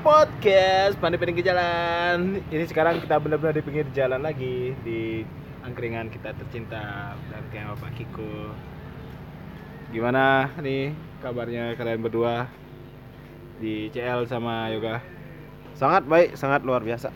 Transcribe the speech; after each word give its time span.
podcast 0.00 0.96
Pandai 0.96 1.16
Pinggir 1.16 1.44
Jalan. 1.44 2.40
Ini 2.46 2.64
sekarang 2.64 2.98
kita 2.98 3.16
benar-benar 3.16 3.54
di 3.54 3.62
pinggir 3.62 3.86
jalan 3.90 4.20
lagi 4.20 4.72
di 4.80 5.24
angkringan 5.62 6.08
kita 6.08 6.32
tercinta 6.32 7.12
dan 7.26 7.42
kayak 7.48 7.74
Bapak 7.74 7.92
Kiko. 7.94 8.52
Gimana 9.88 10.50
nih 10.58 10.90
kabarnya 11.18 11.72
kalian 11.74 12.00
berdua 12.00 12.50
di 13.56 13.88
CL 13.88 14.24
sama 14.24 14.68
Yoga? 14.70 15.00
Sangat 15.72 16.04
baik, 16.04 16.34
sangat 16.34 16.60
luar 16.62 16.80
biasa. 16.80 17.12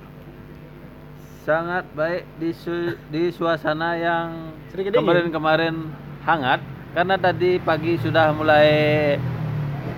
sangat 1.41 1.89
baik 1.97 2.29
di 2.37 2.53
su- 2.53 3.01
di 3.09 3.33
suasana 3.33 3.97
yang 3.97 4.53
Sedikit 4.69 4.93
dingin. 4.93 5.03
kemarin-kemarin 5.03 5.89
hangat 6.23 6.61
karena 6.93 7.17
tadi 7.17 7.57
pagi 7.59 7.97
sudah 7.97 8.31
mulai 8.31 8.69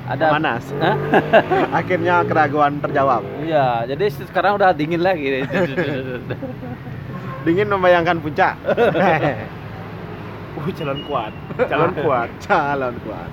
ada 0.09 0.25
Panas. 0.35 0.65
Akhirnya 1.79 2.27
keraguan 2.27 2.83
terjawab. 2.83 3.23
Iya, 3.43 3.87
jadi 3.95 4.05
sekarang 4.11 4.59
udah 4.59 4.75
dingin 4.75 5.03
lagi. 5.03 5.41
Dingin 7.43 7.67
membayangkan 7.67 8.23
puncak. 8.23 8.55
Uh, 8.63 10.71
calon 10.79 11.03
kuat, 11.11 11.35
calon 11.67 11.91
kuat. 11.99 12.29
Calon 12.39 12.95
kuat. 13.03 13.31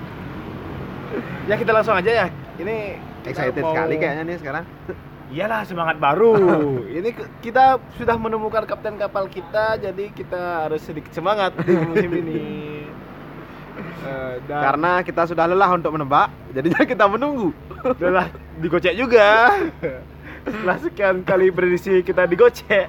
Ya 1.46 1.54
kita 1.54 1.70
langsung 1.70 1.94
aja 1.94 2.10
ya. 2.10 2.26
Ini 2.58 2.98
Excited 3.22 3.62
mau- 3.62 3.70
sekali 3.70 3.94
kayaknya 4.02 4.22
nih 4.26 4.36
sekarang. 4.42 4.64
Iyalah 5.30 5.62
semangat 5.62 6.02
baru. 6.02 6.34
Ini 6.90 7.14
kita 7.38 7.78
sudah 7.94 8.18
menemukan 8.18 8.66
kapten 8.66 8.98
kapal 8.98 9.30
kita, 9.30 9.78
jadi 9.78 10.10
kita 10.10 10.66
harus 10.66 10.82
sedikit 10.82 11.14
semangat 11.14 11.54
di 11.62 11.70
musim 11.70 12.10
ini. 12.18 12.42
Eh, 13.80 14.34
dan 14.48 14.60
Karena 14.64 14.92
kita 15.04 15.22
sudah 15.28 15.44
lelah 15.48 15.70
untuk 15.76 15.92
menebak, 15.92 16.28
jadinya 16.52 16.82
kita 16.84 17.04
menunggu. 17.08 17.50
udah 18.00 18.28
digocek 18.60 18.94
juga. 18.96 19.56
Setelah 20.40 20.76
sekian 20.80 21.20
kali 21.20 21.52
prediksi 21.52 22.00
kita 22.00 22.24
digocek. 22.24 22.88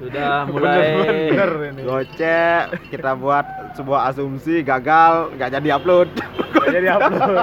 sudah 0.00 0.44
mulai 0.50 1.04
ini. 1.28 1.84
Gocek, 1.84 2.88
kita 2.88 3.12
buat 3.12 3.44
sebuah 3.76 4.08
asumsi 4.08 4.64
gagal, 4.64 5.36
nggak 5.36 5.50
jadi 5.60 5.68
upload. 5.76 6.08
Nggak 6.62 6.78
jadi 6.78 6.88
upload. 6.94 7.36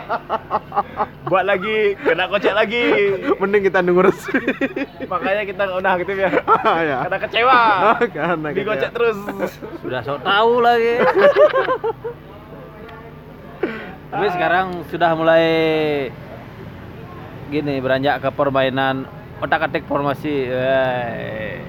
Buat 1.27 1.43
lagi, 1.43 1.91
kena 1.99 2.31
gocek 2.31 2.55
lagi. 2.55 2.83
Mending 3.35 3.67
kita 3.67 3.83
nunggu 3.83 4.07
resmi. 4.07 4.39
Makanya 5.11 5.43
kita 5.43 5.63
udah 5.75 5.93
gitu 5.99 6.11
ya. 6.15 6.29
ya. 6.63 6.97
Karena 7.03 7.17
kecewa. 7.27 7.59
Karena 8.15 8.47
Digocek 8.55 8.91
terus. 8.95 9.19
sudah 9.83 10.01
sok 10.07 10.23
tahu 10.23 10.53
lagi. 10.63 11.03
Tapi 14.09 14.25
sekarang 14.33 14.89
sudah 14.89 15.13
mulai 15.13 15.45
gini 17.53 17.77
beranjak 17.77 18.25
ke 18.25 18.29
permainan 18.33 19.05
otak-atik 19.37 19.85
formasi. 19.85 20.49
Wey. 20.49 21.61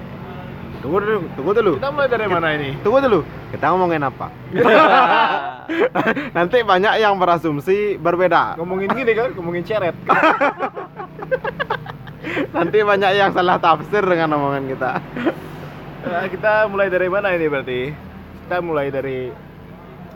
Tunggu 0.81 0.97
dulu, 0.97 1.17
tunggu 1.37 1.51
dulu. 1.53 1.73
Kita 1.77 1.93
mulai 1.93 2.09
dari 2.09 2.25
mana 2.25 2.47
ini? 2.57 2.73
Tunggu 2.81 2.97
dulu. 3.05 3.21
Kita 3.53 3.69
ngomongin 3.69 4.01
apa? 4.01 4.33
Nanti 6.37 6.57
banyak 6.65 6.93
yang 6.97 7.21
berasumsi 7.21 8.01
berbeda. 8.01 8.57
Ngomongin 8.57 8.89
gini 8.89 9.13
kan, 9.13 9.29
ngomongin 9.37 9.61
ceret. 9.61 9.93
Nanti 12.57 12.77
banyak 12.81 13.11
yang 13.13 13.29
salah 13.29 13.61
tafsir 13.61 14.01
dengan 14.01 14.41
omongan 14.41 14.65
kita. 14.73 14.91
Eh, 16.01 16.25
kita 16.33 16.65
mulai 16.65 16.89
dari 16.89 17.07
mana 17.13 17.29
ini 17.37 17.45
berarti? 17.45 17.93
Kita 18.49 18.57
mulai 18.65 18.89
dari 18.89 19.29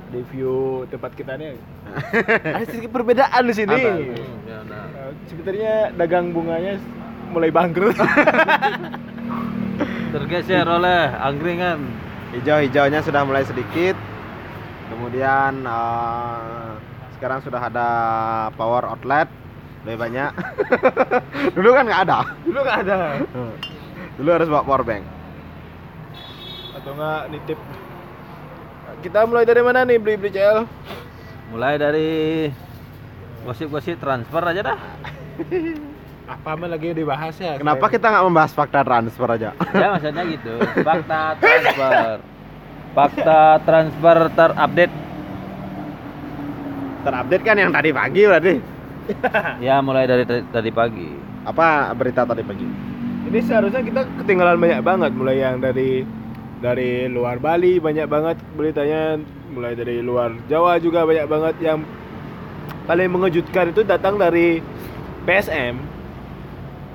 review 0.09 0.90
tempat 0.90 1.14
kita 1.14 1.38
nih. 1.38 1.75
Ada 2.56 2.66
sedikit 2.68 2.91
perbedaan 2.91 3.41
di 3.47 3.53
sini. 3.53 3.81
Ya, 4.46 4.59
nah. 4.68 4.85
Sebenarnya 5.29 5.96
dagang 5.96 6.31
bunganya 6.35 6.78
mulai 7.31 7.50
bangkrut. 7.50 7.96
tergeser 10.16 10.63
oleh 10.63 11.12
angkringan 11.12 11.91
Hijau-hijaunya 12.35 13.00
sudah 13.00 13.23
mulai 13.23 13.47
sedikit. 13.47 13.96
Kemudian 14.91 15.63
eh, 15.63 16.72
sekarang 17.16 17.40
sudah 17.40 17.63
ada 17.72 17.90
power 18.59 18.84
outlet 18.91 19.31
lebih 19.88 20.03
banyak. 20.03 20.31
Dulu 21.56 21.69
kan 21.72 21.84
nggak 21.88 22.02
ada. 22.12 22.19
Dulu 22.44 22.59
nggak 22.59 22.79
ada. 22.84 22.97
Dulu 24.19 24.29
harus 24.35 24.52
bawa 24.52 24.67
power 24.67 24.84
bank. 24.84 25.03
Atau 26.75 26.91
nggak 26.91 27.22
nitip. 27.31 27.59
Kita 29.00 29.23
mulai 29.23 29.47
dari 29.47 29.63
mana 29.63 29.88
nih 29.88 29.96
beli 29.96 30.19
beli 30.19 30.35
CL? 30.35 30.67
Mulai 31.54 31.78
dari 31.78 32.10
gosip-gosip 33.46 34.02
transfer 34.02 34.42
aja 34.42 34.62
dah 34.74 34.78
Apa 36.26 36.58
mah 36.58 36.66
lagi 36.66 36.90
dibahas 36.90 37.38
ya? 37.38 37.62
Kenapa 37.62 37.86
kita 37.86 38.10
nggak 38.10 38.26
membahas 38.26 38.50
fakta 38.50 38.82
transfer 38.82 39.30
aja? 39.30 39.54
ya 39.78 39.88
maksudnya 39.94 40.24
gitu 40.26 40.54
fakta 40.82 41.22
transfer 41.42 42.18
fakta 42.98 43.42
transfer 43.62 44.18
terupdate 44.34 44.96
Terupdate 47.06 47.44
kan 47.46 47.56
yang 47.62 47.70
tadi 47.70 47.94
pagi 47.94 48.22
berarti. 48.26 48.56
ya 49.62 49.78
mulai 49.86 50.10
dari 50.10 50.26
tadi, 50.26 50.42
tadi 50.50 50.74
pagi 50.74 51.14
Apa 51.46 51.94
berita 51.94 52.26
tadi 52.26 52.42
pagi? 52.42 52.66
Ini 53.30 53.40
seharusnya 53.46 53.86
kita 53.86 54.02
ketinggalan 54.26 54.58
banyak 54.58 54.82
banget 54.82 55.12
mulai 55.14 55.38
yang 55.38 55.62
dari 55.62 56.02
dari 56.58 57.06
luar 57.06 57.38
Bali 57.38 57.78
banyak 57.78 58.10
banget 58.10 58.42
beritanya 58.58 59.22
mulai 59.48 59.74
dari 59.74 60.00
luar 60.00 60.34
Jawa 60.46 60.78
juga 60.78 61.04
banyak 61.04 61.26
banget 61.26 61.56
yang 61.60 61.80
paling 62.86 63.10
mengejutkan 63.10 63.70
itu 63.70 63.82
datang 63.82 64.16
dari 64.16 64.62
PSM 65.24 65.76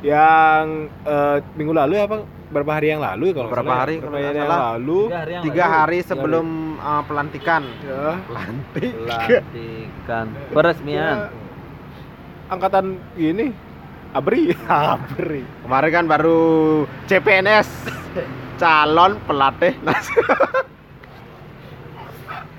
yang 0.00 0.65
eh, 1.05 1.37
minggu 1.53 1.72
lalu 1.72 1.93
ya 1.94 2.05
apa 2.05 2.19
berapa 2.49 2.72
hari 2.72 2.87
yang 2.88 2.99
lalu 2.99 3.31
ya 3.31 3.33
kalau 3.33 3.47
nggak 3.47 3.53
Beberapa 3.53 3.62
salah 3.62 3.77
ya? 3.77 3.83
hari 3.83 3.97
Berapa 3.97 4.06
kalau 4.09 4.19
hari 4.19 4.25
yang 4.33 4.49
salah. 4.49 4.61
lalu 4.72 5.00
tiga 5.00 5.16
hari, 5.16 5.33
yang 5.33 5.43
Tiga 5.44 5.65
lalu. 5.65 5.75
hari 5.77 5.99
Tiga 6.00 6.09
sebelum 6.09 6.47
uh, 6.78 7.03
pelantikan. 7.05 7.62
ya, 7.81 8.05
Pelantik. 8.25 8.93
pelantikan 8.97 10.27
peresmian 10.50 11.17
ya, 11.21 11.31
angkatan 12.49 12.87
ini 13.15 13.47
Abri 14.11 14.50
Abri 14.69 15.43
Kemarin 15.62 15.91
kan 15.93 16.05
baru 16.09 16.41
CPNS 17.06 17.69
calon 18.61 19.21
pelatih 19.22 19.75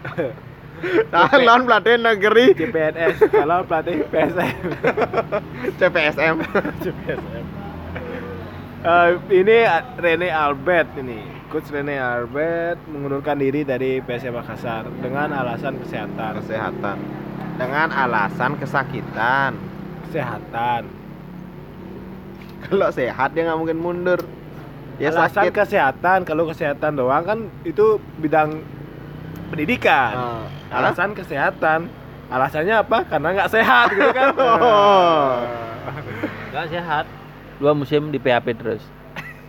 nas- 1.14 1.30
calon 1.30 1.62
pelatih 1.70 1.96
negeri. 2.02 2.46
CPNS 2.58 3.18
kalau 3.30 3.62
pelatih 3.70 4.02
PSM 4.10 4.62
CPSM 5.78 6.36
CPSM. 6.82 7.46
Eh, 8.82 9.10
ini 9.30 9.58
Rene 10.02 10.30
Albert 10.34 10.98
ini, 10.98 11.22
coach 11.54 11.70
Rene 11.70 12.02
Albert 12.02 12.82
mengundurkan 12.90 13.38
diri 13.38 13.62
dari 13.62 14.02
PSM 14.02 14.34
Makassar 14.34 14.90
dengan 15.06 15.30
alasan 15.38 15.78
kesehatan. 15.86 16.42
kesehatan. 16.42 16.98
Dengan 17.62 17.94
alasan 17.94 18.58
kesakitan. 18.58 19.54
Kesehatan. 20.10 20.98
kalau 22.62 22.90
sehat 22.94 23.34
dia 23.38 23.46
nggak 23.46 23.60
mungkin 23.62 23.78
mundur. 23.78 24.22
Ya 24.98 25.14
alasan 25.14 25.50
sakit. 25.50 25.54
kesehatan, 25.54 26.26
kalau 26.26 26.50
kesehatan 26.50 26.98
doang 26.98 27.22
kan 27.26 27.40
itu 27.62 28.02
bidang 28.18 28.66
pendidikan. 29.48 30.14
Oh. 30.14 30.44
Alasan 30.70 31.12
kesehatan. 31.12 31.88
Alasannya 32.28 32.76
apa? 32.78 33.04
Karena 33.06 33.28
nggak 33.34 33.52
sehat 33.52 33.88
gitu 33.92 34.12
kan. 34.12 34.32
Oh. 34.36 35.44
nggak 36.52 36.68
sehat 36.70 37.06
dua 37.58 37.72
musim 37.72 38.10
di 38.10 38.18
PHP 38.18 38.48
terus 38.54 38.84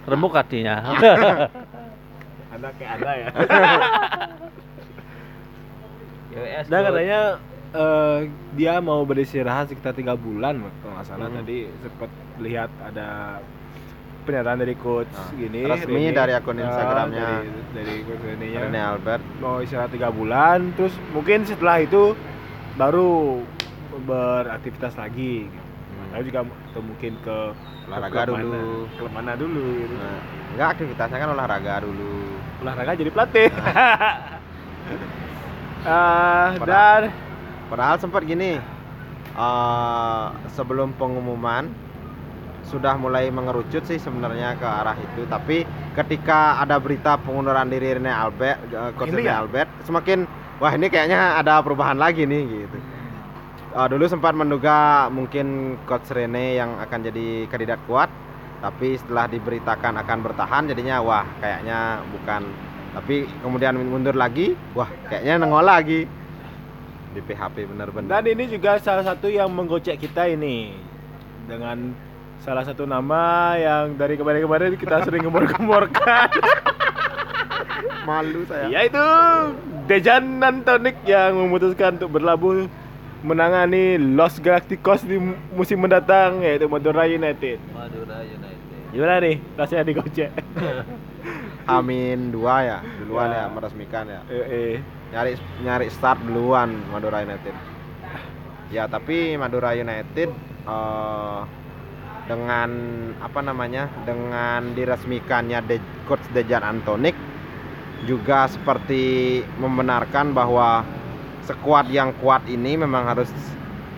remuk 0.05 0.33
hatinya 0.33 0.85
Anda 2.53 2.69
kayak 2.77 2.91
Anda 3.01 3.13
ya. 3.17 3.29
YWS 6.33 6.67
Dan 6.69 6.81
katanya 6.85 7.21
eh, 7.73 8.19
dia 8.55 8.75
mau 8.79 9.03
beristirahat 9.03 9.69
sekitar 9.69 9.93
tiga 9.93 10.15
bulan 10.15 10.61
kalau 10.81 10.93
nggak 10.95 11.07
salah 11.07 11.27
Hmm. 11.27 11.39
tadi 11.41 11.59
sempat 11.81 12.11
lihat 12.39 12.71
ada 12.83 13.41
pernyataan 14.23 14.59
dari 14.59 14.75
coach 14.75 15.11
Nah, 15.11 15.35
gini 15.35 15.61
resmi 15.65 16.03
dari 16.11 16.33
akun 16.33 16.57
eh, 16.57 16.65
Instagramnya. 16.65 17.27
dari, 17.43 17.49
dari 17.75 17.95
coach 18.03 18.23
Rene 18.23 18.81
Albert. 18.81 19.23
Mau 19.39 19.59
istirahat 19.59 19.91
tiga 19.91 20.09
bulan 20.09 20.71
terus 20.73 20.95
mungkin 21.11 21.43
setelah 21.43 21.79
itu 21.79 22.15
baru 22.75 23.43
beraktivitas 24.03 24.95
lagi. 24.95 25.51
Atau 26.13 26.23
juga 26.23 26.41
atau 26.45 26.83
mungkin 26.85 27.13
ke 27.21 27.39
olahraga 27.89 28.21
mana, 28.23 28.37
dulu. 28.39 28.69
klub 28.95 29.13
mana 29.13 29.33
dulu 29.35 29.65
gitu. 29.81 29.95
nah, 29.97 30.21
enggak 30.53 30.69
aktivitasnya 30.77 31.19
kan 31.19 31.31
olahraga 31.33 31.75
dulu. 31.83 32.15
Olahraga 32.61 32.93
jadi 32.95 33.11
pelatih. 33.11 33.49
Ah, 35.83 36.55
Padahal- 36.55 37.11
dan 37.11 37.31
Padahal 37.67 37.97
sempat 37.99 38.23
gini, 38.23 38.61
eh, 39.33 40.27
sebelum 40.53 40.93
pengumuman 40.95 41.73
sudah 42.67 42.95
mulai 42.97 43.29
mengerucut 43.29 43.85
sih 43.85 43.99
sebenarnya 43.99 44.57
ke 44.57 44.67
arah 44.67 44.97
itu. 44.99 45.27
Tapi 45.27 45.67
ketika 45.99 46.63
ada 46.63 46.79
berita 46.79 47.19
pengunduran 47.19 47.69
diri 47.69 47.99
Rene 47.99 48.13
Albert, 48.13 48.59
eh, 48.71 48.91
coach 48.97 49.13
Rene 49.13 49.29
ya? 49.29 49.43
Albert, 49.43 49.69
semakin 49.85 50.25
wah 50.63 50.73
ini 50.79 50.87
kayaknya 50.87 51.43
ada 51.43 51.59
perubahan 51.59 51.99
lagi 51.99 52.23
nih 52.23 52.43
gitu. 52.47 52.79
uh, 53.75 53.89
dulu 53.91 54.07
sempat 54.07 54.31
menduga 54.31 55.11
mungkin 55.11 55.75
coach 55.91 56.07
Rene 56.15 56.55
yang 56.55 56.79
akan 56.79 56.99
jadi 57.11 57.51
kandidat 57.51 57.83
kuat 57.91 58.07
tapi 58.63 58.95
setelah 58.95 59.27
diberitakan 59.27 59.99
akan 60.07 60.19
bertahan 60.23 60.71
jadinya 60.71 61.03
wah 61.03 61.27
kayaknya 61.43 61.99
bukan 62.15 62.47
tapi 62.95 63.27
kemudian 63.43 63.75
mundur 63.75 64.15
lagi 64.15 64.55
wah 64.79 64.87
kayaknya 65.11 65.43
nengol 65.43 65.67
lagi 65.67 66.07
di 67.13 67.21
PHP 67.21 67.69
bener-bener 67.69 68.09
Dan 68.09 68.25
ini 68.25 68.49
juga 68.49 68.79
salah 68.81 69.05
satu 69.05 69.29
yang 69.29 69.51
menggocek 69.53 70.01
kita 70.01 70.31
ini 70.31 70.73
dengan 71.45 71.93
salah 72.43 72.67
satu 72.67 72.83
nama 72.91 73.55
yang 73.55 73.95
dari 73.95 74.19
kemarin-kemarin 74.19 74.75
kita 74.75 75.07
sering 75.07 75.23
gemor-gemorkan 75.23 76.27
malu 78.09 78.43
saya 78.51 78.67
yaitu 78.67 79.07
Dejan 79.87 80.43
Antonik 80.43 80.99
yang 81.07 81.39
memutuskan 81.39 82.03
untuk 82.03 82.19
berlabuh 82.19 82.67
menangani 83.23 83.95
Los 83.95 84.43
Galacticos 84.43 85.07
di 85.07 85.23
musim 85.55 85.79
mendatang 85.79 86.43
yaitu 86.43 86.67
Madura 86.67 87.07
United. 87.07 87.63
Madura 87.71 88.27
United. 88.27 88.91
Gimana 88.91 89.23
nih 89.23 89.37
rasanya 89.55 89.87
digocek? 89.87 90.31
Amin 91.79 92.35
dua 92.35 92.67
ya 92.67 92.79
duluan 92.99 93.31
Ya. 93.31 93.47
ya 93.47 93.55
meresmikan 93.55 94.05
ya 94.11 94.21
eh, 94.27 94.47
eh. 94.51 94.75
nyari 95.15 95.39
nyari 95.63 95.87
start 95.95 96.19
duluan 96.27 96.75
Madura 96.91 97.23
United 97.23 97.55
ya 98.75 98.91
tapi 98.91 99.39
Madura 99.39 99.79
United 99.79 100.35
eh, 100.67 101.41
dengan 102.33 102.71
apa 103.21 103.45
namanya 103.45 103.93
dengan 104.09 104.73
diresmikannya 104.73 105.61
De, 105.69 105.77
coach 106.09 106.25
Dejan 106.33 106.65
Antonik 106.65 107.13
juga 108.09 108.49
seperti 108.49 109.45
membenarkan 109.61 110.33
bahwa 110.33 110.81
sekuat 111.45 111.93
yang 111.93 112.17
kuat 112.25 112.49
ini 112.49 112.81
memang 112.81 113.05
harus 113.05 113.29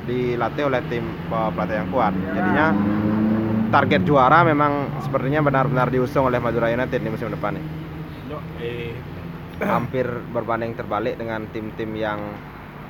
dilatih 0.05 0.67
oleh 0.67 0.83
tim 0.91 1.07
eh, 1.07 1.51
pelatih 1.55 1.77
yang 1.79 1.89
kuat. 1.95 2.13
Jadinya 2.35 2.67
target 3.71 4.03
juara 4.03 4.43
memang 4.43 4.99
sepertinya 5.01 5.41
benar-benar 5.47 5.89
diusung 5.95 6.27
oleh 6.27 6.43
Madura 6.43 6.69
United 6.75 6.99
di 6.99 7.09
musim 7.09 7.31
depan 7.31 7.55
nih. 7.55 7.67
Hampir 9.63 10.07
berbanding 10.35 10.75
terbalik 10.75 11.15
dengan 11.15 11.47
tim-tim 11.55 11.95
yang 11.95 12.19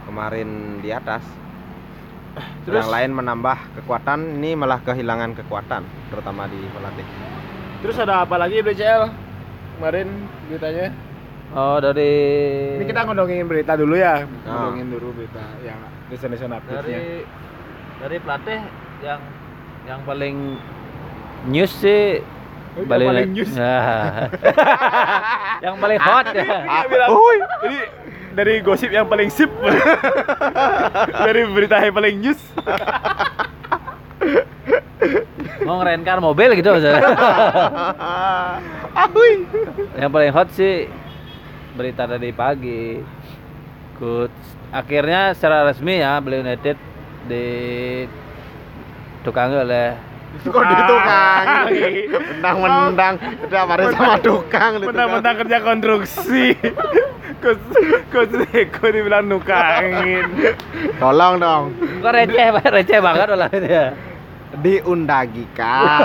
kemarin 0.09 0.81
di 0.81 0.89
atas. 0.91 1.44
Terus- 2.65 2.81
yang 2.81 2.91
lain 2.91 3.11
menambah 3.15 3.59
kekuatan, 3.77 4.41
ini 4.41 4.55
malah 4.55 4.81
kehilangan 4.81 5.37
kekuatan, 5.37 5.83
terutama 6.09 6.47
di 6.47 6.59
pelatih. 6.69 7.07
Terus 7.81 7.97
ada 8.01 8.25
apa 8.25 8.35
lagi 8.35 8.59
BCL 8.59 9.03
kemarin 9.77 10.09
beritanya? 10.49 10.89
Oh 11.55 11.79
dari 11.79 12.13
Ini 12.77 12.85
kita 12.85 13.07
ngomongin 13.07 13.47
berita 13.47 13.79
dulu 13.79 13.95
ya, 13.95 14.27
Ah. 14.43 14.67
ngomongin 14.67 14.91
dulu 14.91 15.15
berita 15.15 15.45
yang 15.61 15.79
destination 16.09 16.51
update-nya. 16.51 16.99
dari 16.99 17.23
dari 18.01 18.17
pelatih 18.19 18.61
yang 19.01 19.21
yang 19.85 20.01
paling 20.03 20.59
news 21.47 21.71
sih 21.71 22.25
Oh, 22.75 22.83
yang 22.83 22.91
Bali 22.91 23.05
paling 23.07 23.31
news. 23.31 23.53
Nah. 23.55 24.27
yang 25.65 25.75
paling 25.79 26.01
hot 26.03 26.27
ya. 26.35 26.43
Ini 26.43 26.87
bilang, 26.91 27.11
ini 27.63 27.79
dari 28.35 28.59
gosip 28.67 28.91
yang 28.91 29.07
paling 29.07 29.31
sip 29.31 29.47
dari 31.27 31.47
berita 31.47 31.79
yang 31.79 31.95
paling 31.95 32.19
news 32.19 32.41
Mau 35.65 35.81
ngerenkan 35.81 36.21
mobil 36.21 36.51
gitu. 36.59 36.77
Ahui. 38.95 39.33
yang 39.97 40.11
paling 40.13 40.33
hot 40.35 40.51
sih 40.53 40.91
berita 41.79 42.05
tadi 42.05 42.35
pagi. 42.35 43.01
Good. 43.97 44.35
Akhirnya 44.75 45.33
secara 45.33 45.65
resmi 45.71 46.03
ya 46.03 46.19
Bali 46.21 46.43
United 46.43 46.77
di 47.31 47.47
tukangi 49.25 49.57
oleh 49.57 49.97
Kok 50.45 50.63
di 50.63 50.75
tukang? 50.85 51.45
Ah. 51.47 51.65
Mendang-mendang, 51.65 53.15
udah 53.43 53.63
pada 53.65 53.85
sama 53.91 54.17
tukang 54.19 54.71
di 54.75 54.79
tukang. 54.81 54.89
Mentang-mentang 54.89 55.35
kerja 55.41 55.57
konstruksi 55.61 56.45
Kus 57.43 57.61
Kus 58.09 58.31
Eko 58.51 58.85
dibilang 58.89 59.25
nukangin 59.25 60.25
Tolong 61.01 61.35
dong, 61.37 61.63
Kok 62.01 62.11
receh, 62.11 62.49
receh 62.65 62.99
banget 62.99 63.27
olah 63.31 63.49
ini 63.51 63.69
ya. 63.69 63.87
diundagikan. 64.55 65.99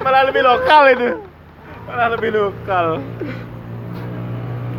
Malah 0.00 0.22
lebih 0.24 0.42
lokal 0.42 0.82
itu 0.90 1.08
Malah 1.84 2.08
lebih 2.10 2.30
lokal 2.32 2.86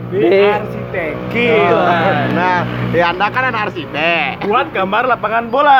Di 0.07 0.19
Di- 0.19 0.49
arsitekil 0.49 1.69
Oh. 1.69 1.85
Nah, 2.31 2.61
di 2.89 2.99
anda 2.99 3.27
kan 3.27 3.43
anak 3.45 3.69
arsitek. 3.69 4.41
Buat 4.43 4.71
gambar 4.71 5.03
lapangan 5.07 5.45
bola 5.49 5.79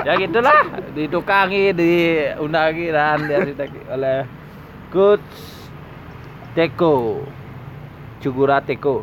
ya 0.00 0.12
gitulah 0.16 0.58
ditukangi 0.94 1.74
diundangi 1.74 2.86
dan 2.90 3.18
diarsitek 3.26 3.70
oleh 3.90 4.18
Coach 4.90 5.30
Teko 6.54 7.24
Cugura 8.20 8.58
Teko 8.60 9.02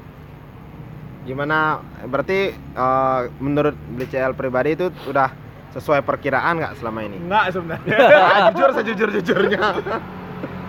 Gimana? 1.27 1.83
Berarti 2.07 2.55
eh, 2.55 3.21
menurut 3.43 3.75
BCL 3.75 4.31
pribadi 4.31 4.79
itu 4.79 4.87
udah 5.11 5.27
sesuai 5.75 5.99
perkiraan 5.99 6.55
nggak 6.55 6.79
selama 6.79 7.03
ini? 7.03 7.19
Enggak 7.19 7.51
sebenarnya 7.51 7.97
Ah, 8.31 8.39
jujur 8.55 8.69
sejujur 8.71 9.09
jujurnya. 9.11 9.63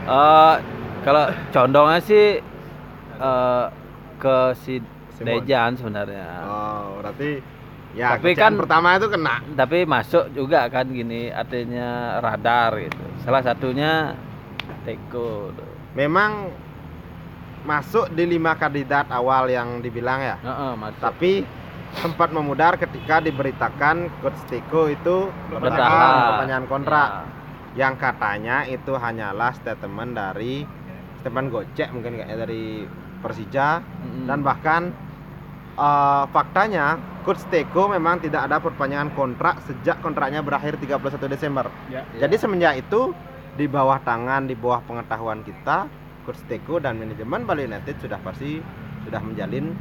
Eh, 0.02 0.54
kalau 1.06 1.24
condongnya 1.54 2.02
sih 2.02 2.42
eh, 3.22 3.64
ke 4.18 4.36
si 4.66 4.82
Simon. 5.14 5.46
Dejan 5.46 5.78
sebenarnya 5.78 6.26
Oh, 6.42 6.98
berarti 7.02 7.38
ya 7.98 8.14
Tapi 8.14 8.30
kan- 8.32 8.54
pertama 8.56 8.94
itu 8.94 9.10
kena. 9.10 9.42
tapi 9.52 9.82
masuk 9.82 10.30
juga 10.30 10.70
kan 10.70 10.86
gini 10.86 11.28
artinya 11.28 11.88
radar 12.18 12.78
gitu 12.78 13.02
salah 13.20 13.42
satunya 13.42 14.14
Teko 14.84 15.50
Memang 15.90 16.52
masuk 17.64 18.08
di 18.10 18.24
lima 18.24 18.54
kandidat 18.54 19.10
awal 19.10 19.48
yang 19.48 19.80
dibilang 19.80 20.20
ya. 20.20 20.36
Heeh, 20.38 20.72
masuk. 20.74 21.00
Tapi 21.02 21.32
sempat 21.92 22.30
memudar 22.30 22.76
ketika 22.76 23.18
diberitakan 23.18 24.12
coach 24.20 24.38
Tiko 24.46 24.86
itu 24.86 25.32
Bertahan. 25.48 25.58
bertahan 25.58 26.12
perpanjangan 26.22 26.66
kontrak 26.68 27.08
Ya. 27.08 27.24
yang 27.80 27.94
katanya 27.96 28.56
itu 28.62 28.92
hanyalah 28.94 29.50
statement 29.52 30.12
dari 30.12 30.62
statement 31.18 31.48
gocek 31.48 31.88
mungkin 31.90 32.14
kayaknya 32.14 32.36
dari 32.38 32.84
Persija 33.18 33.68
Mm-mm. 33.80 34.24
dan 34.24 34.38
bahkan 34.40 34.82
eh, 35.74 36.24
faktanya 36.28 37.00
coach 37.28 37.44
Teko 37.52 37.92
memang 37.92 38.24
tidak 38.24 38.48
ada 38.48 38.56
perpanjangan 38.56 39.12
kontrak 39.12 39.60
sejak 39.68 40.00
kontraknya 40.00 40.40
berakhir 40.40 40.80
31 40.80 41.28
Desember. 41.28 41.68
Ya. 41.92 42.00
Jadi 42.24 42.40
semenjak 42.40 42.80
itu 42.80 43.12
di 43.52 43.68
bawah 43.68 44.00
tangan, 44.00 44.48
di 44.48 44.56
bawah 44.56 44.80
pengetahuan 44.88 45.44
kita, 45.44 45.92
Coach 46.24 46.40
Teko 46.48 46.80
dan 46.80 46.96
manajemen 46.96 47.44
Bali 47.44 47.68
United 47.68 48.00
sudah 48.00 48.16
pasti 48.24 48.64
sudah 49.04 49.20
menjalin 49.20 49.76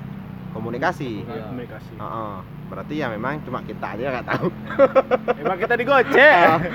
komunikasi. 0.51 1.23
Iya. 1.23 1.47
Komunikasi 1.47 1.93
Heeh. 1.95 2.35
berarti 2.67 2.93
ya 2.99 3.07
memang 3.07 3.39
cuma 3.47 3.63
kita 3.63 3.95
aja 3.95 4.19
nggak 4.19 4.27
tahu. 4.27 4.47
Emang 5.47 5.55
kita 5.55 5.79
digocek 5.79 6.67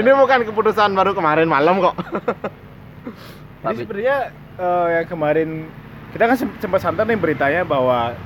Ini 0.00 0.10
bukan 0.16 0.48
keputusan 0.48 0.96
baru 0.96 1.12
kemarin 1.12 1.44
malam 1.44 1.76
kok. 1.84 1.92
Jadi 1.92 3.60
Tapi- 3.60 3.80
sebenarnya 3.84 4.16
eh, 4.56 4.86
yang 4.96 5.06
kemarin 5.12 5.48
kita 6.16 6.24
kan 6.24 6.36
sem- 6.40 6.56
sempat 6.56 6.80
santai 6.80 7.04
nih 7.04 7.20
beritanya 7.20 7.68
bahwa 7.68 8.16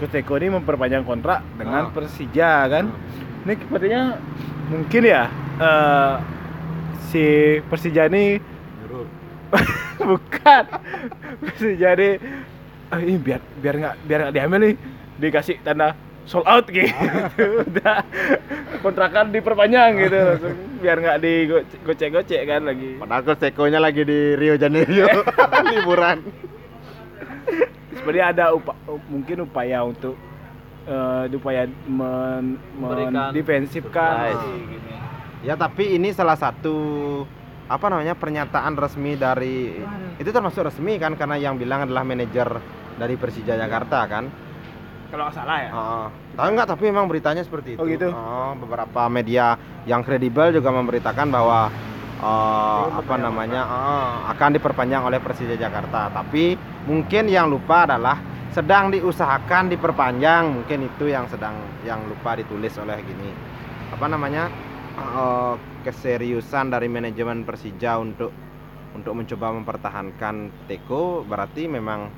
Kuteko 0.00 0.40
ini 0.40 0.48
memperpanjang 0.50 1.04
kontrak 1.04 1.44
dengan 1.54 1.86
Ah. 1.86 1.92
Persija 1.92 2.52
kan. 2.66 2.84
Ini 3.44 3.52
sepertinya 3.54 4.02
mungkin 4.66 5.02
ya 5.04 5.22
eh, 5.58 6.14
si 7.06 7.24
Persija 7.62 8.08
ini 8.08 8.40
bukan. 10.00 10.64
Persija 11.38 11.88
ini 11.94 12.08
"Ah, 12.88 12.98
ini 12.98 13.14
biar 13.14 13.40
biar 13.60 13.74
nggak 13.76 13.94
biar 14.02 14.18
nggak 14.22 14.34
diambil 14.34 14.58
nih 14.62 14.74
dikasih 15.20 15.60
tanda 15.60 15.92
sold 16.24 16.46
out 16.46 16.64
gitu. 16.66 16.88
Udah. 17.66 18.00
Kontrakan 18.80 19.30
diperpanjang 19.30 20.00
gitu. 20.00 20.16
Langsung 20.16 20.54
biar 20.80 20.96
nggak 20.96 21.18
digocek-gocek 21.20 22.40
kan 22.42 22.64
lagi. 22.64 22.96
Padahal 22.96 23.36
Teko-nya 23.36 23.78
lagi 23.78 24.00
di 24.00 24.32
Rio 24.34 24.56
Janeiro. 24.56 25.28
Liburan. 25.70 26.18
Sebenarnya 27.94 28.26
ada 28.32 28.44
upa, 28.54 28.72
mungkin 29.10 29.46
upaya 29.46 29.82
untuk 29.82 30.14
eh 30.86 31.24
upaya 31.36 31.68
men, 31.86 32.56
mendefensifkan 32.80 34.34
gini. 34.68 34.92
Ya 35.44 35.56
tapi 35.56 35.96
ini 35.96 36.12
salah 36.12 36.36
satu 36.36 36.76
apa 37.70 37.86
namanya 37.86 38.18
pernyataan 38.18 38.74
resmi 38.74 39.14
dari 39.14 39.78
itu 40.18 40.30
termasuk 40.34 40.66
resmi 40.66 40.98
kan 40.98 41.14
karena 41.14 41.38
yang 41.38 41.54
bilang 41.54 41.86
adalah 41.86 42.02
manajer 42.02 42.58
dari 42.98 43.14
Persija 43.14 43.54
Jakarta 43.54 44.04
kan. 44.10 44.26
kalau 45.10 45.26
nggak 45.26 45.42
salah 45.42 45.58
ya 45.58 45.70
Heeh. 45.74 46.06
tahu 46.38 46.48
nggak 46.54 46.68
tapi 46.70 46.82
memang 46.86 47.10
beritanya 47.10 47.42
seperti 47.42 47.74
itu. 47.74 47.82
Oh, 47.82 47.86
gitu? 47.90 48.08
Oh, 48.14 48.54
beberapa 48.62 49.10
media 49.10 49.58
yang 49.82 50.06
kredibel 50.06 50.54
juga 50.54 50.70
memberitakan 50.70 51.34
bahwa 51.34 51.66
eh, 52.20 52.84
apa 53.00 53.14
namanya? 53.16 53.62
eh, 53.64 54.12
akan 54.36 54.50
diperpanjang 54.60 55.02
oleh 55.08 55.18
Persija 55.18 55.56
Jakarta. 55.56 56.12
Tapi 56.12 56.54
mungkin 56.84 57.26
yang 57.32 57.48
lupa 57.48 57.88
adalah 57.88 58.20
sedang 58.52 58.92
diusahakan 58.92 59.72
diperpanjang. 59.72 60.52
Mungkin 60.60 60.86
itu 60.86 61.08
yang 61.08 61.26
sedang 61.32 61.56
yang 61.82 62.04
lupa 62.06 62.36
ditulis 62.36 62.76
oleh 62.76 63.00
gini. 63.02 63.32
Apa 63.90 64.06
namanya? 64.06 64.52
Eh, 65.00 65.54
keseriusan 65.80 66.68
dari 66.68 66.92
manajemen 66.92 67.48
Persija 67.48 67.96
untuk 67.96 68.28
untuk 68.92 69.16
mencoba 69.16 69.54
mempertahankan 69.54 70.66
Teko 70.68 71.24
berarti 71.24 71.70
memang 71.70 72.10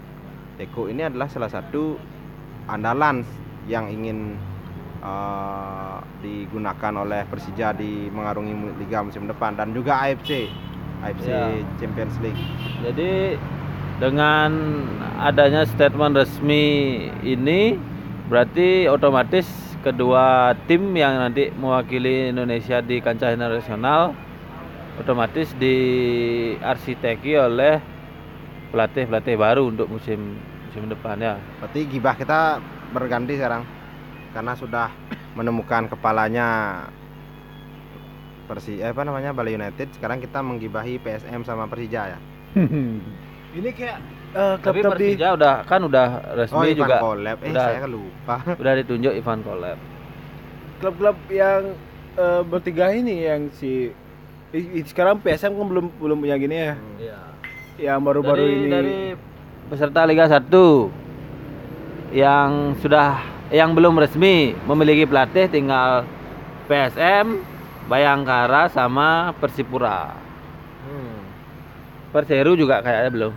Teko 0.59 0.88
ini 0.90 1.06
adalah 1.06 1.28
salah 1.30 1.52
satu 1.52 1.94
andalan 2.66 3.23
yang 3.71 3.87
ingin 3.87 4.35
eh, 5.02 5.97
digunakan 6.23 6.92
oleh 7.02 7.26
Persija 7.26 7.75
di 7.75 8.09
mengarungi 8.09 8.54
liga 8.78 9.02
musim 9.02 9.26
depan 9.26 9.59
dan 9.59 9.75
juga 9.75 9.99
AFC 10.06 10.47
AFC 11.02 11.26
Ya. 11.28 11.50
Champions 11.82 12.14
League 12.23 12.38
Jadi 12.87 13.35
dengan 13.99 14.50
adanya 15.18 15.66
statement 15.66 16.14
resmi 16.18 16.64
ini 17.23 17.75
berarti 18.30 18.87
otomatis 18.87 19.47
kedua 19.82 20.54
tim 20.71 20.94
yang 20.94 21.18
nanti 21.18 21.50
mewakili 21.52 22.30
Indonesia 22.30 22.78
di 22.78 23.02
kancah 23.02 23.35
internasional 23.35 24.14
otomatis 24.97 25.50
diarsiteki 25.59 27.35
oleh 27.35 27.82
pelatih-pelatih 28.71 29.37
baru 29.37 29.68
untuk 29.68 29.90
musim 29.90 30.38
musim 30.71 30.88
depan 30.88 31.18
ya. 31.21 31.35
Berarti 31.61 31.80
gibah 31.90 32.14
kita 32.16 32.62
berganti 32.94 33.37
sekarang 33.37 33.81
karena 34.32 34.52
sudah 34.52 34.88
menemukan 35.32 35.86
kepalanya 35.86 36.48
Persi 38.42 38.76
eh, 38.76 38.90
apa 38.90 39.00
namanya 39.02 39.30
Bali 39.30 39.54
United. 39.54 39.94
Sekarang 39.94 40.18
kita 40.18 40.40
menggibahi 40.40 40.98
PSM 40.98 41.40
sama 41.42 41.64
Persija 41.64 42.10
ya. 42.10 42.18
Ini 43.52 43.68
kayak 43.70 43.96
eh, 44.32 44.54
Tapi 44.58 44.80
klub-klub 44.82 44.92
di 44.98 45.06
Persija 45.14 45.28
udah 45.32 45.54
kan 45.62 45.80
udah 45.82 46.06
resmi 46.34 46.56
Oh, 46.56 46.64
Ivan 46.66 46.76
juga 46.78 46.96
Kolab. 46.98 47.38
Eh, 47.38 47.50
udah. 47.50 47.64
saya 47.64 47.86
lupa. 47.86 48.36
udah 48.60 48.72
ditunjuk 48.76 49.12
Ivan 49.14 49.40
Kolab. 49.40 49.78
klub-klub 50.78 51.14
yang 51.30 51.62
eh, 52.12 52.42
bertiga 52.42 52.90
ini 52.90 53.22
yang 53.22 53.46
si 53.52 53.94
i- 54.50 54.70
i- 54.74 54.84
sekarang 54.84 55.22
PSM 55.22 55.54
kan 55.54 55.66
belum 55.68 55.86
belum 55.94 56.18
punya 56.18 56.36
gini 56.36 56.56
ya. 56.58 56.74
Iya. 56.98 57.18
Yang 57.78 57.98
baru-baru 58.02 58.42
ini 58.44 58.66
dari 58.68 58.96
peserta 59.64 60.02
Liga 60.02 60.26
1 60.26 60.42
yang 62.12 62.50
sudah 62.76 63.22
yang 63.52 63.76
belum 63.76 64.00
resmi 64.00 64.56
memiliki 64.64 65.04
pelatih 65.04 65.44
tinggal 65.52 66.09
PSM, 66.66 67.44
Bayangkara 67.85 68.73
sama 68.73 69.37
Persipura. 69.37 70.16
Hmm. 70.88 71.21
Perseru 72.09 72.56
juga 72.56 72.80
kayaknya 72.80 73.11
belum. 73.12 73.32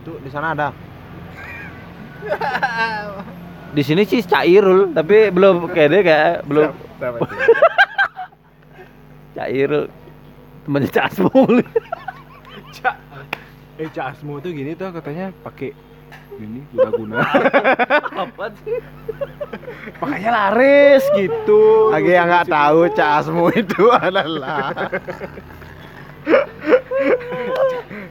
Itu 0.00 0.12
di 0.24 0.30
sana 0.32 0.56
ada. 0.56 0.68
Di 3.76 3.84
sini 3.84 4.08
sih 4.08 4.24
Cairul, 4.24 4.96
tapi 4.96 5.28
belum 5.28 5.68
kayaknya 5.68 6.00
kayak 6.00 6.34
belum? 6.48 6.72
Cairul. 9.36 9.84
Temannya 10.64 10.88
Casmul. 10.88 11.60
Cak. 12.72 12.96
Eh 13.76 13.92
Cak 13.92 14.16
tuh 14.24 14.50
gini 14.56 14.72
tuh 14.72 14.88
katanya 14.96 15.28
pakai 15.44 15.76
gini 16.36 16.60
guna-guna. 16.72 17.24
Apa 18.24 18.52
sih? 18.62 18.78
Makanya 20.00 20.30
laris 20.32 21.04
gitu. 21.16 21.90
Lagi 21.90 22.12
yang 22.12 22.28
nggak 22.28 22.48
tahu 22.48 22.80
Casmu 22.92 23.46
itu 23.56 23.84
adalah 24.06 24.72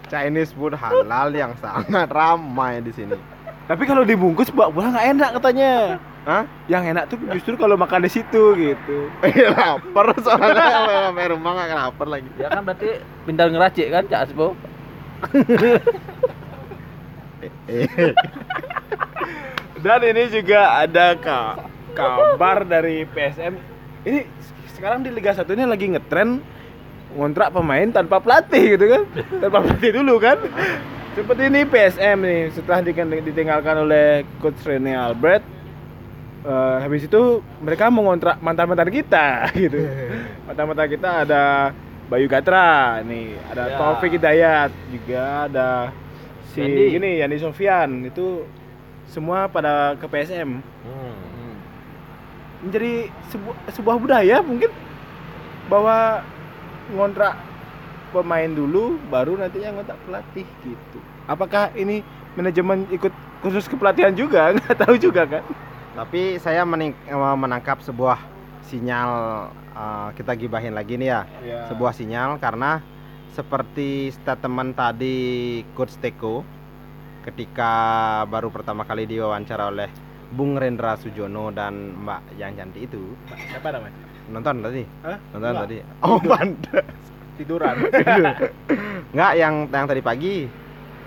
Chinese 0.09 0.51
food 0.53 0.73
halal 0.77 1.29
yang 1.33 1.53
sangat 1.61 2.07
ramai 2.09 2.81
di 2.81 2.91
sini. 2.93 3.17
Tapi 3.65 3.83
kalau 3.89 4.05
dibungkus 4.05 4.53
bawa 4.53 4.69
pulang 4.69 4.93
nggak 4.93 5.07
enak 5.17 5.29
katanya. 5.41 5.73
Hah? 6.25 6.43
Yang 6.65 6.83
enak 6.93 7.03
tuh 7.09 7.17
justru 7.33 7.53
kalau 7.57 7.77
makan 7.77 8.05
di 8.05 8.09
situ 8.09 8.43
gitu. 8.57 8.97
Iya 9.21 9.53
lapar 9.53 10.13
soalnya 10.21 11.09
sampai 11.09 11.29
rumah 11.33 11.51
nggak 11.53 11.77
lapar 11.77 12.07
lagi. 12.09 12.29
Ya 12.37 12.49
kan 12.49 12.61
berarti 12.65 13.01
pintar 13.25 13.49
ngeracik 13.49 13.89
kan 13.89 14.03
Cak 14.09 14.29
Asmo? 14.29 14.53
Dan 19.85 19.99
ini 20.01 20.23
juga 20.33 20.81
ada 20.81 21.13
ka- 21.17 21.57
kabar 21.93 22.65
dari 22.65 23.05
PSM. 23.05 23.53
Ini 24.05 24.19
sekarang 24.73 25.05
di 25.05 25.09
Liga 25.13 25.33
1 25.33 25.45
ini 25.53 25.65
lagi 25.65 25.85
ngetren 25.89 26.41
ngontrak 27.15 27.53
pemain 27.53 27.87
tanpa 27.89 28.17
pelatih 28.19 28.77
gitu 28.77 28.85
kan. 28.89 29.03
Tanpa 29.41 29.61
pelatih 29.61 29.91
dulu 30.01 30.17
kan. 30.17 30.37
Seperti 31.15 31.47
ini 31.47 31.63
PSM 31.63 32.17
nih 32.21 32.41
setelah 32.51 32.83
di- 32.83 33.23
ditinggalkan 33.23 33.87
oleh 33.87 34.27
coach 34.43 34.59
Rene 34.67 34.91
Albert 34.91 35.43
eh, 36.43 36.77
habis 36.83 37.07
itu 37.07 37.39
mereka 37.63 37.87
mengontrak 37.87 38.35
mantan-mantan 38.43 38.91
kita 38.91 39.47
gitu. 39.63 39.79
Mantan-mantan 40.43 40.87
kita 40.91 41.09
ada 41.23 41.43
Bayu 42.05 42.29
Gatra 42.29 43.01
nih, 43.01 43.33
ada 43.49 43.63
Ya. 43.65 43.77
Taufik 43.81 44.13
Hidayat 44.13 44.69
juga 44.93 45.49
ada 45.49 45.69
si 46.55 46.63
Yandi. 46.63 46.95
gini 46.95 47.09
Yani 47.19 47.35
Sofyan 47.35 48.07
itu 48.07 48.47
semua 49.11 49.51
pada 49.51 49.99
ke 49.99 50.07
PSM 50.07 50.63
Hmm. 50.85 51.55
menjadi 52.63 53.11
sebuah 53.29 53.57
sebuah 53.75 53.95
budaya 53.99 54.39
mungkin 54.41 54.71
bahwa 55.67 56.23
ngontrak 56.95 57.35
pemain 58.15 58.47
dulu 58.47 58.95
baru 59.11 59.35
nantinya 59.35 59.75
ngontrak 59.75 59.99
pelatih 60.07 60.47
gitu 60.63 60.97
apakah 61.27 61.73
ini 61.75 62.01
manajemen 62.39 62.87
ikut 62.89 63.11
khusus 63.43 63.67
kepelatihan 63.67 64.13
juga 64.15 64.49
nggak 64.55 64.77
tahu 64.87 64.95
juga 64.95 65.27
kan 65.27 65.43
Tapi 65.95 66.35
saya 66.43 66.67
eh, 66.67 67.35
menangkap 67.39 67.79
sebuah 67.79 68.19
sinyal 68.67 69.11
eh, 69.71 70.09
kita 70.19 70.35
gibahin 70.35 70.75
lagi 70.75 70.99
nih 70.99 71.07
ya. 71.07 71.21
Sebuah 71.71 71.95
sinyal 71.95 72.35
karena 72.35 72.83
seperti 73.35 74.15
statement 74.15 74.79
tadi 74.79 75.17
Coach 75.75 75.99
Teko 75.99 76.47
ketika 77.27 77.73
baru 78.31 78.47
pertama 78.47 78.87
kali 78.87 79.03
diwawancara 79.03 79.67
oleh 79.67 79.91
Bung 80.31 80.55
Rendra 80.55 80.95
Sujono 80.95 81.51
dan 81.51 81.99
Mbak 82.01 82.39
Yang 82.39 82.53
Cantik 82.57 82.81
itu. 82.87 83.03
Siapa 83.51 83.75
namanya? 83.75 83.97
Nonton 84.31 84.55
tadi? 84.63 84.83
Hah? 85.03 85.17
nonton 85.35 85.49
Enggak. 85.51 85.63
tadi? 85.67 85.77
Oh 86.01 86.17
pantas 86.17 86.87
tiduran. 87.35 87.75
Nggak 89.15 89.31
yang 89.35 89.53
yang 89.67 89.85
tadi 89.85 90.01
pagi. 90.01 90.35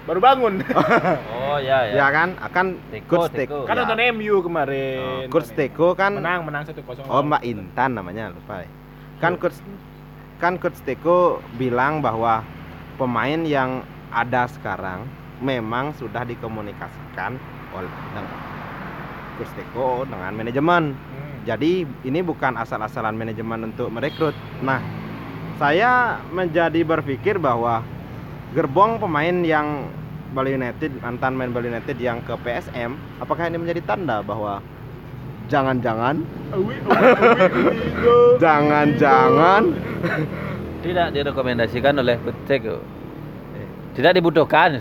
Baru 0.05 0.21
bangun. 0.21 0.61
Oh 1.49 1.57
ya 1.57 1.89
ya. 1.89 2.05
ya 2.05 2.07
kan? 2.13 2.37
Akan 2.45 2.77
Teko, 2.93 3.25
Coach 3.25 3.33
Teko. 3.33 3.65
Teko. 3.65 3.69
Kan 3.73 3.75
ya. 3.75 3.81
nonton 3.89 4.01
MU 4.21 4.37
kemarin. 4.45 5.01
Oh, 5.01 5.33
Coach 5.33 5.49
Teko 5.57 5.97
kan 5.97 6.13
menang 6.21 6.45
menang 6.45 6.69
satu 6.69 6.85
kosong. 6.85 7.09
Oh 7.09 7.25
Mbak 7.25 7.41
Intan 7.41 7.97
namanya 7.97 8.29
lupa. 8.29 8.69
Kan 9.17 9.41
coach 9.41 9.57
kan 10.39 10.55
coach 10.57 10.79
Teko 10.87 11.43
bilang 11.59 11.99
bahwa 11.99 12.47
pemain 12.95 13.43
yang 13.43 13.83
ada 14.15 14.47
sekarang 14.47 15.05
memang 15.43 15.95
sudah 15.99 16.23
dikomunikasikan 16.27 17.39
oleh 17.75 17.91
coach 19.39 19.53
Teko 19.59 20.07
dengan 20.07 20.33
manajemen. 20.35 20.95
Hmm. 20.95 21.31
Jadi 21.47 21.87
ini 22.07 22.21
bukan 22.23 22.55
asal-asalan 22.55 23.19
manajemen 23.19 23.71
untuk 23.71 23.91
merekrut. 23.91 24.35
Nah, 24.63 24.83
saya 25.59 26.23
menjadi 26.31 26.87
berpikir 26.87 27.39
bahwa 27.39 27.83
gerbong 28.55 29.03
pemain 29.03 29.43
yang 29.43 29.91
Bali 30.29 30.55
United 30.55 30.93
mantan 31.01 31.35
main 31.35 31.51
Bali 31.51 31.73
United 31.73 31.97
yang 31.99 32.21
ke 32.23 32.37
PSM, 32.45 32.95
apakah 33.19 33.49
ini 33.49 33.57
menjadi 33.59 33.81
tanda 33.83 34.21
bahwa 34.21 34.61
jangan-jangan 35.49 36.21
jangan-jangan 38.39 39.63
Tidak 40.79 41.11
direkomendasikan 41.11 41.99
oleh 41.99 42.15
Teko. 42.47 42.79
Tidak 43.99 44.15
dibutuhkan. 44.15 44.79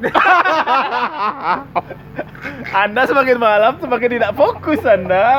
Anda 2.82 3.02
semakin 3.06 3.38
malam 3.38 3.78
semakin 3.78 4.18
tidak 4.18 4.34
fokus 4.34 4.82
Anda. 4.82 5.30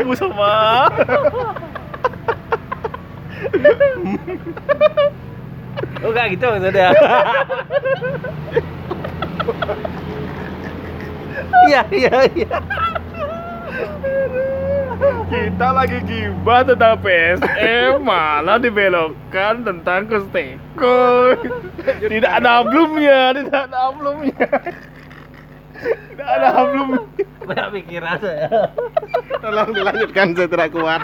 Bu 0.00 0.16
Soma. 0.16 0.88
Oh 6.00 6.08
enggak 6.14 6.26
gitu 6.32 6.46
maksudnya. 6.48 6.96
Iya 11.68 11.82
iya 11.92 12.16
iya. 12.32 12.58
Kita 15.26 15.68
lagi 15.74 15.98
gibah 16.06 16.62
tentang 16.64 16.96
PSM 17.02 18.00
malah 18.00 18.56
dibelokkan 18.56 19.66
tentang 19.66 20.08
Kosteko. 20.08 21.34
Tidak 21.84 22.30
ada 22.30 22.62
hablumnya, 22.62 23.36
tidak 23.36 23.68
ada 23.68 23.78
hablumnya. 23.90 24.48
Tidak 25.76 26.28
ada 26.40 26.48
hablumnya. 26.56 27.04
Banyak 27.46 27.68
pikiran 27.78 28.16
saya. 28.18 28.48
tolong 29.38 29.70
dilanjutkan 29.70 30.34
saya 30.34 30.48
tidak 30.50 30.68
kuat 30.74 31.00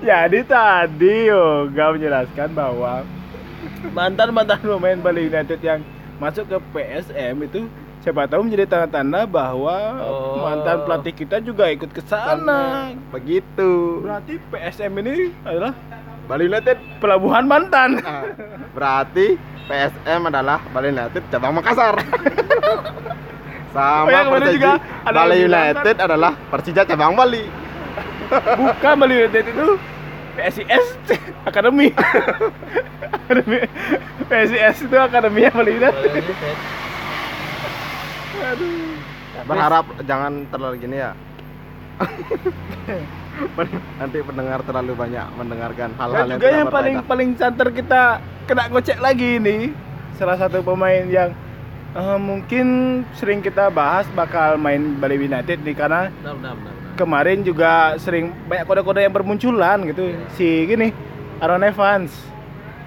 Jadi 0.00 0.40
tadi 0.48 1.28
Yoga 1.28 1.92
menjelaskan 1.92 2.48
bahwa 2.56 3.04
mantan-mantan 3.92 4.58
pemain 4.64 4.98
Bali 5.02 5.28
United 5.28 5.60
yang 5.60 5.84
masuk 6.16 6.46
ke 6.48 6.58
PSM 6.72 7.36
itu 7.44 7.66
siapa 8.02 8.26
tahu 8.26 8.44
menjadi 8.44 8.66
tanda-tanda 8.66 9.24
bahwa 9.24 9.76
Oh. 10.02 10.42
mantan 10.42 10.82
pelatih 10.82 11.14
kita 11.14 11.38
juga 11.38 11.70
ikut 11.70 11.88
ke 11.88 12.02
sana. 12.02 12.90
Begitu. 13.14 14.02
Berarti 14.02 14.42
PSM 14.50 14.92
ini 14.98 15.30
adalah 15.42 15.72
Bali 16.26 16.46
United. 16.46 16.76
pelabuhan 16.98 17.46
mantan. 17.46 17.98
Nah, 17.98 18.26
berarti 18.72 19.38
PSM 19.64 20.20
adalah 20.26 20.58
Bali 20.68 20.90
United 20.90 21.22
cabang 21.28 21.54
Makassar. 21.54 21.94
Sama 23.72 24.04
Oh, 24.04 24.36
Persija, 24.36 24.52
juga 24.52 24.72
ada 25.02 25.16
Bali 25.16 25.36
United 25.42 25.96
adalah 25.96 26.32
Persija 26.50 26.82
cabang 26.84 27.16
Bali. 27.16 27.46
Bukan 28.52 28.94
Bali 28.98 29.14
United 29.16 29.44
itu 29.46 29.68
PSIS 30.34 30.86
Akademi. 31.42 31.88
Akademi 33.16 33.58
PSIS 34.26 34.76
itu 34.82 34.96
akademinya 34.96 35.50
Bali 35.52 35.72
United. 35.76 36.24
Aduh. 38.52 38.94
Berharap 39.42 39.84
jangan 40.04 40.44
terlalu 40.48 40.76
gini 40.78 40.96
ya. 41.00 41.12
Nanti 44.00 44.18
pendengar 44.20 44.60
terlalu 44.62 44.92
banyak 44.92 45.26
mendengarkan 45.34 45.90
hal-hal 45.96 46.26
yang 46.28 46.38
juga 46.38 46.48
yang 46.50 46.68
paling 46.68 46.96
berfaedah. 47.00 47.08
paling 47.08 47.28
santer 47.34 47.68
kita 47.72 48.02
kena 48.44 48.62
ngocek 48.68 48.98
lagi 49.00 49.40
ini 49.40 49.56
salah 50.14 50.36
satu 50.36 50.60
pemain 50.60 51.08
yang 51.08 51.30
eh, 51.92 52.18
mungkin 52.20 52.66
sering 53.16 53.40
kita 53.40 53.72
bahas 53.72 54.04
bakal 54.12 54.60
main 54.60 55.00
Bali 55.00 55.16
United 55.16 55.64
nih 55.64 55.74
karena 55.74 56.12
Benar, 56.12 56.34
benar, 56.36 56.54
benar, 56.54 56.72
benar. 56.76 56.94
kemarin 56.98 57.38
juga 57.40 57.72
sering 57.96 58.30
banyak 58.46 58.66
kode-kode 58.66 59.00
yang 59.00 59.14
bermunculan 59.14 59.78
gitu 59.88 60.04
si 60.34 60.68
gini 60.68 60.92
Aaron 61.40 61.64
Evans 61.64 62.12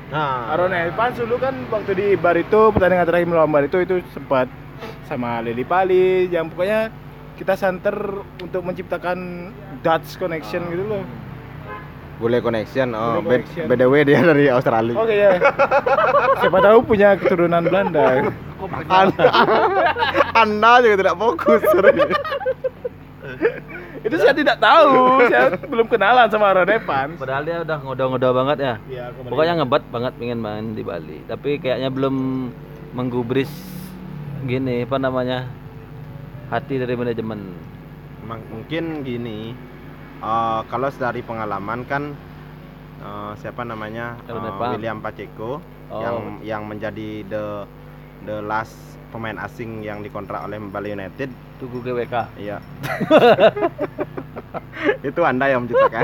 Nah, 0.05 0.53
Aaron 0.53 0.69
Evans 0.69 1.17
dulu 1.17 1.41
kan 1.41 1.57
waktu 1.67 1.91
di 1.97 2.07
Barito 2.13 2.69
pertandingan 2.69 3.09
terakhir 3.09 3.25
melawan 3.25 3.49
Barito 3.49 3.81
itu 3.81 4.05
sempat 4.13 4.45
sama 5.05 5.39
Lili 5.39 5.63
Pali 5.63 6.27
yang 6.27 6.49
pokoknya 6.49 6.89
kita 7.35 7.53
santer 7.53 7.93
untuk 8.39 8.63
menciptakan 8.63 9.51
Dutch 9.79 10.15
connection 10.15 10.63
gitu 10.71 10.85
loh 10.85 11.03
Bule 12.15 12.39
Connection. 12.39 12.95
Oh, 12.95 13.19
Bule 13.19 13.43
B- 13.43 13.43
Connection. 13.43 13.65
BDW 13.67 13.93
dia 14.07 14.19
dari 14.23 14.47
Australia. 14.47 14.95
Oke 14.95 15.15
ya. 15.19 15.35
Siapa 16.39 16.59
tahu 16.63 16.77
punya 16.87 17.19
keturunan 17.19 17.59
Belanda. 17.59 18.31
Anda, 18.87 19.25
anda 20.47 20.71
juga 20.79 20.95
tidak 20.95 21.15
fokus. 21.19 21.61
Itu 24.05 24.15
saya 24.21 24.31
tidak 24.31 24.61
tahu. 24.61 25.27
Saya 25.27 25.59
belum 25.59 25.89
kenalan 25.89 26.29
sama 26.29 26.53
Aaron 26.53 26.69
Evans. 26.69 27.17
Padahal 27.17 27.41
dia 27.43 27.57
udah 27.67 27.77
ngodo-ngodo 27.81 28.29
banget 28.31 28.57
ya. 28.61 28.75
Iya, 28.87 29.05
Pokoknya 29.25 29.53
ngebat 29.59 29.83
banget 29.89 30.13
pengen 30.15 30.39
main 30.39 30.65
di 30.71 30.83
Bali. 30.85 31.19
Tapi 31.25 31.57
kayaknya 31.59 31.89
belum 31.89 32.15
menggubris 32.95 33.49
gini 34.43 34.83
apa 34.83 34.97
namanya 34.99 35.47
hati 36.51 36.75
dari 36.75 36.93
manajemen. 36.93 37.39
Mungkin 38.25 39.07
gini. 39.07 39.55
eh, 40.15 40.61
kalau 40.67 40.89
dari 40.91 41.21
pengalaman 41.21 41.87
kan 41.87 42.11
eh, 42.99 43.31
siapa 43.39 43.63
namanya 43.63 44.19
Evans. 44.27 44.73
William 44.75 44.99
Pacheco 44.99 45.61
Oh. 45.85 46.01
yang 46.01 46.17
yang 46.41 46.61
menjadi 46.65 47.21
the 47.29 47.45
the 48.25 48.41
last 48.41 48.73
pemain 49.13 49.37
asing 49.37 49.85
yang 49.85 50.01
dikontrak 50.01 50.41
oleh 50.41 50.57
Bali 50.57 50.97
United. 50.97 51.29
Tugu 51.61 51.77
GWK. 51.85 52.25
Iya. 52.41 52.57
Itu 55.07 55.21
anda 55.21 55.45
yang 55.45 55.69
menciptakan. 55.69 56.03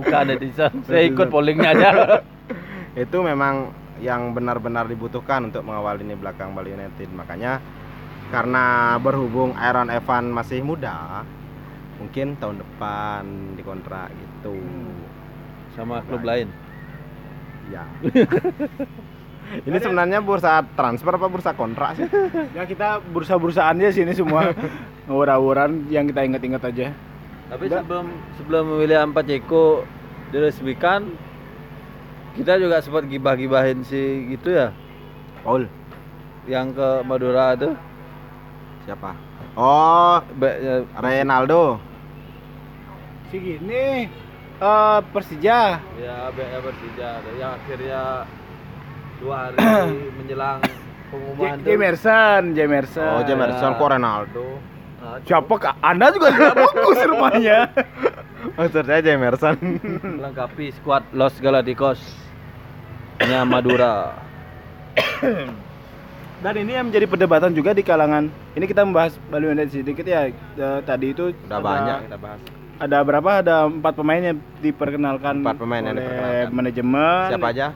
Bukan 0.00 0.22
netizen. 0.32 0.72
Saya 0.88 1.04
ikut 1.04 1.28
pollingnya 1.28 1.76
aja. 1.76 1.88
itu 3.04 3.18
memang 3.24 3.72
yang 4.02 4.34
benar-benar 4.34 4.90
dibutuhkan 4.90 5.48
untuk 5.48 5.62
mengawal 5.62 5.94
ini 6.02 6.18
belakang 6.18 6.52
Bali 6.52 6.74
United. 6.74 7.06
Makanya 7.14 7.62
karena 8.34 8.98
berhubung 8.98 9.54
Aaron 9.54 9.88
Evan 9.88 10.34
masih 10.34 10.66
muda, 10.66 11.22
mungkin 12.02 12.34
tahun 12.42 12.58
depan 12.58 13.54
dikontrak 13.54 14.10
gitu. 14.10 14.58
Sama 15.78 16.02
klub 16.04 16.26
lain. 16.26 16.50
Ya. 17.70 17.86
ini 19.68 19.76
sebenarnya 19.78 20.18
bursa 20.18 20.66
transfer 20.74 21.14
apa 21.14 21.30
bursa 21.30 21.54
kontrak 21.54 21.94
sih? 21.96 22.08
Ya 22.58 22.66
kita 22.66 22.98
bursa-bursaan 23.14 23.78
aja 23.78 23.94
sini 23.94 24.12
semua. 24.12 24.50
Ngawur-ngawuran 25.06 25.86
yang 25.88 26.10
kita 26.10 26.26
ingat-ingat 26.26 26.62
aja. 26.66 26.90
Tapi 27.52 27.64
Enggak. 27.68 27.84
sebelum 27.86 28.06
sebelum 28.40 28.64
William 28.82 29.08
Pacheco 29.14 29.86
diresmikan 30.32 31.12
kita 32.32 32.56
juga 32.56 32.80
sempat 32.80 33.04
gibah-gibahin 33.04 33.82
si 33.82 34.00
gitu 34.30 34.50
ya 34.50 34.72
Paul. 35.40 35.68
yang 36.44 36.70
ke 36.70 37.02
Madura 37.02 37.54
tuh 37.54 37.74
Siapa? 38.82 39.14
Oh, 39.54 40.18
Be- 40.34 40.58
ya, 40.58 40.74
Reynaldo. 40.98 41.78
Si 43.30 43.38
gini 43.38 44.10
eh 44.58 44.98
Persija. 45.08 45.78
ya 45.96 46.16
BA 46.30 46.58
Persija 46.58 47.10
yang 47.36 47.54
akhirnya 47.54 48.26
dua 49.22 49.54
hari 49.54 49.58
menjelang 50.18 50.58
pengumuman 51.10 51.62
J- 51.62 51.66
Jamerson, 51.68 52.42
Jamerson. 52.52 53.06
Oh, 53.06 53.22
Jamerson 53.22 53.70
Ya. 53.70 53.78
kok 53.78 53.88
Ronaldo. 53.88 54.46
Siapa 55.22 55.54
kak? 55.56 55.74
Anda 55.80 56.10
juga 56.10 56.30
tidak 56.30 56.54
fokus 56.60 56.98
rupanya. 57.04 57.58
Maksud 58.52 58.82
saya 58.82 59.00
Jamerson. 59.00 59.56
melengkapi 60.00 60.74
skuad 60.74 61.06
Los 61.12 61.34
Galacticos 61.36 61.98
nya 63.20 63.42
Madura 63.42 64.18
Dan 66.42 66.54
ini 66.58 66.74
yang 66.74 66.90
menjadi 66.90 67.06
perdebatan 67.06 67.54
juga 67.54 67.70
di 67.70 67.80
kalangan. 67.80 68.26
Ini 68.52 68.64
kita 68.64 68.82
membahas 68.82 69.14
Bali 69.24 69.46
United 69.48 69.70
sedikit 69.72 70.02
ya. 70.02 70.26
Eh, 70.26 70.80
tadi 70.82 71.14
itu 71.14 71.30
Udah 71.30 71.54
ada- 71.54 71.62
banyak 71.62 71.98
kita 72.04 72.18
bahas. 72.18 72.40
Ada 72.76 72.98
berapa? 73.00 73.30
Ada 73.38 73.56
empat 73.70 73.94
pemain 73.94 74.18
yang 74.20 74.38
diperkenalkan 74.58 75.38
Empat 75.38 75.54
pemain 75.56 75.78
yang 75.80 75.94
diperkenalkan. 75.94 76.50
manajemen. 76.50 77.26
Siapa 77.30 77.48
aja? 77.48 77.66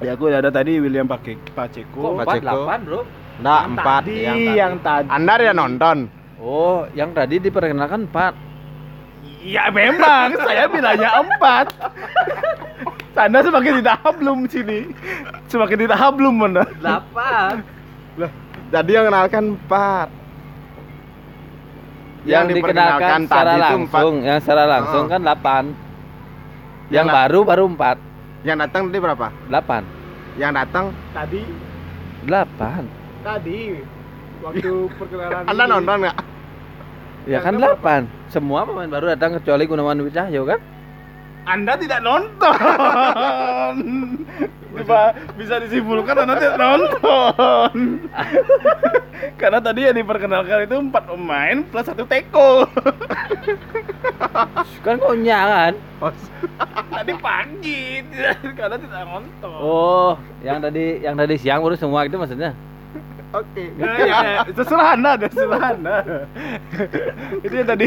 Ya 0.00 0.10
aku 0.12 0.26
ada 0.26 0.50
tadi 0.50 0.82
William 0.82 1.06
Pacheco. 1.06 1.54
Kok 1.94 2.12
empat 2.18 2.34
delapan 2.40 2.78
bro 2.82 3.00
Enggak, 3.38 3.60
Yang 3.62 3.70
empat 3.72 3.86
tadi, 3.86 4.14
yang 4.18 4.34
tadi. 4.36 4.58
yang 4.58 4.74
tadi. 4.82 5.08
Anda 5.08 5.32
dia 5.38 5.52
nonton. 5.54 5.96
Oh 6.40 6.88
yang 6.92 7.12
tadi 7.12 7.38
diperkenalkan 7.38 8.08
empat 8.08 8.34
Ya 9.40 9.72
memang, 9.72 10.36
saya 10.36 10.68
bilangnya 10.68 11.16
empat. 11.16 11.72
Anda 13.16 13.40
semakin 13.40 13.80
tidak 13.80 13.96
hablum 14.00 14.44
sini. 14.44 14.92
Semakin 15.48 15.76
tidak 15.80 15.96
hablum 15.96 16.36
mana. 16.36 16.60
delapan 16.76 17.64
Jadi 18.68 18.90
yang 18.92 19.08
kenalkan 19.08 19.44
empat. 19.56 20.08
yang, 22.28 22.44
dikenalkan 22.52 23.24
secara 23.24 23.40
tadi 23.40 23.56
itu 23.56 23.64
langsung 23.64 24.14
yang 24.20 24.38
secara 24.44 24.64
langsung 24.68 25.04
Oh. 25.04 25.08
kan 25.08 25.20
delapan 25.24 25.64
yang 26.92 27.08
Yang 27.08 27.16
baru 27.16 27.40
baru 27.40 27.64
empat 27.72 27.96
Yang 28.44 28.56
datang 28.60 28.82
tadi 28.84 28.98
berapa? 29.00 29.26
delapan 29.48 29.82
Yang 30.36 30.52
datang 30.52 30.84
Tadi, 31.16 31.42
delapan 32.22 32.82
tadi 33.20 33.60
waktu 34.40 34.72
perkenalan. 34.96 35.44
Anda 35.44 35.64
nonton 35.66 35.96
nggak? 36.04 36.18
Ya 37.28 37.38
kan 37.44 37.56
delapan 37.56 38.08
semua 38.32 38.64
pemain 38.64 38.88
baru 38.88 39.12
datang 39.12 39.36
kecuali 39.40 39.68
Gunawan 39.68 40.00
Dwi 40.00 40.12
Cahyo 40.12 40.44
kan 40.48 40.60
Anda 41.48 41.72
tidak 41.80 42.04
nonton. 42.04 43.74
Bisa, 44.70 45.10
bisa 45.34 45.58
disimpulkan 45.58 46.14
Anda 46.14 46.38
tidak 46.38 46.62
nonton. 46.62 47.74
Karena 49.40 49.58
tadi 49.58 49.88
yang 49.88 49.98
diperkenalkan 49.98 50.68
itu 50.68 50.76
empat 50.78 51.10
pemain 51.10 51.64
plus 51.66 51.86
satu 51.90 52.06
teko. 52.06 52.68
kan 54.84 54.94
kau 55.00 55.16
kan 55.16 55.74
tadi 56.92 57.12
pagi, 57.18 58.04
karena 58.54 58.76
tidak 58.76 59.02
nonton. 59.08 59.58
oh 59.60 60.12
yang 60.44 60.60
tadi 60.60 61.00
yang 61.02 61.16
tadi 61.16 61.34
siang 61.40 61.64
baru 61.64 61.76
semua 61.76 62.04
itu 62.04 62.16
maksudnya 62.20 62.52
Oke. 63.30 63.70
Ya, 63.78 63.90
ya, 63.94 64.06
ya. 64.10 64.40
terserah 64.50 64.98
anda, 64.98 65.14
terserah 65.14 65.62
anda. 65.70 65.96
itu 67.46 67.54
yang 67.54 67.68
tadi, 67.70 67.86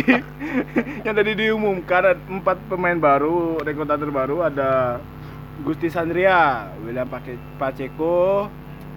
yang 1.03 1.15
tadi 1.19 1.31
diumumkan 1.35 2.15
empat 2.39 2.57
pemain 2.71 2.95
baru, 2.95 3.59
rekrutator 3.59 4.07
baru 4.07 4.47
ada 4.47 5.03
Gusti 5.67 5.91
Sandria, 5.91 6.71
William 6.87 7.07
Pace- 7.11 7.43
Pacheco, 7.59 8.47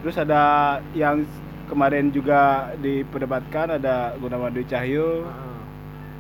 terus 0.07 0.15
ada 0.23 0.79
yang 0.95 1.27
kemarin 1.67 2.15
juga 2.15 2.71
diperdebatkan 2.79 3.83
ada 3.83 4.15
Gunawan 4.23 4.55
Dwi 4.55 4.71
Cahyo, 4.71 5.27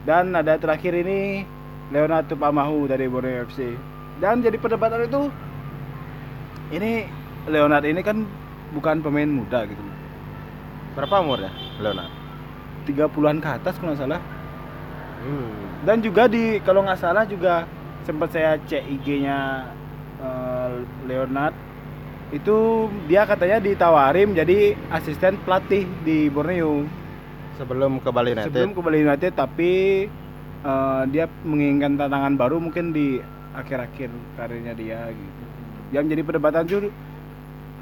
dan 0.02 0.34
ada 0.34 0.58
terakhir 0.58 0.90
ini 0.90 1.46
Leonardo 1.94 2.34
Pamahu 2.34 2.90
dari 2.90 3.06
Borneo 3.06 3.46
FC. 3.46 3.78
Dan 4.18 4.42
jadi 4.42 4.58
perdebatan 4.58 5.06
itu, 5.06 5.30
ini 6.74 7.06
Leonardo 7.46 7.86
ini 7.86 8.02
kan 8.02 8.26
bukan 8.74 8.98
pemain 9.06 9.30
muda 9.30 9.62
gitu. 9.70 9.82
Berapa 10.96 11.20
umurnya? 11.20 11.52
Leonard. 11.76 12.10
30-an 12.88 13.38
ke 13.44 13.48
atas 13.52 13.76
kalau 13.76 13.92
nggak 13.92 14.00
salah. 14.00 14.20
Hmm. 15.20 15.52
Dan 15.84 16.00
juga 16.00 16.24
di 16.24 16.56
kalau 16.64 16.80
nggak 16.88 16.98
salah 16.98 17.28
juga 17.28 17.68
sempat 18.08 18.32
saya 18.32 18.56
cek 18.64 18.82
IG-nya 18.86 19.68
eh, 20.22 20.72
Leonard 21.04 21.54
itu 22.34 22.86
dia 23.06 23.22
katanya 23.22 23.62
ditawarin 23.62 24.34
jadi 24.34 24.74
asisten 24.90 25.38
pelatih 25.46 25.86
di 26.02 26.26
Borneo 26.26 26.82
Sebelum 27.54 28.02
ke 28.02 28.10
Bali 28.10 28.34
United. 28.34 28.50
sebelum 28.50 28.74
ke 28.74 28.80
Bali 28.82 28.98
United 29.06 29.32
tapi 29.34 29.72
eh, 30.62 31.02
dia 31.10 31.30
menginginkan 31.46 31.98
tantangan 31.98 32.34
baru 32.34 32.58
mungkin 32.58 32.90
di 32.90 33.18
akhir-akhir 33.54 34.10
karirnya 34.38 34.74
dia 34.74 35.10
gitu 35.10 35.42
yang 35.94 36.06
jadi 36.10 36.22
perdebatan 36.26 36.66
tuh 36.66 36.90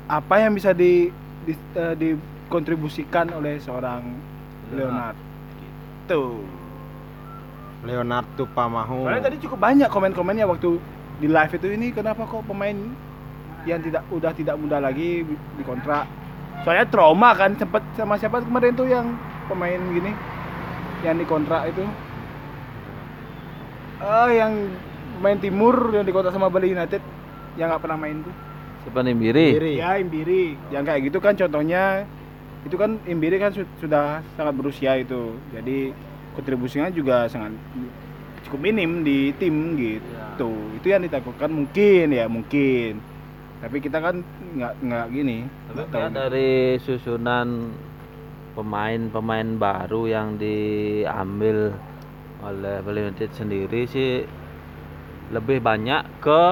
apa 0.05 0.35
yang 0.45 0.53
bisa 0.53 0.77
di, 0.77 1.09
di 1.49 1.53
eh, 1.77 2.17
dikontribusikan 2.45 3.33
oleh 3.33 3.57
seorang 3.59 4.05
Leonard 4.71 5.17
gitu 6.05 6.45
Leonard 7.85 8.25
Tupamahu. 8.37 9.05
Soalnya 9.05 9.25
tadi 9.29 9.39
cukup 9.45 9.59
banyak 9.61 9.89
komen-komennya 9.93 10.49
waktu 10.49 10.81
di 11.21 11.29
live 11.29 11.53
itu 11.53 11.67
ini 11.69 11.93
kenapa 11.93 12.25
kok 12.25 12.45
pemain 12.49 12.77
yang 13.69 13.81
tidak 13.81 14.05
udah 14.09 14.33
tidak 14.33 14.57
muda 14.57 14.81
lagi 14.81 15.25
di- 15.25 15.41
dikontrak. 15.61 16.09
Soalnya 16.65 16.89
trauma 16.89 17.37
kan 17.37 17.53
sempet 17.61 17.85
sama 17.97 18.17
siapa 18.17 18.41
kemarin 18.41 18.73
tuh 18.73 18.89
yang 18.89 19.13
pemain 19.49 19.77
gini 19.93 20.13
yang 21.05 21.17
dikontrak 21.21 21.69
itu. 21.69 21.85
Ah 24.01 24.33
yang 24.33 24.53
pemain 25.21 25.39
timur 25.41 25.93
yang 25.93 26.05
dikontrak 26.09 26.33
sama 26.33 26.49
Bali 26.49 26.73
United 26.73 27.01
yang 27.61 27.69
nggak 27.69 27.83
pernah 27.85 27.99
main 28.01 28.25
tuh. 28.25 28.35
Siapa 28.85 29.01
nih 29.01 29.17
Biri? 29.17 29.49
Biri. 29.57 29.73
Ya 29.77 29.97
Imbiri. 29.97 30.45
Yang 30.73 30.85
kayak 30.89 31.01
gitu 31.09 31.19
kan 31.21 31.37
contohnya 31.37 32.05
itu 32.65 32.77
kan 32.77 32.97
Imbiri 33.05 33.37
kan 33.37 33.53
su- 33.53 33.69
sudah 33.79 34.25
sangat 34.35 34.55
berusia 34.57 34.97
itu. 34.97 35.37
Jadi 35.53 35.93
kontribusinya 36.35 36.89
juga 36.89 37.29
sangat 37.29 37.53
cukup 38.49 38.61
minim 38.61 39.05
di 39.05 39.33
tim 39.37 39.77
gitu. 39.77 40.51
Itu 40.81 40.87
yang 40.89 41.05
ditakutkan 41.05 41.53
mungkin 41.53 42.11
ya 42.11 42.27
mungkin. 42.27 42.99
Tapi 43.61 43.77
kita 43.81 43.97
kan 43.97 44.21
nggak 44.57 44.73
nggak 44.81 45.07
gini. 45.09 45.39
Tapi 45.73 46.09
dari 46.11 46.51
susunan 46.81 47.73
pemain-pemain 48.55 49.49
baru 49.57 50.07
yang 50.07 50.37
diambil 50.37 51.73
oleh 52.45 52.77
Bali 52.85 53.01
United 53.03 53.33
sendiri 53.33 53.89
sih 53.89 54.23
lebih 55.33 55.59
banyak 55.59 56.05
ke 56.21 56.43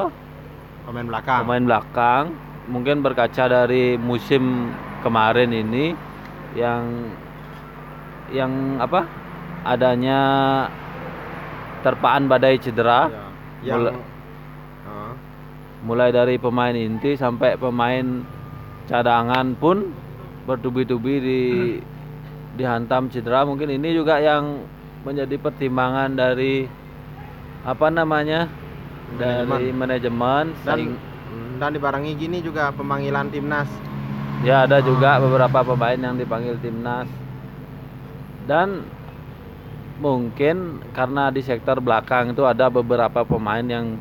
Pemain 0.83 1.07
belakang. 1.07 1.39
pemain 1.45 1.65
belakang. 1.65 2.25
Mungkin 2.67 3.03
berkaca 3.05 3.45
dari 3.47 3.95
musim 3.95 4.73
kemarin 5.03 5.51
ini 5.51 5.93
yang 6.55 7.11
yang 8.31 8.79
apa? 8.79 9.05
adanya 9.63 10.19
terpaan 11.83 12.27
badai 12.27 12.59
cedera 12.59 13.07
Ya. 13.07 13.23
Yang 13.63 13.79
Mulai- 13.79 14.11
Ah, 14.83 15.15
mulai 15.87 16.11
dari 16.11 16.35
pemain 16.35 16.75
inti 16.75 17.15
sampai 17.15 17.55
pemain 17.55 18.27
cadangan 18.87 19.55
pun 19.55 19.95
bertubi-tubi 20.43 21.15
di 21.23 21.41
dihantam 22.59 23.07
cedera 23.07 23.47
mungkin 23.47 23.71
ini 23.71 23.95
juga 23.95 24.19
yang 24.19 24.67
menjadi 25.07 25.39
pertimbangan 25.39 26.11
dari 26.13 26.67
apa 27.63 27.87
namanya 27.87 28.51
dari 29.15 29.71
manajemen 29.71 30.51
dan 30.67 30.99
dan 31.63 31.71
dibarengi 31.71 32.19
gini 32.19 32.43
juga 32.43 32.75
pemanggilan 32.75 33.31
timnas. 33.31 33.71
Ya 34.41 34.65
ada 34.65 34.81
juga 34.81 35.21
beberapa 35.21 35.61
pemain 35.61 36.01
yang 36.01 36.17
dipanggil 36.17 36.57
timnas. 36.65 37.07
Dan 38.49 38.83
mungkin 40.03 40.83
karena 40.91 41.31
di 41.31 41.45
sektor 41.47 41.79
belakang 41.79 42.35
itu 42.35 42.43
ada 42.43 42.67
beberapa 42.67 43.23
pemain 43.23 43.63
yang 43.63 44.01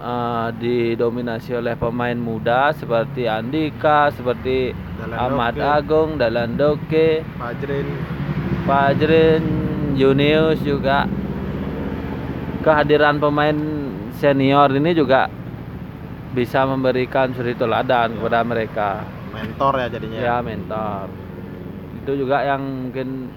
eh, 0.00 0.48
didominasi 0.56 1.52
oleh 1.52 1.76
pemain 1.76 2.16
muda 2.16 2.72
seperti 2.72 3.28
Andika, 3.28 4.08
seperti 4.14 4.72
Dalan 4.96 5.16
Ahmad 5.20 5.54
Doke, 5.54 5.68
Agung, 5.68 6.10
Dalandoke, 6.16 7.08
Fajrin, 7.36 7.88
Fajrin, 8.64 9.44
Junius 10.00 10.58
juga. 10.64 11.04
Kehadiran 12.64 13.22
pemain 13.22 13.54
senior 14.18 14.74
ini 14.74 14.90
juga 14.90 15.30
bisa 16.34 16.66
memberikan 16.66 17.30
suri 17.30 17.54
teladan 17.54 18.18
kepada 18.18 18.42
mereka 18.42 19.06
mentor 19.36 19.72
ya 19.76 19.86
jadinya. 19.92 20.18
ya 20.18 20.36
mentor. 20.40 21.06
Itu 22.00 22.12
juga 22.16 22.40
yang 22.42 22.88
mungkin 22.88 23.28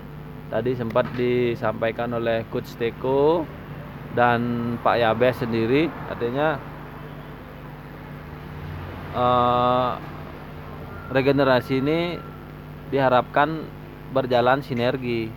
tadi 0.48 0.72
sempat 0.74 1.06
disampaikan 1.20 2.16
oleh 2.16 2.48
coach 2.48 2.74
Teko 2.80 3.44
dan 4.16 4.40
Pak 4.80 4.96
Yabes 4.96 5.44
sendiri. 5.44 5.92
Artinya 6.08 6.56
eh, 9.14 9.92
regenerasi 11.12 11.84
ini 11.84 12.00
diharapkan 12.90 13.68
berjalan 14.16 14.64
sinergi. 14.64 15.30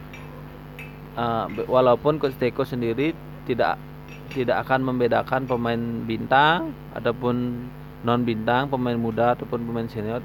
Be- 1.53 1.69
walaupun 1.69 2.17
coach 2.17 2.41
Teko 2.41 2.65
sendiri 2.65 3.13
tidak 3.45 3.77
tidak 4.33 4.65
akan 4.65 4.81
membedakan 4.89 5.45
pemain 5.45 5.83
bintang 6.09 6.73
ataupun 6.97 7.69
non 8.01 8.25
bintang 8.25 8.73
pemain 8.73 8.97
muda 8.97 9.37
ataupun 9.37 9.61
pemain 9.61 9.85
senior 9.85 10.25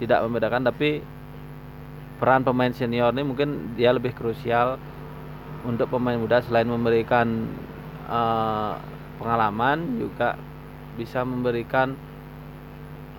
tidak 0.00 0.24
membedakan 0.24 0.64
tapi 0.64 1.04
peran 2.16 2.44
pemain 2.44 2.72
senior 2.72 3.12
ini 3.12 3.22
mungkin 3.24 3.76
dia 3.76 3.92
lebih 3.92 4.16
krusial 4.16 4.80
untuk 5.64 5.92
pemain 5.92 6.16
muda 6.16 6.40
selain 6.40 6.68
memberikan 6.68 7.44
eh, 8.08 8.72
pengalaman 9.20 10.00
juga 10.00 10.40
bisa 10.96 11.24
memberikan 11.24 11.92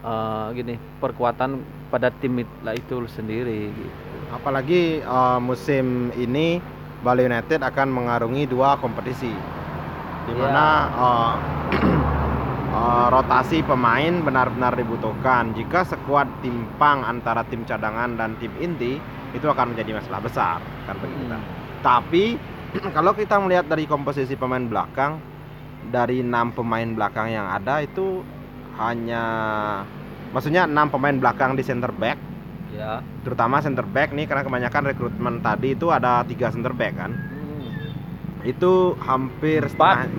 eh, 0.02 0.46
gini 0.58 0.76
perkuatan 1.02 1.62
pada 1.94 2.10
tim 2.10 2.42
itu 2.42 2.96
sendiri 3.06 3.70
gitu. 3.70 4.18
Apalagi 4.34 5.06
eh, 5.06 5.40
musim 5.42 6.10
ini 6.18 6.62
Bali 7.02 7.26
United 7.26 7.62
akan 7.62 7.90
mengarungi 7.90 8.46
dua 8.46 8.78
kompetisi. 8.78 9.34
Di 10.30 10.34
mana 10.38 10.66
eh, 10.94 11.34
eh, 12.72 13.08
rotasi 13.12 13.62
pemain 13.62 14.24
benar-benar 14.24 14.74
dibutuhkan. 14.74 15.52
Jika 15.52 15.84
sekuat 15.84 16.42
timpang 16.42 17.04
antara 17.04 17.44
tim 17.44 17.68
cadangan 17.68 18.16
dan 18.16 18.40
tim 18.40 18.52
inti, 18.58 18.98
itu 19.32 19.46
akan 19.48 19.76
menjadi 19.76 20.00
masalah 20.00 20.22
besar 20.24 20.58
kan 20.88 20.96
bagi 21.00 21.16
kita. 21.16 21.38
Hmm. 21.38 21.48
Tapi 21.84 22.24
kalau 22.96 23.12
kita 23.12 23.36
melihat 23.40 23.68
dari 23.68 23.84
komposisi 23.88 24.36
pemain 24.36 24.64
belakang 24.64 25.20
dari 25.92 26.22
enam 26.22 26.54
pemain 26.54 26.86
belakang 26.86 27.34
yang 27.34 27.50
ada 27.50 27.82
itu 27.82 28.22
hanya 28.78 29.24
maksudnya 30.32 30.70
enam 30.70 30.88
pemain 30.88 31.18
belakang 31.18 31.58
di 31.58 31.64
center 31.66 31.90
back 31.92 32.16
ya 32.72 33.04
terutama 33.28 33.60
center 33.60 33.84
back 33.84 34.16
nih 34.16 34.30
karena 34.30 34.46
kebanyakan 34.48 34.84
rekrutmen 34.94 35.36
tadi 35.44 35.76
itu 35.76 35.92
ada 35.92 36.24
tiga 36.24 36.54
center 36.54 36.72
back 36.72 36.96
kan 36.96 37.12
Hmm. 37.12 38.48
itu 38.48 38.96
hampir 39.04 39.66
Empat. 39.66 40.08
setengah- 40.08 40.10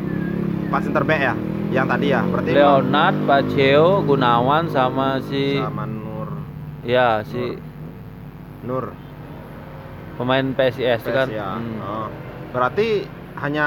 empat 0.68 0.80
center 0.82 1.04
back 1.06 1.20
ya 1.22 1.34
yang 1.72 1.88
tadi 1.88 2.06
ya 2.08 2.20
berarti 2.22 2.50
Leonard, 2.52 3.16
Paceo, 3.24 4.04
Gunawan 4.04 4.68
sama 4.68 5.18
si 5.22 5.56
sama 5.56 5.84
Nur 5.84 6.28
ya 6.84 7.24
si 7.24 7.56
Nur 8.62 8.92
pemain 10.14 10.44
PSIS 10.52 11.00
kan. 11.02 11.26
Ya. 11.26 11.56
Hmm. 11.56 11.80
Oh. 11.80 12.08
berarti 12.52 13.08
hanya 13.40 13.66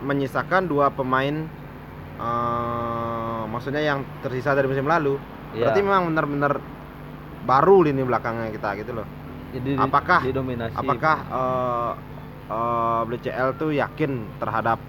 menyisakan 0.00 0.66
dua 0.66 0.90
pemain 0.90 1.46
eh, 2.18 3.42
maksudnya 3.46 3.80
yang 3.80 4.02
tersisa 4.20 4.52
dari 4.52 4.66
musim 4.66 4.84
lalu 4.84 5.16
Ya. 5.54 5.70
berarti 5.70 5.80
memang 5.80 6.10
benar-benar 6.10 6.52
baru 7.46 7.86
lini 7.86 8.02
belakangnya 8.02 8.50
kita 8.50 8.74
gitu 8.74 8.90
loh 8.92 9.06
Jadi 9.54 9.70
di- 9.70 9.78
apakah- 9.78 10.26
didominasi 10.26 10.74
apakah 10.74 11.16
eh 11.22 11.92
eh, 12.44 13.00
BCL 13.06 13.48
tuh 13.54 13.70
yakin 13.70 14.12
terhadap 14.36 14.82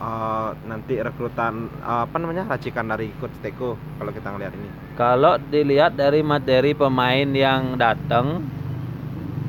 eh, 0.00 0.50
nanti 0.68 0.94
rekrutan 1.00 1.68
eh, 1.80 2.02
apa 2.04 2.16
namanya 2.16 2.48
racikan 2.48 2.88
dari 2.88 3.12
coach 3.16 3.34
Teko 3.40 3.76
kalau 3.76 4.12
kita 4.12 4.28
ngelihat 4.32 4.52
ini 4.56 4.68
Kalau 4.96 5.36
dilihat 5.36 5.92
dari 5.96 6.24
materi 6.24 6.72
pemain 6.72 7.28
yang 7.28 7.76
datang, 7.76 8.44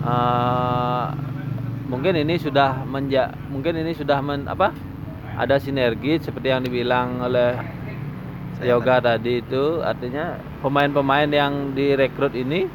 eh, 0.03 1.07
mungkin 1.87 2.19
ini 2.19 2.35
sudah 2.35 2.83
menja, 2.83 3.31
mungkin 3.47 3.79
ini 3.79 3.95
sudah 3.95 4.19
men, 4.19 4.43
apa? 4.47 4.75
Ada 5.37 5.61
sinergi 5.61 6.17
seperti 6.19 6.49
yang 6.49 6.65
dibilang 6.65 7.21
oleh 7.21 7.53
Saya 8.57 8.73
Yoga 8.73 8.97
tadi 8.97 9.37
itu, 9.37 9.85
artinya 9.85 10.33
pemain-pemain 10.65 11.29
yang 11.29 11.77
direkrut 11.77 12.33
ini, 12.33 12.65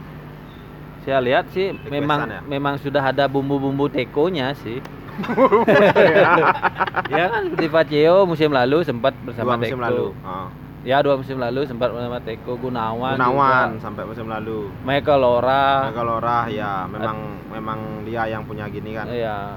saya 1.02 1.18
lihat 1.18 1.50
sih 1.50 1.74
Requestan 1.74 1.90
memang 1.90 2.20
ya? 2.30 2.40
memang 2.46 2.74
sudah 2.78 3.02
ada 3.02 3.26
bumbu-bumbu 3.26 3.90
tekonya 3.90 4.54
sih. 4.62 4.78
ya 7.12 7.24
kan 7.28 7.42
seperti 7.48 7.68
Paceo 7.68 8.16
musim 8.24 8.50
lalu 8.50 8.82
sempat 8.82 9.12
bersama 9.22 9.54
dua 9.54 9.60
musim 9.60 9.78
Teko. 9.78 9.86
lalu 9.86 10.06
Oh. 10.22 10.48
Ya 10.82 10.98
dua 10.98 11.14
musim 11.14 11.38
lalu 11.38 11.62
sempat 11.62 11.94
bersama 11.94 12.18
Teko 12.18 12.58
Gunawan. 12.58 13.14
Gunawan 13.14 13.66
juga. 13.72 13.80
sampai 13.80 14.02
musim 14.02 14.26
lalu 14.26 14.66
Michael 14.82 15.20
Lora. 15.22 15.94
Kalau 15.94 16.18
Rah 16.18 16.44
ya 16.50 16.90
memang 16.90 17.38
memang 17.48 17.78
dia 18.02 18.26
yang 18.26 18.42
punya 18.42 18.66
gini 18.66 18.90
kan 18.90 19.06
Iya. 19.06 19.56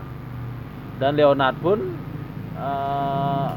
Dan 0.95 1.17
Leonard 1.17 1.57
pun 1.59 1.79
eh, 2.55 3.47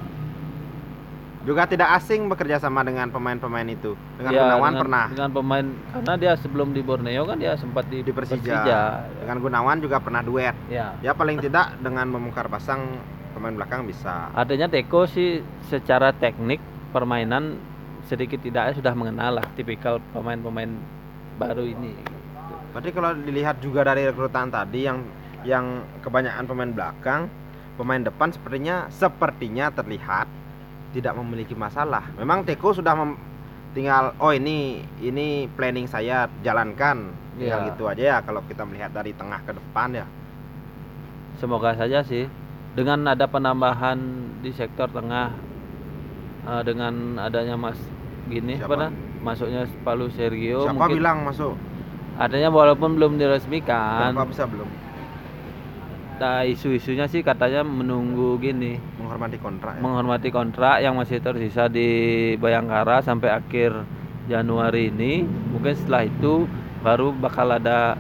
Juga 1.49 1.65
tidak 1.65 1.97
asing 1.97 2.29
bekerja 2.29 2.61
sama 2.61 2.85
dengan 2.85 3.09
pemain-pemain 3.09 3.65
itu. 3.65 3.97
Dengan 4.21 4.31
Ya, 4.31 4.41
Gunawan 4.45 4.61
dengan- 4.69 4.83
pernah. 4.85 5.07
dengan 5.09 5.31
pemain 5.33 5.67
karena 5.89 6.15
dia 6.21 6.33
sebelum 6.37 6.77
di 6.77 6.85
Borneo 6.85 7.25
kan 7.25 7.41
dia 7.41 7.57
sempat 7.57 7.89
di, 7.89 8.05
Di 8.05 8.13
Persija. 8.13 8.69
ya. 8.69 8.83
Dengan 9.17 9.41
Gunawan 9.41 9.81
juga 9.81 9.97
pernah 9.97 10.21
duet. 10.21 10.53
Ya. 10.69 10.93
Ya 11.01 11.17
paling 11.17 11.41
tidak 11.41 11.81
dengan 11.81 12.05
membongkar 12.05 12.53
pasang 12.53 13.01
pemain 13.33 13.57
belakang 13.57 13.89
bisa. 13.89 14.29
Artinya 14.37 14.69
Teko 14.69 15.09
sih 15.09 15.41
secara 15.65 16.13
teknik 16.13 16.61
permainan 16.93 17.57
sedikit 18.05 18.45
tidaknya 18.45 18.77
sudah 18.77 18.93
mengenal 18.93 19.41
lah 19.41 19.47
tipikal 19.57 20.05
pemain-pemain 20.13 20.69
baru 21.37 21.65
ini. 21.65 21.97
Berarti 22.77 22.93
kalau 22.93 23.17
dilihat 23.17 23.65
juga 23.65 23.89
dari 23.89 24.05
rekrutan 24.05 24.53
tadi 24.53 24.85
yang 24.85 25.01
yang 25.49 25.65
kebanyakan 26.05 26.45
pemain 26.45 26.73
belakang, 26.77 27.21
pemain 27.81 28.05
depan 28.05 28.29
sepertinya 28.29 28.85
sepertinya 28.93 29.73
terlihat 29.73 30.29
tidak 30.91 31.13
memiliki 31.15 31.53
masalah. 31.53 32.05
Memang 32.15 32.43
Teko 32.43 32.73
sudah 32.73 32.95
mem- 32.95 33.21
tinggal 33.71 34.17
oh 34.19 34.31
ini 34.31 34.81
ini 34.99 35.47
planning 35.51 35.85
saya 35.85 36.27
jalankan. 36.41 37.13
Tinggal 37.35 37.61
Iya. 37.61 37.69
gitu 37.71 37.83
aja 37.87 38.03
ya 38.03 38.17
kalau 38.19 38.43
kita 38.45 38.63
melihat 38.63 38.91
dari 38.91 39.13
tengah 39.13 39.39
ke 39.41 39.53
depan 39.53 39.95
ya. 39.95 40.07
Semoga 41.37 41.71
saja 41.73 42.03
sih 42.03 42.27
dengan 42.75 43.07
ada 43.07 43.25
penambahan 43.25 43.99
di 44.39 44.51
sektor 44.51 44.89
tengah 44.89 45.31
eh, 46.45 46.63
dengan 46.63 46.95
adanya 47.17 47.55
Mas 47.55 47.79
gini 48.27 48.55
Siapa? 48.55 48.75
apa 48.75 48.87
masuknya 49.19 49.67
Palu 49.81 50.11
Sergio 50.11 50.63
Siapa 50.63 50.75
mungkin 50.77 50.95
bilang 50.95 51.19
masuk? 51.25 51.55
artinya 52.15 52.51
walaupun 52.51 52.99
belum 52.99 53.15
diresmikan 53.15 54.11
Siapa 54.11 54.27
bisa 54.27 54.45
belum 54.45 54.67
nah, 56.19 56.43
isu-isunya 56.43 57.07
sih 57.07 57.21
katanya 57.21 57.63
menunggu 57.63 58.37
gini 58.37 58.77
menghormati 58.97 59.39
kontrak 59.39 59.73
ya? 59.75 59.81
menghormati 59.81 60.29
kontrak 60.29 60.77
yang 60.79 60.95
masih 60.95 61.19
tersisa 61.19 61.67
di 61.67 61.89
Bayangkara 62.37 63.01
sampai 63.01 63.31
akhir 63.33 63.73
Januari 64.27 64.91
ini 64.91 65.23
mungkin 65.25 65.73
setelah 65.73 66.05
itu 66.05 66.45
baru 66.79 67.11
bakal 67.13 67.49
ada 67.51 67.97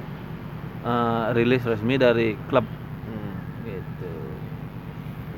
eh, 0.81 1.25
rilis 1.33 1.63
resmi 1.63 1.97
dari 1.97 2.35
klub 2.47 2.67
Hmm. 3.01 3.35
gitu 3.65 4.13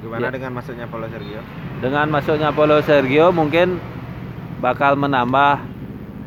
Gimana 0.00 0.26
Ya. 0.26 0.30
dengan 0.32 0.52
masuknya 0.54 0.86
Paulo 0.86 1.06
Sergio? 1.06 1.40
dengan 1.78 2.06
masuknya 2.08 2.50
Paulo 2.50 2.78
Sergio 2.80 3.26
mungkin 3.30 3.76
bakal 4.58 4.96
menambah 4.96 5.60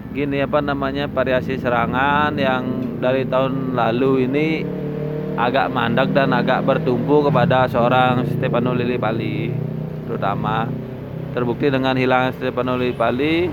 gini 0.09 0.39
apa 0.39 0.61
namanya 0.61 1.05
variasi 1.05 1.57
serangan 1.57 2.33
yang 2.33 2.63
dari 2.97 3.25
tahun 3.25 3.73
lalu 3.73 4.25
ini 4.25 4.47
agak 5.33 5.73
mandek 5.73 6.13
dan 6.13 6.29
agak 6.33 6.61
bertumpu 6.61 7.25
kepada 7.25 7.65
seorang 7.65 8.25
Stefano 8.29 8.73
Lillipali 8.73 9.53
terutama. 10.05 10.69
Terbukti 11.33 11.73
dengan 11.73 11.97
hilangnya 11.97 12.37
Stefano 12.37 12.77
Lillipali 12.77 13.49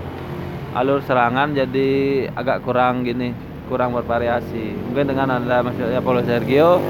alur 0.76 1.00
serangan 1.02 1.50
jadi 1.56 1.88
agak 2.36 2.62
kurang 2.62 3.02
gini 3.02 3.32
kurang 3.66 3.96
bervariasi. 3.96 4.76
Mungkin 4.90 5.06
dengan 5.14 5.40
ada 5.40 5.64
masuknya 5.64 6.02
Paulo 6.02 6.20
Sergio 6.26 6.82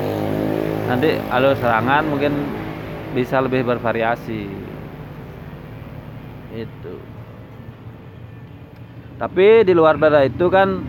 nanti 0.91 1.15
alur 1.31 1.55
serangan 1.55 2.03
mungkin 2.11 2.33
bisa 3.15 3.39
lebih 3.39 3.63
bervariasi. 3.63 4.43
Itu. 6.51 6.95
Tapi 9.21 9.69
di 9.69 9.77
luar 9.77 10.01
dari 10.01 10.33
itu 10.33 10.49
kan 10.49 10.81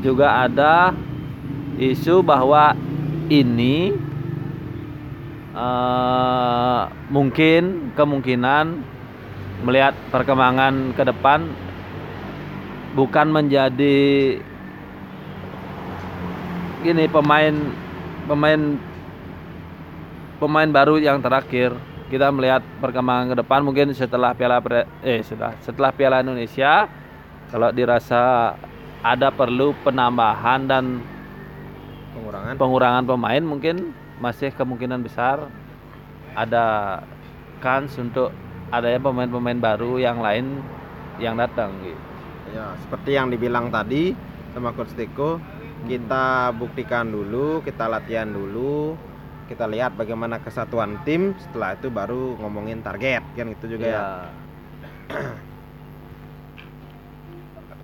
juga 0.00 0.48
ada 0.48 0.96
isu 1.76 2.24
bahwa 2.24 2.72
ini 3.30 3.94
eh, 5.56 6.82
mungkin 7.10 7.92
kemungkinan 7.94 8.66
melihat 9.64 9.94
perkembangan 10.12 10.92
ke 10.92 11.02
depan 11.02 11.48
bukan 12.96 13.26
menjadi 13.28 13.98
gini 16.84 17.04
pemain 17.10 17.54
pemain 18.30 18.60
pemain 20.38 20.68
baru 20.68 21.00
yang 21.00 21.20
terakhir. 21.20 21.74
Kita 22.06 22.30
melihat 22.30 22.62
perkembangan 22.78 23.34
ke 23.34 23.36
depan 23.42 23.66
mungkin 23.66 23.90
setelah 23.90 24.30
Piala 24.30 24.62
eh 25.02 25.26
sudah 25.26 25.58
setelah 25.58 25.90
Piala 25.90 26.22
Indonesia 26.22 26.86
kalau 27.50 27.74
dirasa 27.74 28.54
ada 29.02 29.34
perlu 29.34 29.74
penambahan 29.82 30.70
dan 30.70 31.02
Pengurangan. 32.16 32.54
pengurangan 32.56 33.04
pemain 33.04 33.44
mungkin 33.44 33.92
masih 34.16 34.48
kemungkinan 34.56 35.04
besar 35.04 35.52
ada 36.32 37.00
kans 37.60 37.92
untuk 38.00 38.32
adanya 38.72 39.00
pemain-pemain 39.04 39.60
baru 39.60 40.00
yang 40.00 40.24
lain 40.24 40.64
yang 41.20 41.36
datang 41.36 41.76
gitu. 41.84 42.00
Ya, 42.56 42.72
seperti 42.80 43.16
yang 43.16 43.28
dibilang 43.28 43.68
tadi 43.68 44.16
sama 44.56 44.72
Coach 44.72 44.96
Teko, 44.96 45.36
kita 45.84 46.56
buktikan 46.56 47.12
dulu, 47.12 47.60
kita 47.60 47.84
latihan 47.88 48.32
dulu, 48.32 48.96
kita 49.46 49.68
lihat 49.68 49.94
bagaimana 49.94 50.40
kesatuan 50.40 50.98
tim, 51.04 51.36
setelah 51.38 51.76
itu 51.76 51.92
baru 51.92 52.40
ngomongin 52.40 52.80
target, 52.80 53.22
kan 53.36 53.48
itu 53.52 53.76
juga 53.76 53.86
ya. 53.86 54.02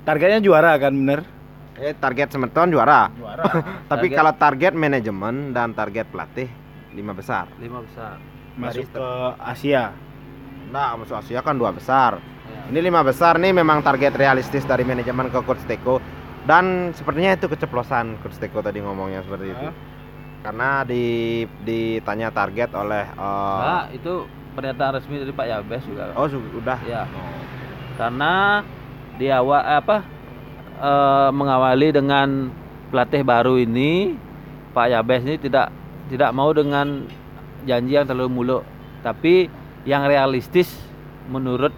Targetnya 0.07 0.41
juara 0.43 0.75
kan 0.83 0.97
bener? 0.97 1.23
Eh, 1.75 1.95
target 1.95 2.29
semeton 2.29 2.69
juara. 2.69 3.09
Juara. 3.11 3.45
Tapi 3.91 4.07
Target- 4.07 4.15
kalau 4.15 4.33
target 4.35 4.73
manajemen 4.75 5.35
dan 5.51 5.73
target 5.73 6.05
pelatih 6.07 6.49
lima 6.93 7.13
besar. 7.13 7.49
Lima 7.57 7.81
besar. 7.81 8.21
Masuk 8.53 8.85
ke 8.87 9.09
Asia. 9.39 9.97
Nah, 10.69 10.93
masuk 10.95 11.17
Asia 11.17 11.41
kan 11.41 11.57
dua 11.57 11.71
besar. 11.71 12.21
Ya. 12.45 12.69
Ini 12.69 12.81
lima 12.83 13.01
besar 13.01 13.37
nih 13.37 13.51
memang 13.51 13.81
target 13.81 14.13
realistis 14.13 14.63
dari 14.63 14.83
manajemen 14.83 15.27
ke 15.27 15.41
Coach 15.41 15.65
Teko 15.65 16.05
dan 16.43 16.93
sepertinya 16.93 17.33
itu 17.33 17.47
keceplosan 17.47 18.21
Coach 18.21 18.37
Teko 18.37 18.61
tadi 18.61 18.79
ngomongnya 18.79 19.21
seperti 19.23 19.47
itu. 19.49 19.67
Hah? 19.67 19.75
Karena 20.43 20.83
di 20.83 21.05
ditanya 21.59 22.29
target 22.29 22.75
oleh 22.75 23.07
eh, 23.07 23.61
Nah, 23.63 23.85
itu 23.89 24.27
pernyataan 24.53 24.93
resmi 24.95 25.17
dari 25.17 25.33
Pak 25.33 25.47
Yabes 25.47 25.83
juga. 25.83 26.13
oh 26.13 26.29
su- 26.29 26.53
udah 26.53 26.77
Ya. 26.85 27.09
Karena 27.95 28.61
di 29.15 29.29
awal 29.29 29.63
apa 29.63 30.05
eh, 30.83 31.29
mengawali 31.31 31.95
dengan 31.95 32.51
pelatih 32.91 33.23
baru 33.23 33.57
ini 33.63 34.19
Pak 34.75 34.87
Yabes 34.91 35.23
ini 35.25 35.37
tidak 35.39 35.71
tidak 36.11 36.35
mau 36.35 36.51
dengan 36.53 37.07
janji 37.65 37.95
yang 37.95 38.05
terlalu 38.09 38.31
muluk, 38.33 38.63
tapi 39.01 39.49
yang 39.87 40.05
realistis 40.05 40.69
menurut 41.31 41.73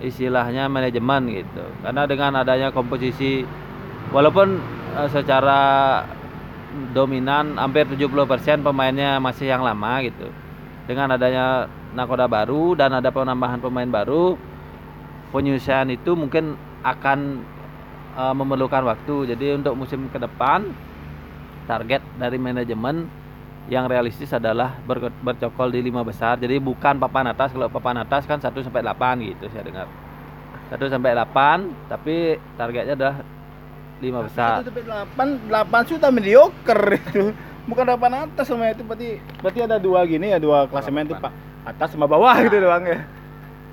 istilahnya 0.00 0.70
manajemen 0.70 1.32
gitu. 1.32 1.64
Karena 1.82 2.02
dengan 2.04 2.32
adanya 2.44 2.68
komposisi 2.70 3.42
walaupun 4.12 4.60
eh, 5.00 5.08
secara 5.10 5.60
dominan 6.92 7.54
hampir 7.54 7.86
70% 7.86 8.66
pemainnya 8.66 9.16
masih 9.22 9.48
yang 9.48 9.62
lama 9.62 10.02
gitu. 10.04 10.28
Dengan 10.84 11.16
adanya 11.16 11.70
nakoda 11.96 12.28
baru 12.28 12.76
dan 12.76 12.92
ada 12.92 13.08
penambahan 13.08 13.62
pemain 13.62 13.88
baru, 13.88 14.36
penyusian 15.32 15.88
itu 15.88 16.12
mungkin 16.12 16.58
akan 16.84 17.40
eh, 18.14 18.34
memerlukan 18.34 18.82
waktu. 18.86 19.34
Jadi 19.34 19.58
untuk 19.58 19.74
musim 19.74 20.06
ke 20.08 20.18
depan 20.18 20.70
target 21.64 22.02
dari 22.20 22.36
manajemen 22.36 23.08
yang 23.72 23.88
realistis 23.88 24.28
adalah 24.28 24.76
ber- 24.84 25.14
bercokol 25.24 25.72
di 25.72 25.80
lima 25.80 26.04
besar. 26.04 26.36
Jadi 26.36 26.60
bukan 26.60 27.00
papan 27.00 27.32
atas. 27.32 27.52
Kalau 27.52 27.68
papan 27.72 28.04
atas 28.04 28.28
kan 28.28 28.36
1 28.36 28.60
sampai 28.60 28.84
8 28.84 29.24
gitu 29.24 29.48
saya 29.48 29.64
dengar. 29.64 29.88
1 30.68 30.92
sampai 30.92 31.12
8, 31.16 31.88
tapi 31.88 32.36
targetnya 32.56 32.94
adalah 32.96 33.16
lima 34.02 34.20
besar. 34.26 34.60
Satu 34.60 34.68
sampai 34.68 34.84
delapan, 34.84 35.26
delapan 35.48 35.80
sudah 35.88 36.10
mediocre 36.12 36.84
itu. 36.98 37.32
Bukan 37.70 37.84
delapan 37.88 38.28
atas 38.28 38.44
sama 38.44 38.68
itu 38.68 38.84
berarti 38.84 39.16
berarti 39.40 39.60
ada 39.64 39.80
dua 39.80 40.04
gini 40.04 40.28
ya 40.28 40.36
dua 40.36 40.68
klasemen 40.68 41.08
itu 41.08 41.16
pak 41.16 41.32
atas 41.64 41.96
sama 41.96 42.04
bawah 42.04 42.36
gitu 42.44 42.60
doang 42.60 42.84
ya. 42.84 43.00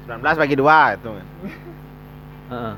19 0.07 0.23
bagi 0.39 0.55
dua 0.55 0.95
itu. 0.95 1.11
Heeh. 2.51 2.73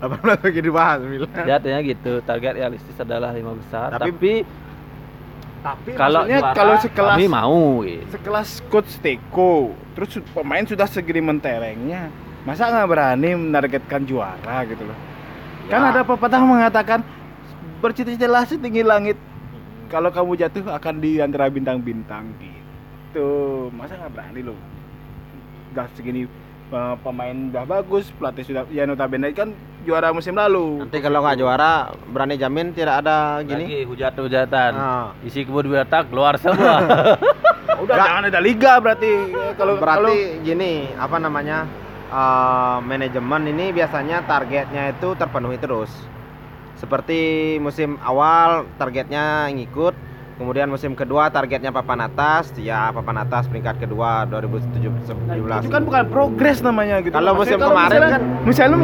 18 0.00 0.38
bagi 0.40 0.60
dua 0.62 0.96
sembilan. 0.96 1.30
Ya, 1.42 1.54
artinya 1.58 1.80
gitu. 1.80 2.12
Target 2.22 2.52
realistis 2.56 2.96
adalah 2.96 3.30
lima 3.30 3.52
besar. 3.52 3.90
Tapi- 3.92 4.10
Tapi, 4.10 4.32
Tapi 5.62 5.90
kalau 5.94 6.26
maksudnya 6.26 6.40
juara, 6.40 6.54
kalau 6.54 6.74
sekelas 6.76 7.14
kami 7.14 7.26
mau 7.28 7.60
gitu. 7.84 8.06
sekelas 8.10 8.48
coach 8.66 8.98
Teko 8.98 9.54
terus 9.94 10.10
pemain 10.32 10.64
sudah 10.64 10.86
segini 10.86 11.22
menterengnya 11.22 12.10
masa 12.42 12.66
nggak 12.66 12.88
berani 12.88 13.30
menargetkan 13.36 14.02
juara 14.02 14.66
gitu 14.66 14.82
loh 14.82 14.98
kan 15.70 15.78
Ya. 15.80 15.88
ada 15.88 16.02
pepatah 16.02 16.42
mengatakan 16.42 17.06
bercita-citalah 17.78 18.42
setinggi 18.42 18.82
langit 18.82 19.14
kalau 19.86 20.10
kamu 20.10 20.34
jatuh 20.36 20.66
akan 20.66 20.98
di 20.98 21.22
antara 21.22 21.46
bintang-bintang 21.46 22.34
gitu 22.42 23.30
masa 23.70 23.94
nggak 23.94 24.12
berani 24.12 24.42
loh 24.42 24.58
udah 25.70 25.86
segini 25.94 26.26
pemain 26.98 27.36
udah 27.52 27.64
bagus 27.64 28.08
pelatih 28.12 28.42
sudah 28.42 28.64
ya 28.68 28.82
notabene 28.82 29.28
kan 29.30 29.52
juara 29.82 30.08
musim 30.10 30.32
lalu 30.32 30.80
Nanti 30.80 30.98
kalau 30.98 31.20
nggak 31.20 31.36
juara 31.36 31.72
berani 32.08 32.34
jamin 32.34 32.70
tidak 32.70 33.02
ada 33.02 33.42
gini. 33.42 33.64
Lagi 33.66 33.80
hujat-hujatan. 33.84 34.72
Ah. 34.72 35.10
Isi 35.20 35.42
kebun 35.42 35.68
binatang 35.68 36.08
keluar 36.08 36.38
semua. 36.38 36.80
udah 37.82 37.94
Nggak. 37.94 38.06
jangan 38.06 38.22
ada 38.30 38.40
liga 38.40 38.72
berarti 38.78 39.10
kalau 39.54 39.74
berarti 39.76 40.38
gini 40.40 40.86
apa 40.94 41.16
namanya 41.18 41.66
eh, 42.08 42.76
manajemen 42.80 43.42
ini 43.48 43.74
biasanya 43.74 44.22
targetnya 44.22 44.94
itu 44.94 45.08
terpenuhi 45.18 45.58
terus 45.58 45.90
seperti 46.76 47.18
musim 47.58 47.98
awal 48.02 48.66
targetnya 48.74 49.50
ngikut 49.50 49.94
kemudian 50.36 50.68
musim 50.68 50.96
kedua 50.96 51.28
targetnya 51.28 51.70
papan 51.70 52.08
atas. 52.08 52.52
Ya 52.56 52.88
papan 52.90 53.22
atas 53.22 53.46
peringkat 53.48 53.82
kedua 53.82 54.24
2017 54.28 55.12
kalau, 55.12 55.60
itu 55.60 55.70
kan 55.70 55.82
bukan 55.84 56.04
progres 56.08 56.58
namanya 56.64 57.00
gitu. 57.04 57.14
Kalau 57.14 57.36
Maksudnya 57.36 57.58
musim 57.58 57.68
kemarin 57.70 57.90
misalnya, 57.92 58.10
kan- 58.12 58.24
misalnya 58.46 58.78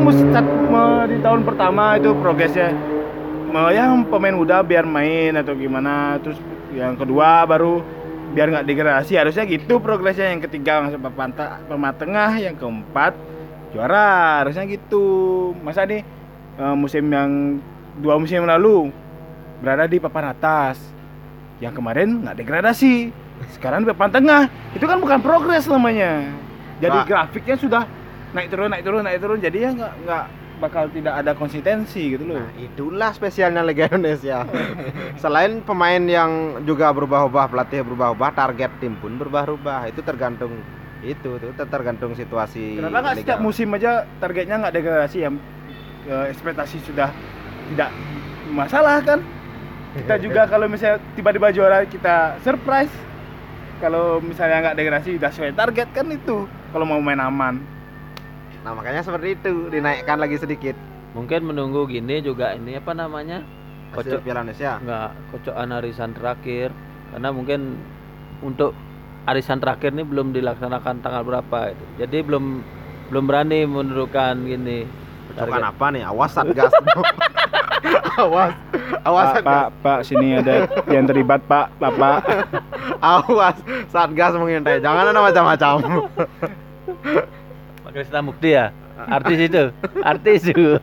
di 1.09 1.19
tahun 1.21 1.41
pertama 1.47 1.85
itu 1.97 2.11
progresnya 2.19 2.69
mau 3.49 3.73
yang 3.73 4.05
pemain 4.07 4.37
muda 4.37 4.61
biar 4.61 4.85
main 4.85 5.33
atau 5.41 5.57
gimana 5.57 6.21
terus 6.21 6.37
yang 6.77 6.93
kedua 7.01 7.49
baru 7.49 7.81
biar 8.37 8.47
nggak 8.53 8.67
degradasi. 8.69 9.13
Harusnya 9.17 9.45
gitu 9.49 9.81
progresnya. 9.81 10.29
Yang 10.33 10.53
ketiga 10.53 10.85
masuk 10.85 11.01
papan 11.01 11.33
papan 11.33 11.93
tengah 11.97 12.31
yang 12.37 12.55
keempat 12.55 13.17
juara. 13.73 14.45
Harusnya 14.45 14.69
gitu. 14.69 15.05
Masa 15.65 15.89
nih 15.89 16.05
eh, 16.61 16.75
musim 16.77 17.05
yang 17.09 17.57
dua 17.99 18.15
musim 18.15 18.47
lalu 18.47 18.93
berada 19.59 19.91
di 19.91 19.99
papan 19.99 20.31
atas 20.31 20.79
yang 21.59 21.75
kemarin 21.75 22.23
nggak 22.23 22.37
degradasi 22.39 23.11
sekarang 23.55 23.87
di 23.87 23.91
papan 23.95 24.11
tengah 24.11 24.43
itu 24.75 24.85
kan 24.87 24.99
bukan 24.99 25.19
progres 25.23 25.67
namanya 25.67 26.27
jadi 26.79 26.99
Pak. 27.03 27.07
grafiknya 27.07 27.57
sudah 27.59 27.83
naik 28.35 28.49
turun 28.51 28.69
naik 28.71 28.83
turun 28.87 29.03
naik 29.03 29.19
turun 29.19 29.39
jadi 29.43 29.59
ya 29.59 29.71
nggak 29.75 29.93
nggak 30.07 30.25
bakal 30.59 30.91
tidak 30.91 31.15
ada 31.23 31.33
konsistensi 31.39 32.19
gitu 32.19 32.35
loh 32.35 32.43
Nah, 32.43 32.51
itulah 32.59 33.15
spesialnya 33.15 33.63
Liga 33.63 33.87
Indonesia. 33.87 34.43
Selain 35.23 35.63
pemain 35.63 36.03
yang 36.03 36.59
juga 36.67 36.91
berubah-ubah, 36.91 37.47
pelatih 37.47 37.87
berubah-ubah, 37.87 38.31
target 38.35 38.67
tim 38.83 38.99
pun 38.99 39.15
berubah-ubah. 39.23 39.87
Itu 39.87 40.03
tergantung 40.03 40.51
itu 40.99 41.31
tuh 41.39 41.55
ter- 41.55 41.71
tergantung 41.71 42.11
situasi. 42.19 42.75
kenapa 42.75 43.07
nggak 43.07 43.17
setiap 43.23 43.39
musim 43.39 43.71
aja 43.71 44.03
targetnya 44.19 44.67
nggak 44.67 44.75
degradasi 44.75 45.19
eh, 45.31 46.25
ekspektasi 46.35 46.83
sudah 46.83 47.15
tidak 47.71 47.95
masalah 48.51 48.99
kan 49.07 49.23
kita 49.97 50.15
juga 50.21 50.43
kalau 50.45 50.67
misalnya 50.69 50.99
tiba-tiba 51.17 51.49
juara 51.55 51.85
kita 51.89 52.37
surprise 52.45 52.93
kalau 53.79 54.19
misalnya 54.21 54.71
nggak 54.71 54.77
degradasi 54.77 55.17
udah 55.17 55.31
sesuai 55.31 55.55
target 55.55 55.89
kan 55.95 56.07
itu 56.11 56.45
kalau 56.75 56.85
mau 56.85 57.01
main 57.01 57.21
aman 57.21 57.57
Nah, 58.59 58.75
makanya 58.75 59.01
seperti 59.01 59.39
itu, 59.39 59.71
dinaikkan 59.71 60.19
lagi 60.19 60.35
sedikit 60.37 60.75
Mungkin 61.17 61.51
menunggu 61.51 61.89
gini 61.89 62.21
juga 62.21 62.53
ini 62.53 62.77
apa 62.77 62.93
namanya? 62.93 63.41
Kocok 63.97 64.21
Piala 64.21 64.45
Indonesia. 64.45 64.77
nggak 64.85 65.09
kocokan 65.33 65.73
arisan 65.81 66.13
terakhir 66.13 66.69
karena 67.09 67.29
mungkin 67.33 67.81
untuk 68.45 68.77
arisan 69.25 69.65
terakhir 69.65 69.97
ini 69.97 70.05
belum 70.05 70.37
dilaksanakan 70.37 71.01
tanggal 71.01 71.25
berapa 71.25 71.73
itu. 71.73 71.85
Jadi 72.05 72.19
belum 72.21 72.45
belum 73.09 73.25
berani 73.25 73.65
menentukan 73.65 74.45
gini. 74.45 74.85
Target. 75.37 75.63
apa 75.63 75.87
nih? 75.93 76.03
Awas 76.07 76.31
Satgas. 76.33 76.73
awas. 78.23 78.53
Awas 79.05 79.27
pak, 79.27 79.35
Satgas. 79.37 79.45
pak, 79.45 79.67
pak, 79.85 79.99
sini 80.07 80.29
ada 80.39 80.55
yang 80.89 81.05
terlibat 81.05 81.41
pak, 81.45 81.67
bapak. 81.77 82.25
Awas. 83.03 83.57
Satgas 83.93 84.33
mengintai. 84.35 84.81
Jangan 84.81 85.11
ada 85.11 85.21
macam-macam. 85.21 85.75
Pak 87.85 87.91
Krisna 87.95 88.21
Mukti 88.21 88.53
ya? 88.53 88.75
Artis 89.09 89.39
itu. 89.39 89.63
Artis 90.03 90.41
itu. 90.45 90.77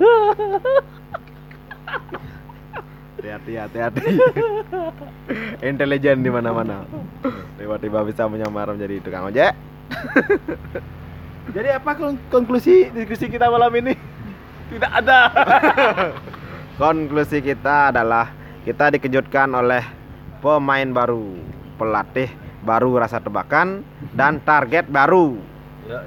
Hati-hati, 3.20 3.54
hati-hati. 3.58 4.06
Intelijen 5.66 6.22
di 6.22 6.30
mana-mana. 6.30 6.86
Tiba-tiba 7.58 8.06
bisa 8.06 8.30
menyamar 8.30 8.74
menjadi 8.74 9.02
tukang 9.02 9.28
ojek. 9.28 9.54
Jadi 11.54 11.70
apa 11.74 11.92
kon- 11.94 12.22
konklusi 12.30 12.90
diskusi 12.90 13.30
kita 13.30 13.50
malam 13.50 13.70
ini? 13.76 13.94
Tidak 14.66 14.92
ada. 14.92 15.20
Konklusi 16.82 17.40
kita 17.40 17.90
adalah 17.90 18.34
kita 18.62 18.92
dikejutkan 18.92 19.48
oleh 19.54 19.84
pemain 20.40 20.90
baru, 20.90 21.38
pelatih 21.76 22.28
baru 22.62 22.98
rasa 22.98 23.22
tebakan 23.22 23.86
dan 24.12 24.42
target 24.42 24.90
baru. 24.90 25.38
Ya, 25.86 26.02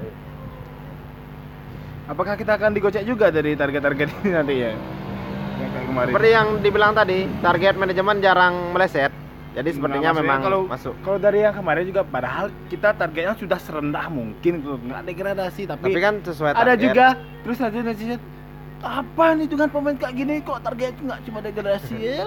Apakah 2.05 2.33
kita 2.35 2.57
akan 2.57 2.73
digocek 2.73 3.05
juga 3.05 3.29
dari 3.29 3.53
target-target 3.53 4.07
ini 4.19 4.29
nanti 4.33 4.55
ya? 4.59 4.73
Kemarin. 5.59 6.09
Seperti 6.09 6.29
yang 6.29 6.47
dibilang 6.59 6.93
tadi, 6.93 7.19
target 7.39 7.75
manajemen 7.75 8.17
jarang 8.17 8.73
meleset. 8.73 9.13
Jadi 9.49 9.69
sepertinya 9.73 10.13
Nah, 10.13 10.17
memang 10.21 10.39
kalau 10.39 10.61
masuk. 10.65 10.93
kalau 11.01 11.17
dari 11.17 11.41
yang 11.41 11.51
kemarin 11.51 11.83
juga 11.83 12.05
padahal 12.05 12.53
kita 12.69 12.93
targetnya 12.93 13.33
sudah 13.33 13.57
serendah 13.57 14.05
mungkin 14.07 14.61
nggak 14.61 15.01
degradasi 15.03 15.65
tapi, 15.65 15.89
Tapi 15.89 15.99
kan 15.99 16.21
sesuai 16.21 16.53
ada 16.53 16.73
target. 16.73 16.79
juga 16.79 17.07
terus 17.41 17.57
ada 17.59 17.77
netizen 17.81 18.21
apa 18.79 19.35
nih 19.35 19.47
dengan 19.51 19.67
pemain 19.67 19.95
kayak 19.95 20.15
gini 20.15 20.33
kok 20.39 20.63
targetnya 20.63 21.03
nggak 21.03 21.21
cuma 21.27 21.39
degradasi 21.43 21.95
ya 22.07 22.23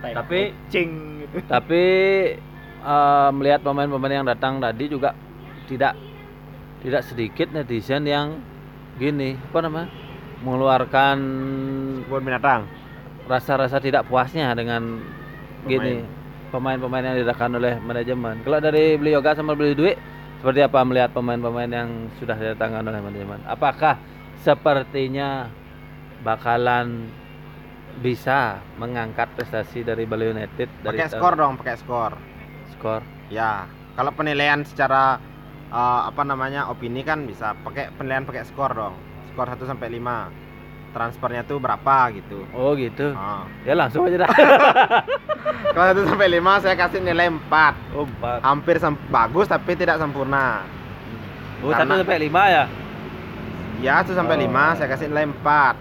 Tapi- 0.00 0.54
cing 0.72 0.90
gitu. 1.24 1.36
Tapi 1.54 1.84
eh, 2.80 3.28
melihat 3.34 3.60
pemain-pemain 3.60 4.22
yang 4.22 4.26
datang 4.26 4.56
tadi 4.60 4.88
juga 4.88 5.12
tidak 5.66 5.92
tidak 6.80 7.02
sedikit 7.04 7.50
netizen 7.50 8.06
yang 8.06 8.38
gini 8.96 9.36
apa 9.50 9.58
namanya 9.60 9.88
mengeluarkan 10.40 11.16
Kebun 12.06 12.22
binatang. 12.22 12.62
rasa-rasa 13.26 13.82
tidak 13.82 14.06
puasnya 14.06 14.54
dengan 14.54 15.02
gini 15.66 16.06
pemain-pemain 16.54 17.02
yang 17.02 17.16
didatangkan 17.18 17.58
oleh 17.58 17.74
manajemen. 17.82 18.38
Kalau 18.46 18.62
dari 18.62 18.94
beli 18.94 19.18
yoga 19.18 19.34
sama 19.34 19.58
beli 19.58 19.74
duit 19.74 19.98
seperti 20.38 20.62
apa 20.62 20.78
melihat 20.86 21.10
pemain-pemain 21.10 21.66
yang 21.66 21.88
sudah 22.22 22.38
didatangkan 22.38 22.86
oleh 22.86 23.00
manajemen? 23.02 23.42
Apakah 23.44 23.98
sepertinya 24.46 25.50
bakalan 26.22 27.10
bisa 27.98 28.62
mengangkat 28.78 29.26
prestasi 29.34 29.82
dari 29.82 30.06
Bali 30.06 30.30
United 30.30 30.70
dari 30.86 31.02
Pakai 31.02 31.10
skor 31.10 31.34
dong, 31.34 31.58
pakai 31.58 31.76
skor. 31.82 32.12
skor 32.78 33.02
Ya, 33.26 33.66
kalau 33.98 34.14
penilaian 34.14 34.62
secara 34.62 35.18
eh, 35.66 36.00
apa 36.06 36.22
namanya 36.22 36.70
opini 36.70 37.02
kan 37.02 37.26
bisa 37.26 37.58
pakai 37.66 37.90
penilaian 37.98 38.22
pakai 38.22 38.46
skor 38.46 38.70
dong. 38.70 38.94
Skor 39.34 39.50
1 39.50 39.66
sampai 39.66 39.90
5. 39.90 40.94
Transfernya 40.94 41.42
tuh 41.44 41.58
berapa 41.60 42.08
gitu. 42.14 42.46
Oh 42.54 42.72
gitu. 42.78 43.12
Ah. 43.18 43.44
Ya 43.66 43.74
langsung 43.74 44.06
aja 44.06 44.24
dah. 44.24 44.32
Kalau 45.74 46.06
1 46.06 46.08
sampai 46.08 46.28
5 46.38 46.62
saya 46.62 46.74
kasih 46.78 47.02
nilai 47.02 47.28
4. 47.28 47.98
Oh, 47.98 48.06
empat. 48.06 48.38
Hampir 48.46 48.76
sem- 48.78 49.04
bagus 49.10 49.50
tapi 49.50 49.74
tidak 49.74 49.98
sempurna. 49.98 50.62
Oh, 51.60 51.74
Karena- 51.74 52.00
sampai 52.00 52.20
lima 52.22 52.42
ya. 52.48 52.64
Ya, 53.84 54.00
1 54.00 54.16
sampai 54.16 54.40
Oh. 54.40 54.42
5 54.48 54.72
saya 54.72 54.88
kasih 54.88 55.12
nilai 55.12 55.28
4. 55.28 55.76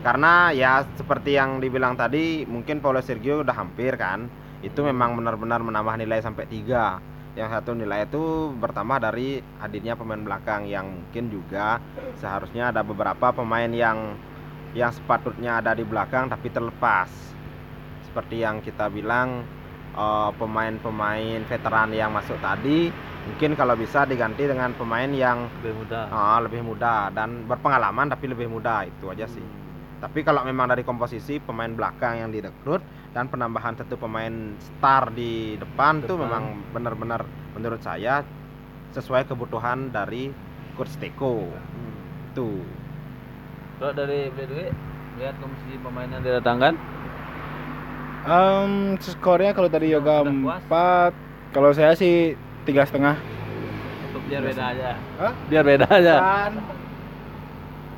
Karena 0.00 0.48
ya 0.50 0.82
seperti 0.96 1.36
yang 1.36 1.60
dibilang 1.60 1.94
tadi, 1.94 2.48
mungkin 2.48 2.80
Paulo 2.80 3.04
Sergio 3.04 3.44
udah 3.44 3.52
hampir 3.52 4.00
kan. 4.00 4.32
Itu 4.64 4.80
memang 4.80 5.20
benar-benar 5.20 5.60
menambah 5.60 6.00
nilai 6.00 6.24
sampai 6.24 6.48
3. 6.48 7.04
Yang 7.36 7.48
satu 7.52 7.76
nilai 7.76 8.08
itu 8.08 8.52
bertambah 8.56 8.98
dari 9.00 9.44
hadirnya 9.60 9.96
pemain 9.96 10.20
belakang 10.20 10.68
yang 10.68 10.88
mungkin 10.88 11.32
juga 11.32 11.80
seharusnya 12.20 12.72
ada 12.72 12.84
beberapa 12.84 13.32
pemain 13.32 13.72
yang 13.72 14.16
yang 14.76 14.92
sepatutnya 14.92 15.60
ada 15.60 15.76
di 15.76 15.84
belakang 15.84 16.32
tapi 16.32 16.48
terlepas. 16.48 17.08
Seperti 18.08 18.40
yang 18.44 18.60
kita 18.60 18.88
bilang 18.92 19.44
eh, 19.96 20.30
pemain-pemain 20.36 21.44
veteran 21.48 21.92
yang 21.92 22.12
masuk 22.12 22.36
tadi 22.40 23.11
mungkin 23.22 23.54
kalau 23.54 23.74
bisa 23.78 24.02
diganti 24.02 24.46
dengan 24.50 24.74
pemain 24.74 25.06
yang 25.10 25.46
Lebih 25.62 25.74
mudah. 25.78 26.04
Ah, 26.10 26.38
lebih 26.42 26.60
muda 26.66 27.08
dan 27.14 27.46
berpengalaman 27.46 28.10
tapi 28.10 28.26
lebih 28.30 28.50
muda 28.50 28.82
itu 28.86 29.06
aja 29.10 29.26
sih. 29.30 29.44
Tapi 30.02 30.26
kalau 30.26 30.42
memang 30.42 30.66
dari 30.66 30.82
komposisi 30.82 31.38
pemain 31.38 31.70
belakang 31.70 32.18
yang 32.18 32.30
direkrut 32.34 32.82
dan 33.14 33.30
penambahan 33.30 33.78
satu 33.78 33.94
pemain 33.94 34.58
star 34.58 35.14
di 35.14 35.54
depan, 35.62 36.02
tuh 36.02 36.18
Depan. 36.18 36.26
memang 36.26 36.44
benar-benar 36.74 37.22
menurut 37.54 37.78
saya 37.78 38.26
sesuai 38.90 39.30
kebutuhan 39.30 39.94
dari 39.94 40.34
coach 40.74 40.98
Teko. 40.98 41.46
Hmm. 41.46 41.94
Tuh. 42.34 42.66
Kalau 43.78 43.94
dari 43.94 44.26
beli 44.34 44.46
duit 44.50 44.72
lihat 45.22 45.38
komposisi 45.38 45.78
pemain 45.78 46.08
yang 46.10 46.22
didatangkan 46.24 46.74
Em, 48.22 48.94
skornya 49.02 49.50
kalau 49.50 49.66
dari 49.66 49.90
yoga 49.90 50.22
Udah 50.22 50.30
puas? 50.30 50.62
4 50.70 51.52
kalau 51.52 51.70
saya 51.74 51.92
sih 51.98 52.38
tiga 52.62 52.82
setengah 52.82 53.16
biar 54.22 54.42
beda 54.42 54.64
aja. 54.64 54.90
Hah? 55.18 55.32
Biar 55.44 55.60
beda 55.62 55.86
aja. 55.88 56.14
Kan. 56.16 56.52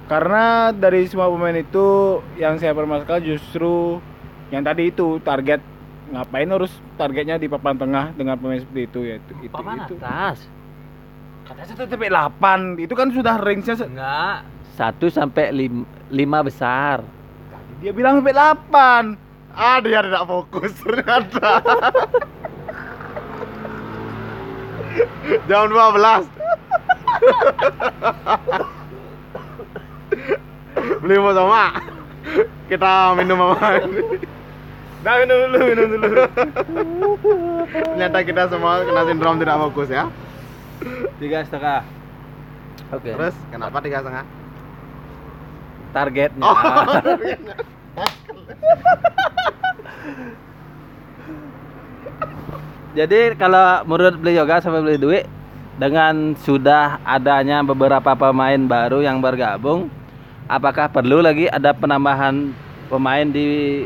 Karena 0.05 0.45
dari 0.69 1.07
semua 1.07 1.31
pemain 1.31 1.55
itu 1.55 1.87
yang 2.35 2.59
saya 2.59 2.75
permasalahkan 2.75 3.23
justru 3.23 4.03
yang 4.51 4.61
tadi 4.61 4.91
itu 4.91 5.17
target 5.21 5.62
ngapain 6.11 6.45
harus 6.47 6.69
targetnya 6.95 7.39
di 7.39 7.47
papan 7.47 7.79
tengah 7.79 8.12
dengan 8.12 8.35
pemain 8.35 8.59
seperti 8.59 8.83
itu 8.85 9.01
ya 9.03 9.15
itu 9.17 9.33
itu, 9.41 9.55
Papan 9.55 9.77
itu. 9.81 9.95
atas. 9.97 10.39
Katanya 11.45 11.67
satu 11.71 11.85
sampai 11.87 12.11
8 12.11 12.83
itu 12.83 12.95
kan 12.95 13.09
sudah 13.11 13.35
range-nya 13.39 13.75
se- 13.75 13.87
Enggak. 13.87 14.37
Satu 14.75 15.07
sampai 15.09 15.55
lim- 15.55 15.87
lima 16.11 16.43
besar. 16.43 17.05
dia 17.79 17.93
bilang 17.93 18.19
sampai 18.19 18.35
8 18.35 19.07
Ah, 19.55 19.79
dia 19.79 20.03
tidak 20.03 20.25
fokus 20.25 20.73
ternyata. 20.77 21.62
Jam 25.49 25.68
12. 25.70 26.28
Beli 31.03 31.16
mau 31.20 31.32
sama. 31.36 31.64
Kita 32.70 33.12
minum 33.18 33.38
apa? 33.53 33.84
Nah, 35.05 35.14
minum 35.20 35.36
dulu, 35.49 35.59
minum 35.68 35.86
dulu. 36.01 36.24
Ternyata 37.68 38.18
kita 38.24 38.49
semua 38.49 38.80
kena 38.82 39.05
sindrom 39.05 39.36
tidak 39.36 39.61
fokus 39.68 39.88
ya. 39.92 40.09
tiga 41.22 41.47
setengah 41.47 41.86
oke 42.92 43.09
Terus 43.09 43.34
kenapa 43.49 43.78
tiga 43.80 44.03
setengah? 44.03 44.24
targetnya 45.95 46.42
Oh. 46.42 46.59
Jadi 52.95 53.34
kalau 53.34 53.82
menurut 53.84 54.14
beli 54.16 54.38
yoga 54.38 54.62
sampai 54.62 54.80
beli 54.80 54.97
duit 54.97 55.24
dengan 55.74 56.38
sudah 56.38 57.03
adanya 57.03 57.59
beberapa 57.61 58.14
pemain 58.14 58.61
baru 58.61 59.03
yang 59.03 59.18
bergabung, 59.18 59.90
apakah 60.47 60.86
perlu 60.86 61.18
lagi 61.18 61.51
ada 61.51 61.74
penambahan 61.74 62.55
pemain 62.86 63.26
di 63.26 63.82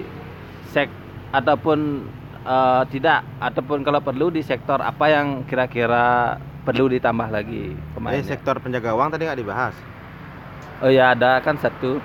sek 0.68 0.92
ataupun 1.30 2.04
eh, 2.44 2.82
tidak 2.92 3.24
ataupun 3.40 3.80
kalau 3.80 4.04
perlu 4.04 4.28
di 4.28 4.44
sektor 4.44 4.76
apa 4.78 5.08
yang 5.08 5.40
kira-kira 5.42 6.36
perlu 6.62 6.92
ditambah 6.92 7.32
lagi 7.32 7.72
Eh, 7.72 7.92
pemainnya? 7.96 8.28
sektor 8.28 8.60
penjaga 8.60 8.92
gawang 8.92 9.08
tadi 9.08 9.24
nggak 9.24 9.40
dibahas. 9.40 9.74
Oh 10.78 10.92
ya 10.92 11.10
ada 11.10 11.40
kan 11.40 11.56
satu 11.56 11.96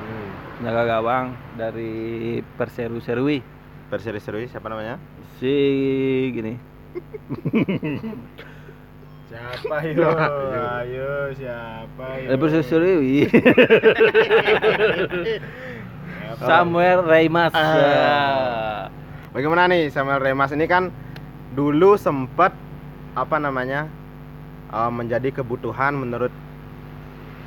penjaga 0.56 0.98
gawang 0.98 1.26
dari 1.54 2.40
Perseru 2.56 2.98
Serui 2.98 3.44
Berseri-seri 3.86 4.48
siapa 4.48 4.66
namanya? 4.66 4.96
si 5.38 5.52
gini 6.32 6.56
Siapa 9.26 9.76
yo? 9.88 10.10
Ayo, 10.14 11.12
siapa 11.34 12.06
yo? 12.20 12.28
dari 12.28 12.38
Perseru 12.38 12.64
Serui 12.64 13.26
Samuel 16.40 17.00
Reimas 17.02 17.52
Ah. 17.52 17.74
Ya. 17.74 18.22
Bagaimana 19.32 19.66
nih 19.66 19.90
Samuel 19.90 20.22
Remas 20.22 20.52
ini 20.52 20.66
kan 20.66 20.94
dulu 21.52 21.96
sempat 21.96 22.54
apa 23.14 23.38
namanya 23.38 23.90
eh, 24.70 24.92
menjadi 24.92 25.34
kebutuhan 25.34 25.94
menurut 25.96 26.34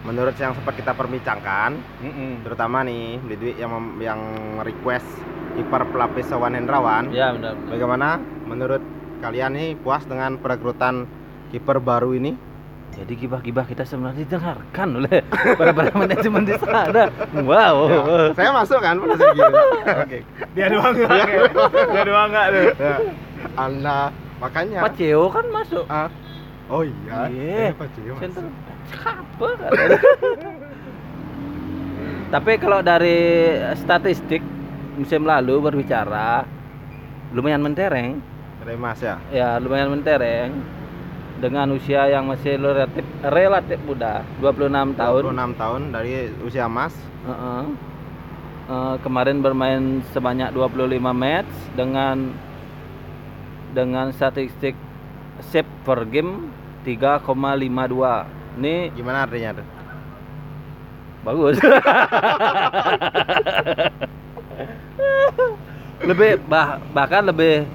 menurut 0.03 0.35
yang 0.37 0.55
sempat 0.55 0.75
kita 0.75 0.91
perbincangkan 0.93 1.75
Mm-mm. 1.99 2.43
terutama 2.43 2.83
nih 2.83 3.19
Beli 3.21 3.37
Dwi 3.37 3.53
yang 3.57 3.71
mem- 3.73 3.99
yang 4.01 4.21
request 4.61 5.07
kiper 5.53 5.83
pelapis 5.87 6.27
Sawan 6.27 6.55
Hendrawan. 6.55 7.11
ya 7.11 7.31
benar 7.33 7.55
Bagaimana 7.65 8.09
menurut 8.45 8.83
kalian 9.19 9.53
nih 9.55 9.69
puas 9.79 10.05
dengan 10.05 10.37
perekrutan 10.37 11.05
kiper 11.51 11.79
baru 11.79 12.13
ini? 12.13 12.37
jadi 12.97 13.13
gibah-gibah 13.13 13.69
kita 13.69 13.85
sebenarnya 13.85 14.25
didengarkan 14.25 14.89
oleh 14.97 15.21
para-para 15.61 15.93
manajemen 15.93 16.49
di 16.49 16.57
sana 16.57 17.13
wow 17.45 17.77
Ya, 17.93 18.33
saya 18.33 18.51
masuk 18.57 18.81
kan 18.81 18.97
pada 18.97 19.15
segi 19.21 19.37
itu. 19.37 19.65
Oke. 20.01 20.19
Dia 20.57 20.67
doang 20.73 20.95
enggak? 20.97 21.13
Dia 21.13 21.45
doang. 21.53 21.73
Dia 21.93 22.03
doang 22.09 22.29
enggak 22.33 22.47
tuh? 22.49 22.65
Ya. 22.81 22.97
Anda 23.53 24.01
makanya 24.41 24.81
Pak 24.81 24.93
Ceo 24.97 25.25
kan 25.29 25.45
masuk 25.53 25.85
Ah. 25.93 26.09
Oh 26.73 26.83
iya. 26.83 27.29
Iya. 27.29 27.69
Eh, 27.69 27.73
Pak 27.77 27.89
Center 28.17 28.45
masuk. 28.49 28.55
apa 29.05 29.49
tapi 32.35 32.53
kalau 32.59 32.81
dari 32.81 33.19
statistik 33.77 34.43
musim 34.97 35.23
lalu 35.23 35.61
berbicara 35.63 36.49
lumayan 37.31 37.61
mentereng 37.61 38.19
Remas 38.67 38.99
ya. 38.99 39.23
ya 39.31 39.63
lumayan 39.63 39.95
mentereng 39.95 40.51
dengan 41.39 41.71
usia 41.71 42.11
yang 42.11 42.27
masih 42.27 42.59
relatif 42.59 43.07
relatif 43.23 43.79
muda 43.87 44.27
26 44.43 44.99
tahun 44.99 45.23
26 45.31 45.63
tahun 45.63 45.81
dari 45.95 46.35
usia 46.43 46.67
emas. 46.67 46.91
Heeh. 47.23 47.63
Eh, 48.67 48.97
kemarin 49.07 49.39
bermain 49.39 50.03
sebanyak 50.11 50.51
25 50.51 51.15
match 51.15 51.47
dengan 51.79 52.35
dengan 53.71 54.11
statistik 54.11 54.75
save 55.39 55.71
per 55.87 56.03
game 56.03 56.51
3,52 56.83 58.27
ini 58.59 58.91
Gimana 58.91 59.23
artinya 59.23 59.63
tuh? 59.63 59.67
bagus 61.23 61.63
lebih 66.11 66.43
bah, 66.51 66.83
bahkan 66.91 67.23
lebih 67.27 67.67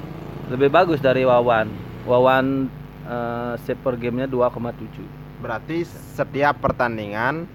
lebih 0.52 0.68
bagus 0.68 1.00
dari 1.00 1.24
Wawan 1.24 1.72
Wawan 2.04 2.68
eh, 3.08 3.54
save 3.64 3.80
per 3.80 3.96
gamenya 3.96 4.28
2,7 4.28 5.42
Berarti 5.42 5.88
setiap 5.88 6.60
pertandingan 6.60 7.48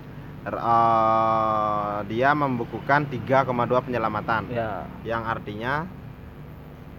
eh, 0.49 1.99
dia 2.09 2.32
membukukan 2.32 3.07
3,2 3.12 3.86
penyelamatan. 3.86 4.49
ya 4.51 4.88
Yang 5.05 5.22
artinya 5.28 5.74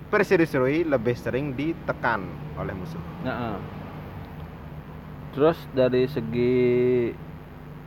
Perseru-serui 0.08 0.88
lebih 0.88 1.20
sering 1.20 1.52
ditekan 1.52 2.24
oleh 2.56 2.72
musuh. 2.72 3.04
Nah, 3.28 3.60
terus 5.36 5.60
dari 5.76 6.08
segi 6.08 7.12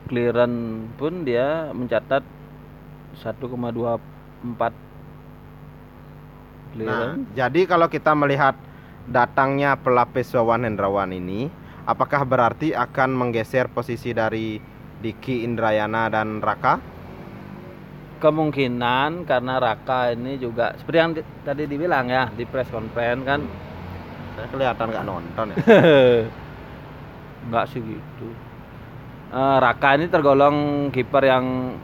clearance 0.05 0.85
pun 1.01 1.25
dia 1.25 1.73
mencatat 1.73 2.21
1,24 3.25 4.90
Nah, 6.71 7.15
clearance. 7.15 7.27
jadi 7.35 7.61
kalau 7.67 7.87
kita 7.91 8.11
melihat 8.15 8.55
datangnya 9.07 9.75
pelapis 9.75 10.31
Wawan 10.31 10.63
Hendrawan 10.63 11.11
ini, 11.11 11.51
apakah 11.83 12.23
berarti 12.23 12.71
akan 12.71 13.11
menggeser 13.11 13.67
posisi 13.67 14.15
dari 14.15 14.61
Diki 15.01 15.43
Indrayana 15.43 16.07
dan 16.07 16.39
Raka? 16.39 16.79
Kemungkinan 18.21 19.25
karena 19.25 19.57
Raka 19.57 20.13
ini 20.13 20.37
juga 20.37 20.77
seperti 20.77 20.97
yang 21.01 21.11
di- 21.17 21.25
tadi 21.41 21.65
dibilang 21.65 22.05
ya 22.05 22.29
di 22.29 22.45
press 22.45 22.69
conference 22.69 23.25
kan 23.25 23.41
Saya 24.37 24.47
kelihatan 24.47 24.85
nggak 24.93 25.05
nonton 25.09 25.45
ya. 25.51 25.57
nggak 27.51 27.65
sih 27.73 27.81
gitu. 27.81 28.27
Eh, 29.33 29.57
Raka 29.59 29.97
ini 29.97 30.05
tergolong 30.07 30.87
kiper 30.93 31.23
yang 31.25 31.75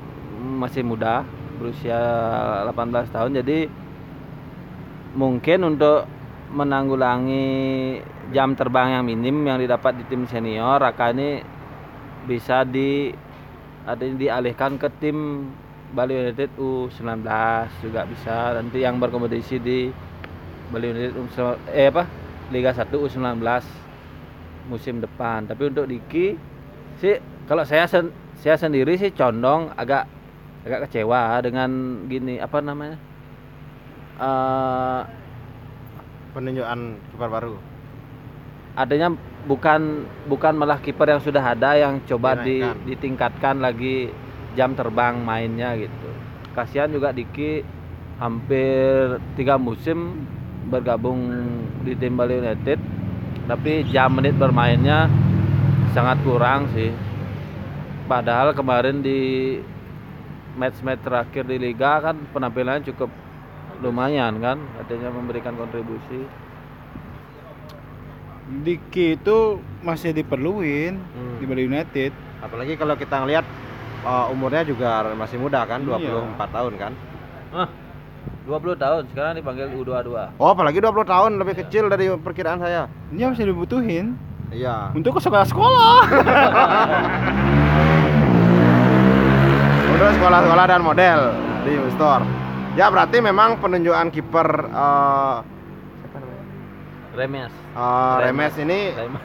masih 0.61 0.85
muda, 0.85 1.25
berusia 1.57 1.97
18 2.69 3.09
tahun. 3.09 3.41
Jadi 3.41 3.67
mungkin 5.17 5.65
untuk 5.65 6.05
menanggulangi 6.53 7.49
jam 8.31 8.53
terbang 8.53 9.01
yang 9.01 9.03
minim 9.03 9.43
yang 9.43 9.57
didapat 9.57 9.97
di 9.99 10.03
tim 10.07 10.29
senior, 10.29 10.79
Raka 10.79 11.11
ini 11.11 11.41
bisa 12.29 12.61
di 12.63 13.09
yang 13.87 14.15
dialihkan 14.19 14.77
ke 14.77 14.87
tim 15.01 15.49
Bali 15.91 16.13
United 16.13 16.59
U19 16.59 17.23
juga 17.79 18.03
bisa 18.03 18.51
nanti 18.59 18.83
yang 18.83 18.99
berkompetisi 18.99 19.57
di 19.63 19.87
Bali 20.69 20.91
United 20.91 21.15
U19 21.15 21.39
eh 21.71 21.87
apa 21.87 22.03
Liga 22.51 22.71
1 22.75 22.91
U19 22.91 23.39
musim 24.67 24.99
depan. 24.99 25.47
Tapi 25.47 25.71
untuk 25.71 25.87
Diki 25.87 26.35
sih 26.99 27.17
kalau 27.47 27.63
saya 27.63 27.87
sen- 27.87 28.11
saya 28.37 28.59
sendiri 28.59 28.99
sih 28.99 29.15
condong 29.15 29.71
agak 29.79 30.05
agak 30.67 30.87
kecewa 30.91 31.39
dengan 31.39 32.03
gini 32.11 32.37
apa 32.43 32.59
namanya? 32.59 32.99
Eh 34.17 35.01
Penunjukan 36.37 36.79
kiper 37.09 37.29
baru. 37.33 37.57
adanya 38.77 39.09
bukan 39.49 40.05
bukan 40.29 40.53
malah 40.53 40.77
kiper 40.77 41.09
yang 41.09 41.17
sudah 41.17 41.41
ada 41.41 41.73
yang 41.73 41.97
coba 42.05 42.45
di, 42.45 42.61
ditingkatkan 42.85 43.57
lagi 43.57 44.13
jam 44.53 44.77
terbang 44.77 45.17
mainnya 45.17 45.73
gitu. 45.73 46.09
Kasihan 46.53 46.93
juga 46.93 47.09
Diki 47.09 47.65
hampir 48.21 49.17
tiga 49.33 49.57
musim 49.57 50.29
bergabung 50.69 51.25
di 51.81 51.97
tim 51.97 52.13
Bali 52.13 52.37
United, 52.37 52.77
tapi 53.49 53.81
jam 53.89 54.13
menit 54.13 54.37
bermainnya 54.37 55.09
sangat 55.97 56.21
kurang 56.21 56.69
sih. 56.77 56.93
Padahal 58.05 58.53
kemarin 58.53 59.01
di 59.01 59.57
match-match 60.53 61.01
terakhir 61.01 61.49
di 61.49 61.57
liga 61.57 61.97
kan 61.97 62.13
penampilannya 62.29 62.85
cukup 62.93 63.09
lumayan 63.79 64.37
kan, 64.37 64.57
katanya 64.77 65.09
memberikan 65.09 65.53
kontribusi. 65.53 66.25
Diki 68.47 69.13
itu 69.13 69.37
masih 69.81 70.15
diperluin 70.15 70.95
Hmm. 70.95 71.35
di 71.37 71.45
Bali 71.45 71.63
United. 71.63 72.11
Apalagi 72.39 72.73
kalau 72.73 72.95
kita 72.95 73.19
ngelihat 73.19 73.43
uh, 74.01 74.31
umurnya 74.31 74.63
juga 74.63 74.87
masih 75.13 75.35
muda 75.35 75.67
kan, 75.67 75.83
Iya. 75.83 75.99
24 76.39 76.47
tahun 76.49 76.73
kan. 76.77 76.91
20 78.47 78.75
tahun 78.77 79.03
sekarang 79.11 79.33
dipanggil 79.35 79.67
U22. 79.69 80.39
Oh, 80.39 80.49
apalagi 80.49 80.79
20 80.79 81.03
tahun 81.03 81.31
lebih 81.35 81.59
kecil 81.59 81.91
dari 81.91 82.07
perkiraan 82.09 82.57
saya. 82.57 82.87
Dia 83.11 83.27
masih 83.27 83.51
dibutuhin 83.51 84.15
Iya. 84.47 84.95
untuk 84.95 85.19
ke 85.19 85.21
sekolah-sekolah. 85.21 85.95
Udah 89.91 90.09
sekolah-sekolah 90.13 90.65
dan 90.65 90.81
model 90.81 91.19
di 91.61 91.73
store. 91.91 92.46
Ya 92.77 92.93
berarti 92.93 93.17
memang 93.17 93.57
penunjukan 93.57 94.13
kiper 94.13 94.69
uh, 94.69 95.41
siapa 95.97 96.17
namanya? 96.21 96.45
Remes. 97.17 97.53
Uh, 97.73 98.15
Remes. 98.21 98.53
Remes 98.53 98.53
ini 98.61 98.79
Remes. 98.93 99.23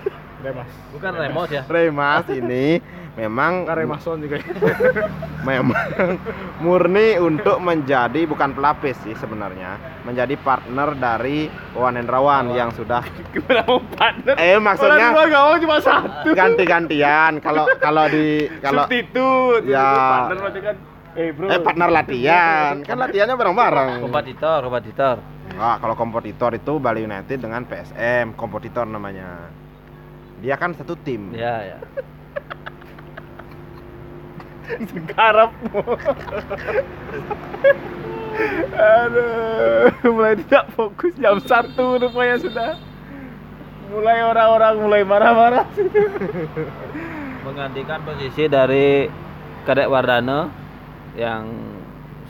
Remas. 0.44 0.70
Bukan 0.92 1.12
remote 1.16 1.48
ya. 1.48 1.62
Remas 1.64 2.28
ini 2.44 2.76
memang 3.16 3.64
Bukan 3.64 3.76
Remason 3.76 4.16
juga. 4.20 4.36
memang 5.48 5.80
murni 6.60 7.16
untuk 7.16 7.56
menjadi 7.64 8.28
bukan 8.28 8.52
pelapis 8.52 9.00
sih 9.00 9.16
sebenarnya 9.16 9.80
menjadi 10.04 10.36
partner 10.36 10.92
dari 10.92 11.48
Wawan 11.72 11.96
Hendrawan 11.96 12.52
yang 12.52 12.68
sudah 12.76 13.00
Gimana 13.32 13.64
mau 13.64 13.80
partner? 13.96 14.36
eh 14.36 14.60
maksudnya 14.60 15.16
dua 15.16 15.26
gawang 15.32 15.58
cuma 15.64 15.76
satu. 15.80 16.36
ganti-gantian 16.36 17.40
kalau 17.40 17.64
kalau 17.80 18.04
di 18.12 18.52
kalau 18.60 18.84
Substitut. 18.84 19.64
Ya. 19.64 19.88
Partner 20.28 20.36
berarti 20.44 20.60
kan 20.60 20.76
eh 21.18 21.30
bro. 21.34 21.50
eh 21.50 21.58
partner 21.58 21.90
latihan 21.90 22.74
kan 22.86 22.96
latihannya 22.98 23.34
bareng-bareng 23.34 24.04
Kompetitor, 24.04 24.58
kompetitor. 24.62 25.16
Wah, 25.58 25.76
kalau 25.82 25.98
kompetitor 25.98 26.54
itu 26.54 26.78
Bali 26.78 27.02
United 27.02 27.42
dengan 27.42 27.66
PSM, 27.66 28.38
kompetitor 28.38 28.86
namanya. 28.86 29.50
Dia 30.38 30.54
kan 30.54 30.72
satu 30.78 30.94
tim. 30.94 31.32
Ya, 31.34 31.74
ya. 31.74 31.78
Garap. 35.10 35.50
Aduh, 38.70 39.90
mulai 40.14 40.38
tidak 40.38 40.70
fokus 40.78 41.10
jam 41.18 41.42
satu 41.42 41.98
rupanya 41.98 42.38
sudah. 42.38 42.70
Mulai 43.90 44.22
orang-orang 44.22 44.74
mulai 44.78 45.02
marah-marah. 45.02 45.66
Menggantikan 47.42 47.98
posisi 48.06 48.46
dari 48.46 49.10
Kadek 49.66 49.90
Wardana 49.90 50.46
yang 51.18 51.50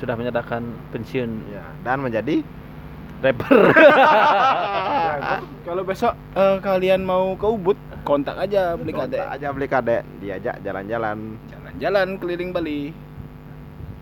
sudah 0.01 0.17
menyatakan 0.17 0.65
pensiun 0.93 1.31
Ya, 1.53 1.65
dan 1.85 2.01
menjadi 2.01 2.41
rapper. 3.21 3.53
Kalau 5.69 5.85
besok 5.85 6.17
eh, 6.35 6.57
kalian 6.65 7.05
mau 7.05 7.37
ke 7.37 7.45
Ubud, 7.45 7.77
kontak 8.03 8.41
aja 8.41 8.75
beli 8.81 8.97
kontak 8.97 9.29
kadek. 9.29 9.37
aja 9.37 9.47
beli 9.53 9.69
kadek, 9.69 10.03
diajak 10.25 10.57
jalan-jalan. 10.65 11.37
Jalan-jalan 11.53 12.09
keliling 12.17 12.51
Bali. 12.51 12.81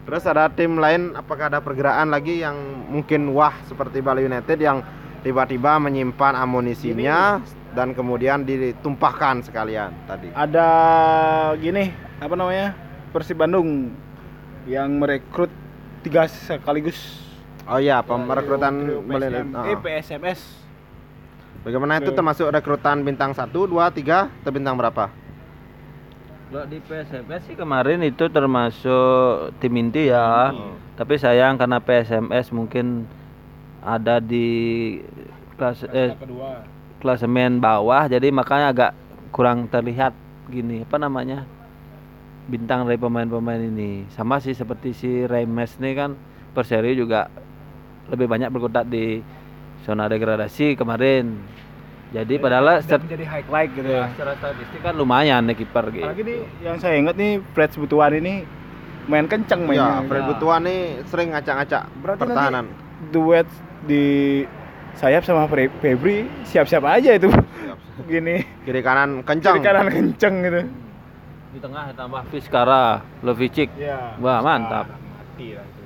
Terus 0.09 0.25
ada 0.25 0.49
tim 0.49 0.81
lain, 0.81 1.13
apakah 1.13 1.53
ada 1.53 1.61
pergerakan 1.61 2.09
lagi 2.09 2.41
yang 2.41 2.57
mungkin 2.89 3.29
wah 3.37 3.53
seperti 3.69 4.01
Bali 4.01 4.25
United 4.25 4.57
yang 4.57 4.81
tiba-tiba 5.21 5.77
menyimpan 5.77 6.33
amunisinya 6.39 7.45
dan 7.77 7.93
kemudian 7.93 8.49
ditumpahkan 8.49 9.45
sekalian 9.45 9.93
tadi. 10.09 10.33
Ada 10.33 10.69
gini, 11.61 11.93
apa 12.25 12.33
namanya? 12.33 12.73
Persib 13.13 13.37
Bandung 13.37 13.93
yang 14.67 14.99
merekrut 14.99 15.53
tiga 16.03 16.27
sekaligus 16.27 17.29
Oh 17.69 17.77
iya, 17.77 18.01
perekrutan 18.01 18.81
Trio 18.81 19.05
Bali 19.05 19.29
PSM, 19.29 19.47
eh, 19.53 19.77
Oh. 19.77 19.81
PSMS. 19.85 20.41
Bagaimana 21.69 22.01
itu 22.01 22.17
termasuk 22.17 22.49
rekrutan 22.49 23.05
bintang 23.05 23.37
1, 23.37 23.69
2, 23.69 23.93
3 23.93 24.33
atau 24.33 24.49
bintang 24.49 24.73
berapa? 24.73 25.13
Kalau 26.49 26.65
di 26.65 26.81
PSMS 26.81 27.45
sih 27.45 27.53
kemarin 27.53 28.01
itu 28.01 28.25
termasuk 28.33 29.53
tim 29.61 29.77
inti 29.77 30.09
ya. 30.09 30.49
Hmm. 30.49 30.81
Tapi 30.97 31.21
sayang 31.21 31.61
karena 31.61 31.77
PSMS 31.77 32.57
mungkin 32.57 33.05
ada 33.85 34.17
di 34.17 34.97
kelas 35.61 35.85
eh, 35.93 36.17
kedua. 36.17 36.65
klasemen 36.99 37.61
bawah 37.61 38.09
jadi 38.09 38.33
makanya 38.33 38.73
agak 38.73 38.91
kurang 39.31 39.69
terlihat 39.69 40.17
gini 40.49 40.83
apa 40.83 40.97
namanya 40.97 41.45
bintang 42.49 42.83
dari 42.83 42.97
pemain-pemain 42.97 43.61
ini 43.61 44.09
sama 44.09 44.41
sih 44.41 44.53
seperti 44.53 44.91
si 44.91 45.11
Remes 45.23 45.77
nih 45.77 45.95
kan 45.95 46.11
Perseri 46.51 46.97
juga 46.97 47.29
lebih 48.09 48.25
banyak 48.25 48.49
berkutat 48.49 48.89
di 48.89 49.21
zona 49.85 50.09
degradasi 50.09 50.73
kemarin 50.75 51.37
jadi 52.09 52.41
padahal 52.41 52.81
Tidak 52.81 52.83
secara, 52.83 53.01
menjadi 53.05 53.25
highlight 53.29 53.71
gitu 53.77 53.91
ya. 53.91 54.05
secara 54.11 54.33
statistik 54.35 54.81
kan 54.81 54.93
lumayan 54.97 55.45
nih 55.45 55.57
kiper 55.57 55.85
gitu 55.93 56.03
Apalagi 56.03 56.23
nih 56.25 56.39
yang 56.65 56.77
saya 56.81 56.97
ingat 56.97 57.15
nih 57.15 57.37
Fred 57.53 57.73
Butuan 57.77 58.13
ini 58.17 58.35
main 59.05 59.25
kenceng 59.25 59.65
mainnya. 59.65 60.01
Iya, 60.01 60.09
Fred 60.09 60.21
Ya. 60.21 60.29
Butuan 60.29 60.61
nih 60.65 60.81
sering 61.05 61.29
ngacak-ngacak 61.33 61.83
pertahanan. 62.01 62.65
Duet 63.09 63.49
di 63.85 64.05
sayap 64.95 65.21
sama 65.23 65.45
Fe- 65.47 65.73
Febri 65.79 66.29
siap-siap 66.45 66.81
aja 66.83 67.13
itu. 67.13 67.29
Gini, 68.09 68.41
Kiri 68.65 68.81
kanan 68.81 69.21
kencang. 69.21 69.55
kiri 69.55 69.65
kanan 69.65 69.87
kenceng 69.89 70.35
gitu. 70.41 70.61
Di 71.49 71.59
tengah 71.59 71.91
tambah 71.93 72.23
Fiskara 72.29 73.01
Lovicic 73.21 73.73
Iya. 73.75 74.17
Wah, 74.19 74.41
mantap. 74.41 74.87
Mati 74.93 75.55
lah 75.55 75.65
itu. 75.65 75.83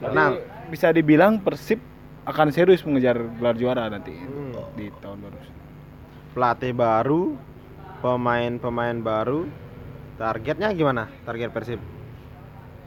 Tenang. 0.00 0.32
Jadi, 0.36 0.68
bisa 0.68 0.88
dibilang 0.90 1.32
Persib 1.38 1.80
akan 2.22 2.52
serius 2.52 2.84
mengejar 2.84 3.16
gelar 3.16 3.56
juara 3.56 3.88
nanti 3.88 4.12
Hmm. 4.12 4.52
di 4.74 4.92
tahun 5.00 5.18
baru. 5.20 5.36
Pelatih 6.30 6.72
baru, 6.72 7.22
pemain-pemain 8.00 8.96
baru. 8.96 9.48
Targetnya 10.14 10.70
gimana? 10.70 11.08
Target 11.24 11.50
Persib? 11.50 11.80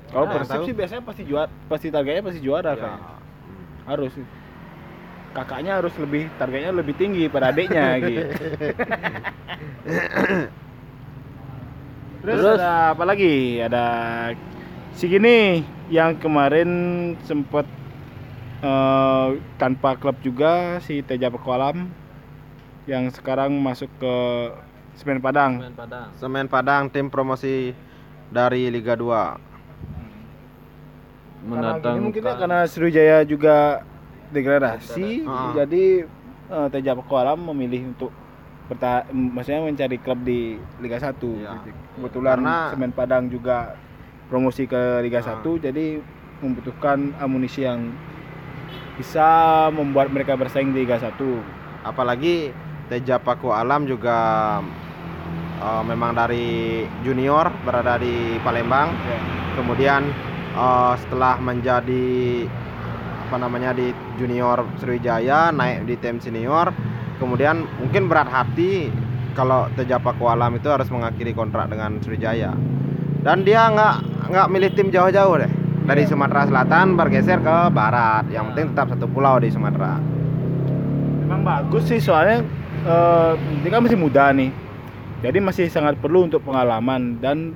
Kalau 0.07 0.25
Nah, 0.25 0.33
Persib 0.37 0.61
sih 0.63 0.73
biasanya 0.73 1.01
pasti 1.01 1.23
juara, 1.23 1.49
pasti 1.65 1.87
targetnya 1.89 2.23
pasti 2.23 2.39
juara 2.39 2.71
Ya. 2.71 2.79
kan. 2.79 2.97
Harus. 3.85 4.13
Kakaknya 5.33 5.81
harus 5.81 5.97
lebih 5.97 6.29
targetnya 6.37 6.69
lebih 6.71 6.93
tinggi 6.93 7.25
pada 7.25 7.49
adiknya 7.49 7.97
gitu. 8.05 8.21
Terus, 12.23 12.39
Terus? 12.39 12.55
ada 12.55 12.95
apa 12.95 13.03
lagi? 13.03 13.59
Ada 13.59 13.85
si 14.95 15.11
gini 15.11 15.59
yang 15.91 16.15
kemarin 16.15 16.69
sempat 17.27 17.67
eh, 18.63 19.27
tanpa 19.59 19.99
klub 19.99 20.15
juga 20.23 20.79
si 20.79 21.03
Teja 21.03 21.27
Pekolam 21.27 21.91
yang 22.87 23.11
sekarang 23.11 23.51
masuk 23.59 23.91
ke 23.99 24.15
Semen 24.95 25.19
Padang. 25.19 25.59
Pemain 25.59 25.75
Padang 25.75 26.07
Semen 26.15 26.47
Padang 26.47 26.83
tim 26.87 27.11
promosi 27.11 27.75
dari 28.31 28.71
Liga 28.71 28.95
2. 28.95 29.03
Karena 29.03 29.35
gini 31.43 31.43
mendatangkan 31.43 31.99
mungkin 31.99 32.21
ya 32.23 32.33
karena 32.39 32.59
Sriwijaya 32.63 33.17
juga 33.27 33.83
degradasi, 34.31 35.27
Ah. 35.27 35.51
jadi 35.51 36.07
eh, 36.47 36.67
Teja 36.71 36.95
Pekolam 36.95 37.51
memilih 37.51 37.91
untuk 37.91 38.15
berta 38.63 39.03
maksudnya 39.11 39.61
mencari 39.61 39.97
klub 39.99 40.23
di 40.23 40.55
Liga 40.79 40.97
1 40.97 41.35
Iya. 41.35 41.59
gitu. 41.61 41.79
Kebetulan 41.99 42.37
Karena- 42.39 42.71
Semen 42.71 42.91
Padang 42.91 43.23
juga 43.27 43.75
promosi 44.27 44.63
ke 44.65 45.03
Liga 45.03 45.19
Ah. 45.19 45.37
1 45.37 45.59
jadi 45.59 45.99
membutuhkan 46.39 47.15
amunisi 47.19 47.63
yang 47.63 47.91
bisa 48.93 49.25
membuat 49.69 50.09
mereka 50.09 50.33
bersaing 50.33 50.71
di 50.71 50.85
Liga 50.85 50.97
1. 50.97 51.41
Apalagi 51.83 52.53
Teja 52.87 53.17
Paku 53.17 53.49
Alam 53.49 53.83
juga 53.85 54.17
eh, 55.55 55.83
memang 55.83 56.11
dari 56.11 56.81
junior 57.01 57.47
berada 57.63 57.95
di 57.95 58.35
Palembang. 58.41 58.91
Ya. 58.91 59.19
Kemudian 59.55 60.01
eh, 60.53 60.93
setelah 60.99 61.35
menjadi 61.37 62.45
apa 63.23 63.37
namanya 63.39 63.73
di 63.73 63.89
junior 64.15 64.61
Sriwijaya 64.77 65.49
naik 65.49 65.89
di 65.89 65.95
tim 65.97 66.21
senior, 66.21 66.69
kemudian 67.23 67.63
mungkin 67.79 68.11
berat 68.11 68.27
hati 68.27 68.91
kalau 69.31 69.71
Teja 69.79 69.95
Paku 69.97 70.27
Alam 70.27 70.59
itu 70.59 70.67
harus 70.67 70.91
mengakhiri 70.91 71.31
kontrak 71.31 71.71
dengan 71.71 71.95
Sriwijaya. 72.03 72.51
Dan 73.23 73.47
dia 73.47 73.71
nggak 73.71 74.27
nggak 74.27 74.47
milih 74.51 74.69
tim 74.75 74.91
jauh-jauh 74.91 75.39
deh. 75.39 75.51
Dari 75.87 76.03
Sumatera 76.03 76.43
Selatan 76.43 76.99
bergeser 76.99 77.39
ke 77.39 77.71
barat. 77.71 78.27
Yang 78.27 78.51
penting 78.51 78.65
tetap 78.75 78.87
satu 78.91 79.07
pulau 79.07 79.39
di 79.39 79.47
Sumatera. 79.47 79.95
Memang 81.23 81.41
bagus 81.47 81.87
sih 81.87 82.03
soalnya 82.03 82.43
dia 83.63 83.69
kan 83.71 83.79
masih 83.79 83.95
muda 83.95 84.35
nih. 84.35 84.51
Jadi 85.23 85.39
masih 85.39 85.71
sangat 85.71 85.95
perlu 86.03 86.27
untuk 86.27 86.43
pengalaman 86.43 87.15
dan 87.23 87.55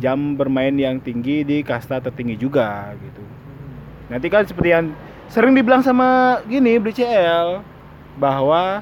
jam 0.00 0.32
bermain 0.32 0.72
yang 0.72 0.96
tinggi 0.96 1.44
di 1.44 1.60
kasta 1.60 2.00
tertinggi 2.00 2.40
juga 2.40 2.96
gitu. 2.96 3.20
Nanti 4.08 4.26
kan 4.32 4.48
seperti 4.48 4.72
yang 4.72 4.96
sering 5.28 5.52
dibilang 5.52 5.84
sama 5.84 6.40
gini 6.48 6.80
BCL 6.80 7.75
bahwa 8.16 8.80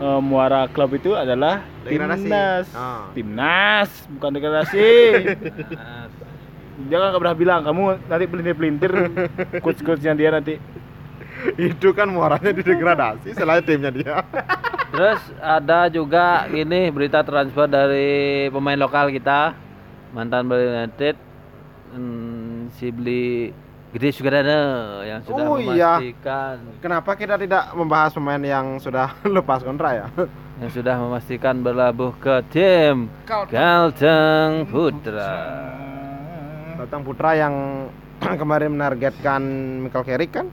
eh, 0.00 0.20
muara 0.22 0.66
klub 0.70 0.94
itu 0.96 1.12
adalah 1.14 1.62
Degradasi. 1.84 2.22
timnas. 2.24 2.66
Ah. 2.72 3.10
Timnas, 3.12 3.90
bukan 4.16 4.30
degradasi. 4.34 4.88
dia 6.80 6.96
kan 6.96 7.12
nggak 7.12 7.20
pernah 7.20 7.36
bilang 7.36 7.60
kamu 7.60 7.82
nanti 8.08 8.24
pelintir-pelintir 8.24 8.92
coach-coachnya 9.60 10.16
dia 10.16 10.32
nanti 10.32 10.56
itu 11.60 11.92
kan 11.92 12.08
muaranya 12.08 12.56
di 12.56 12.64
degradasi 12.64 13.36
selain 13.36 13.60
timnya 13.64 13.92
dia. 13.92 14.24
Terus 14.90 15.20
ada 15.38 15.92
juga 15.92 16.48
ini 16.50 16.88
berita 16.90 17.20
transfer 17.22 17.68
dari 17.68 18.48
pemain 18.48 18.80
lokal 18.80 19.12
kita 19.12 19.52
mantan 20.10 20.50
Bali 20.50 20.66
United 20.66 21.14
hmm, 21.94 22.74
si 22.74 22.90
beli 22.90 23.54
Gede 23.90 24.14
Sugandana 24.14 24.60
yang 25.02 25.18
sudah 25.20 25.42
Oh, 25.44 25.58
iya. 25.58 25.98
memastikan 25.98 26.54
Kenapa 26.78 27.10
kita 27.12 27.34
tidak 27.34 27.74
membahas 27.74 28.14
pemain 28.14 28.38
yang 28.38 28.78
sudah 28.78 29.18
lepas 29.36 29.60
kontrak 29.60 29.92
ya? 29.92 30.06
yang 30.56 30.70
sudah 30.70 30.94
memastikan 30.94 31.58
berlabuh 31.58 32.12
ke 32.14 32.34
tim 32.48 33.08
Kalteng 33.24 34.68
Putra. 34.68 35.32
Datang 36.76 37.00
Putra 37.00 37.34
yang 37.34 37.54
kemarin 38.40 38.70
menargetkan 38.70 39.40
Michael 39.80 40.04
Carrick 40.04 40.30
kan? 40.30 40.46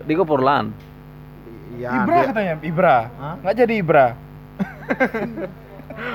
Diko 0.00 0.24
Purlan. 0.24 0.72
Ya, 1.76 2.00
Ibra 2.00 2.14
dia- 2.14 2.28
katanya 2.28 2.54
Ibra 2.60 2.96
Hah? 3.12 3.34
nggak 3.40 3.56
jadi 3.56 3.74
Ibra 3.76 4.06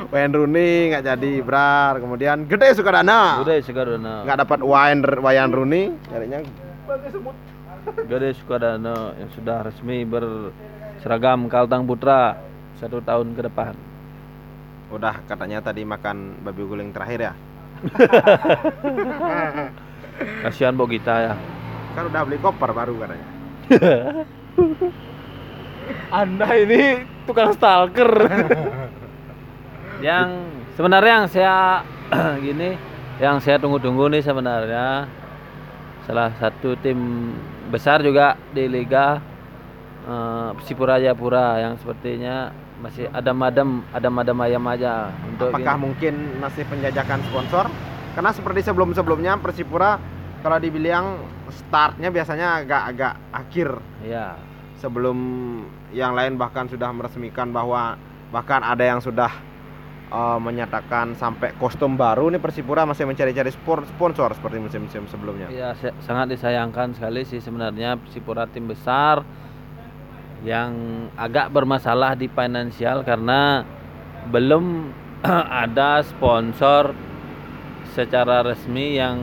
Wayne 0.07 0.33
Rooney 0.33 0.71
nggak 0.89 1.03
jadi 1.05 1.29
Ibrar 1.39 1.97
kemudian 1.97 2.45
gede 2.45 2.73
Sukadana 2.73 3.41
Gede 3.41 3.61
Sukadana. 3.63 4.23
nggak 4.23 4.37
dapat 4.39 4.59
Wayne 4.61 5.01
Wayne 5.15 5.51
Rooney 5.51 5.83
nyarinya 6.07 6.39
Gede 8.03 8.29
Sukadana 8.35 9.13
yang 9.15 9.29
sudah 9.31 9.61
resmi 9.63 10.03
berseragam 10.03 11.45
Kaltang 11.47 11.85
Putra 11.85 12.37
satu 12.75 12.99
tahun 12.99 13.33
ke 13.33 13.45
depan. 13.45 13.73
udah 14.87 15.17
katanya 15.25 15.59
tadi 15.61 15.81
makan 15.81 16.39
babi 16.41 16.61
guling 16.61 16.89
terakhir 16.91 17.19
ya 17.23 17.33
Kasihan 20.41 20.71
Bogita 20.71 21.15
ya. 21.21 21.35
kan 21.91 22.05
udah 22.05 22.21
beli 22.21 22.37
koper 22.37 22.69
baru 22.69 22.93
katanya 22.99 23.27
Anda 26.11 26.47
ini 26.55 26.81
tukang 27.25 27.53
stalker. 27.53 28.09
yang 30.05 30.27
sebenarnya 30.77 31.11
yang 31.17 31.27
saya 31.33 31.55
gini 32.45 32.77
yang 33.17 33.41
saya 33.41 33.57
tunggu-tunggu 33.57 34.13
nih 34.13 34.21
sebenarnya 34.21 35.09
salah 36.05 36.29
satu 36.37 36.77
tim 36.77 37.33
besar 37.73 38.05
juga 38.05 38.37
di 38.53 38.69
liga 38.69 39.17
eh, 40.05 40.49
Persipura 40.61 41.01
Jayapura 41.01 41.57
yang 41.57 41.73
sepertinya 41.81 42.53
masih 42.77 43.09
adem-adem 43.09 43.81
adem-adem 43.89 44.37
ayam 44.45 44.65
aja 44.69 45.09
untuk 45.25 45.49
apakah 45.49 45.73
gini. 45.73 45.83
mungkin 45.89 46.13
masih 46.37 46.63
penjajakan 46.69 47.19
sponsor? 47.25 47.65
Karena 48.13 48.31
seperti 48.31 48.61
sebelum-sebelumnya 48.67 49.41
Persipura 49.41 49.97
kalau 50.45 50.61
dibilang 50.61 51.17
startnya 51.49 52.13
biasanya 52.13 52.61
agak-agak 52.61 53.13
akhir. 53.33 53.69
Ya 54.05 54.37
sebelum 54.83 55.17
yang 55.95 56.13
lain 56.13 56.37
bahkan 56.37 56.69
sudah 56.69 56.91
meresmikan 56.93 57.49
bahwa 57.49 57.97
bahkan 58.29 58.61
ada 58.61 58.83
yang 58.83 58.99
sudah 58.99 59.31
eh, 60.07 60.39
menyatakan 60.39 61.13
sampai 61.13 61.53
kostum 61.55 61.95
baru 61.95 62.29
nih 62.29 62.39
Persipura 62.39 62.85
masih 62.85 63.05
mencari-cari 63.05 63.49
sponsor 63.51 64.29
seperti 64.33 64.57
musim-musim 64.59 65.03
sebelumnya. 65.07 65.49
ya 65.49 65.73
se- 65.73 65.95
sangat 66.01 66.33
disayangkan 66.33 66.93
sekali 66.93 67.23
sih 67.23 67.39
sebenarnya 67.39 67.97
Persipura 67.97 68.45
tim 68.45 68.65
besar 68.65 69.25
yang 70.45 70.71
agak 71.17 71.49
bermasalah 71.49 72.13
di 72.13 72.29
finansial 72.29 73.01
karena 73.01 73.65
belum 74.29 74.93
ada 75.65 76.05
sponsor 76.05 76.93
secara 77.95 78.43
resmi 78.43 78.99
yang 78.99 79.17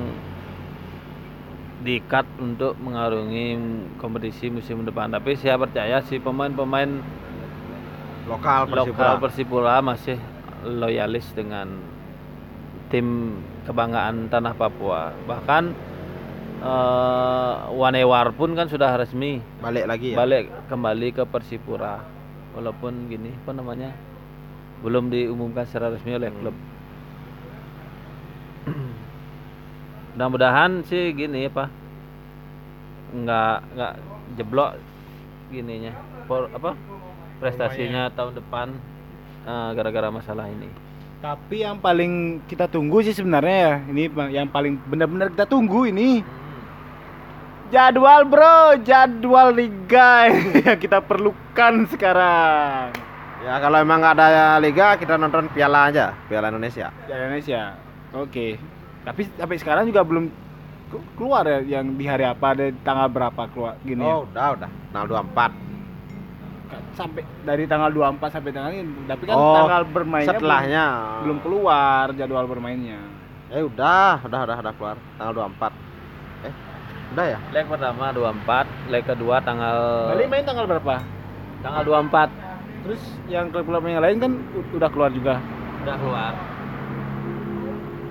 diikat 1.83 2.22
untuk 2.39 2.78
mengarungi 2.78 3.59
kompetisi 3.99 4.49
musim 4.49 4.87
depan. 4.87 5.11
Tapi 5.11 5.35
saya 5.35 5.59
percaya 5.59 5.99
sih 6.07 6.22
pemain-pemain 6.22 7.03
Lokal 8.22 8.70
Persipura. 8.70 8.87
lokal 8.87 9.14
Persipura 9.18 9.74
masih 9.83 10.18
loyalis 10.64 11.26
dengan 11.32 11.68
tim 12.88 13.38
kebanggaan 13.64 14.28
tanah 14.28 14.54
Papua. 14.54 15.10
Bahkan 15.24 15.64
eh, 16.60 17.54
Wanewar 17.72 18.30
pun 18.32 18.52
kan 18.52 18.68
sudah 18.68 18.94
resmi 18.94 19.40
Balik 19.58 19.84
lagi 19.86 20.08
ya. 20.12 20.16
balik 20.16 20.46
kembali 20.68 21.08
ke 21.10 21.22
Persipura. 21.24 22.02
Walaupun 22.52 23.08
gini 23.08 23.32
apa 23.32 23.52
namanya 23.52 23.90
belum 24.82 25.08
diumumkan 25.08 25.64
secara 25.64 25.90
resmi 25.90 26.12
oleh 26.12 26.28
Hmm. 26.28 26.38
klub. 26.38 26.56
Mudah-mudahan 30.12 30.84
sih 30.84 31.16
gini 31.16 31.48
apa 31.48 31.72
nggak 33.12 33.56
nggak 33.76 33.94
jeblok 34.36 34.72
gininya 35.52 35.92
por 36.24 36.48
apa 36.48 36.72
prestasinya 37.36 38.08
tahun 38.08 38.40
depan 38.40 38.68
eh, 39.43 39.70
gara-gara 39.72 40.09
masalah 40.09 40.47
ini. 40.47 40.68
Tapi 41.18 41.62
yang 41.62 41.78
paling 41.78 42.43
kita 42.45 42.66
tunggu 42.66 42.99
sih 43.01 43.14
sebenarnya 43.14 43.57
ya, 43.57 43.74
ini 43.86 44.03
yang 44.32 44.47
paling 44.47 44.74
benar-benar 44.84 45.30
kita 45.30 45.47
tunggu 45.47 45.86
ini 45.86 46.18
jadwal 47.70 48.26
bro, 48.26 48.76
jadwal 48.82 49.49
liga 49.51 50.28
yang 50.66 50.76
kita 50.76 50.99
perlukan 50.99 51.86
sekarang. 51.88 52.90
Ya 53.43 53.59
kalau 53.59 53.78
emang 53.78 53.99
nggak 53.99 54.14
ada 54.14 54.28
liga 54.59 54.95
kita 54.95 55.14
nonton 55.14 55.51
Piala 55.51 55.90
aja, 55.90 56.14
Piala 56.26 56.51
Indonesia. 56.51 56.90
di 57.07 57.11
Indonesia. 57.11 57.74
Oke. 58.14 58.55
Tapi 59.03 59.26
sampai 59.34 59.57
sekarang 59.59 59.84
juga 59.86 60.03
belum 60.03 60.30
ke- 60.90 61.07
keluar 61.14 61.43
ya 61.43 61.59
yang 61.78 61.95
di 61.95 62.07
hari 62.07 62.22
apa 62.22 62.55
ada 62.55 62.70
tanggal 62.82 63.09
berapa 63.09 63.43
keluar 63.51 63.74
gini 63.82 63.99
ya. 63.99 64.11
Oh, 64.11 64.26
udah 64.26 64.49
udah. 64.59 64.70
Tanggal 64.90 65.07
24. 65.26 65.71
Sampai 66.92 67.22
dari 67.40 67.64
tanggal 67.64 67.88
24 67.88 68.28
sampai 68.30 68.50
tanggal 68.50 68.70
ini. 68.70 69.04
Tapi 69.04 69.22
kan 69.24 69.34
Oh, 69.34 69.56
tanggal 69.56 69.82
bermainnya 69.86 70.28
belum- 70.28 70.38
Setelahnya 70.38 70.86
belum, 71.22 71.38
keluar 71.40 72.04
jadwal 72.12 72.44
bermainnya. 72.44 73.00
Eh 73.48 73.60
udah, 73.60 74.20
udah 74.22 74.40
udah 74.42 74.56
udah 74.58 74.72
keluar 74.74 74.96
tanggal 75.14 75.34
24. 75.38 75.72
Eh, 76.42 76.52
udah 77.12 77.26
ya? 77.26 77.38
Leg 77.50 77.66
pertama 77.66 78.04
24, 78.10 78.64
leg 78.88 79.04
kedua 79.04 79.36
tanggal 79.38 79.76
Bali 80.08 80.24
main 80.26 80.42
tanggal 80.42 80.64
berapa? 80.66 80.94
tanggal 81.60 81.82
24 81.82 82.28
Terus 82.82 82.98
yang 83.26 83.46
klub-klub 83.48 83.84
yang 83.84 84.02
lain 84.02 84.18
kan 84.18 84.32
udah 84.72 84.88
keluar 84.88 85.10
juga. 85.10 85.38
udah 85.78 85.96
keluar. 85.96 86.32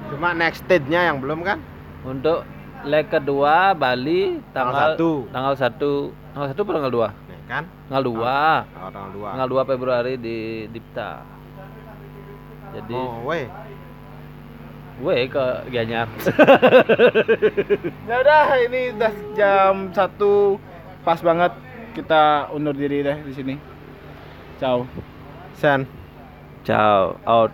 Cuma 0.08 0.30
next 0.32 0.64
stage-nya 0.64 1.08
yang 1.08 1.18
belum 1.18 1.42
kan? 1.42 1.60
Untuk 2.02 2.44
leg 2.82 3.06
kedua 3.08 3.72
Bali 3.74 4.42
Tanggal 4.52 4.54
tanggal 4.54 4.76
satu. 4.96 5.10
Tanggal 5.30 5.54
1. 5.56 6.32
Tanggal 6.32 6.48
1 6.48 6.56
atau 6.56 6.74
tanggal 6.74 6.94
2? 6.94 7.10
Kan? 7.52 7.68
Tanggal 7.92 8.04
2. 8.08 8.16
Oh, 8.16 8.90
tanggal 8.96 9.12
2. 9.12 9.32
Tanggal 9.36 9.50
2 9.52 9.70
Februari 9.76 10.14
di 10.16 10.38
Dipta. 10.72 11.20
Jadi 12.72 12.96
Oh, 12.96 13.28
weh. 13.28 13.52
gue 15.04 15.28
ke 15.28 15.46
Gianyar. 15.68 16.08
Ya 18.08 18.16
udah 18.24 18.46
ini 18.56 18.96
udah 18.96 19.14
jam 19.36 19.92
1 19.92 20.00
pas 21.04 21.20
banget 21.20 21.52
kita 21.92 22.48
undur 22.56 22.72
diri 22.72 23.04
deh 23.04 23.20
di 23.20 23.34
sini. 23.36 23.56
Ciao. 24.56 24.88
Sen. 25.60 25.84
Ciao, 26.64 27.20
out. 27.28 27.52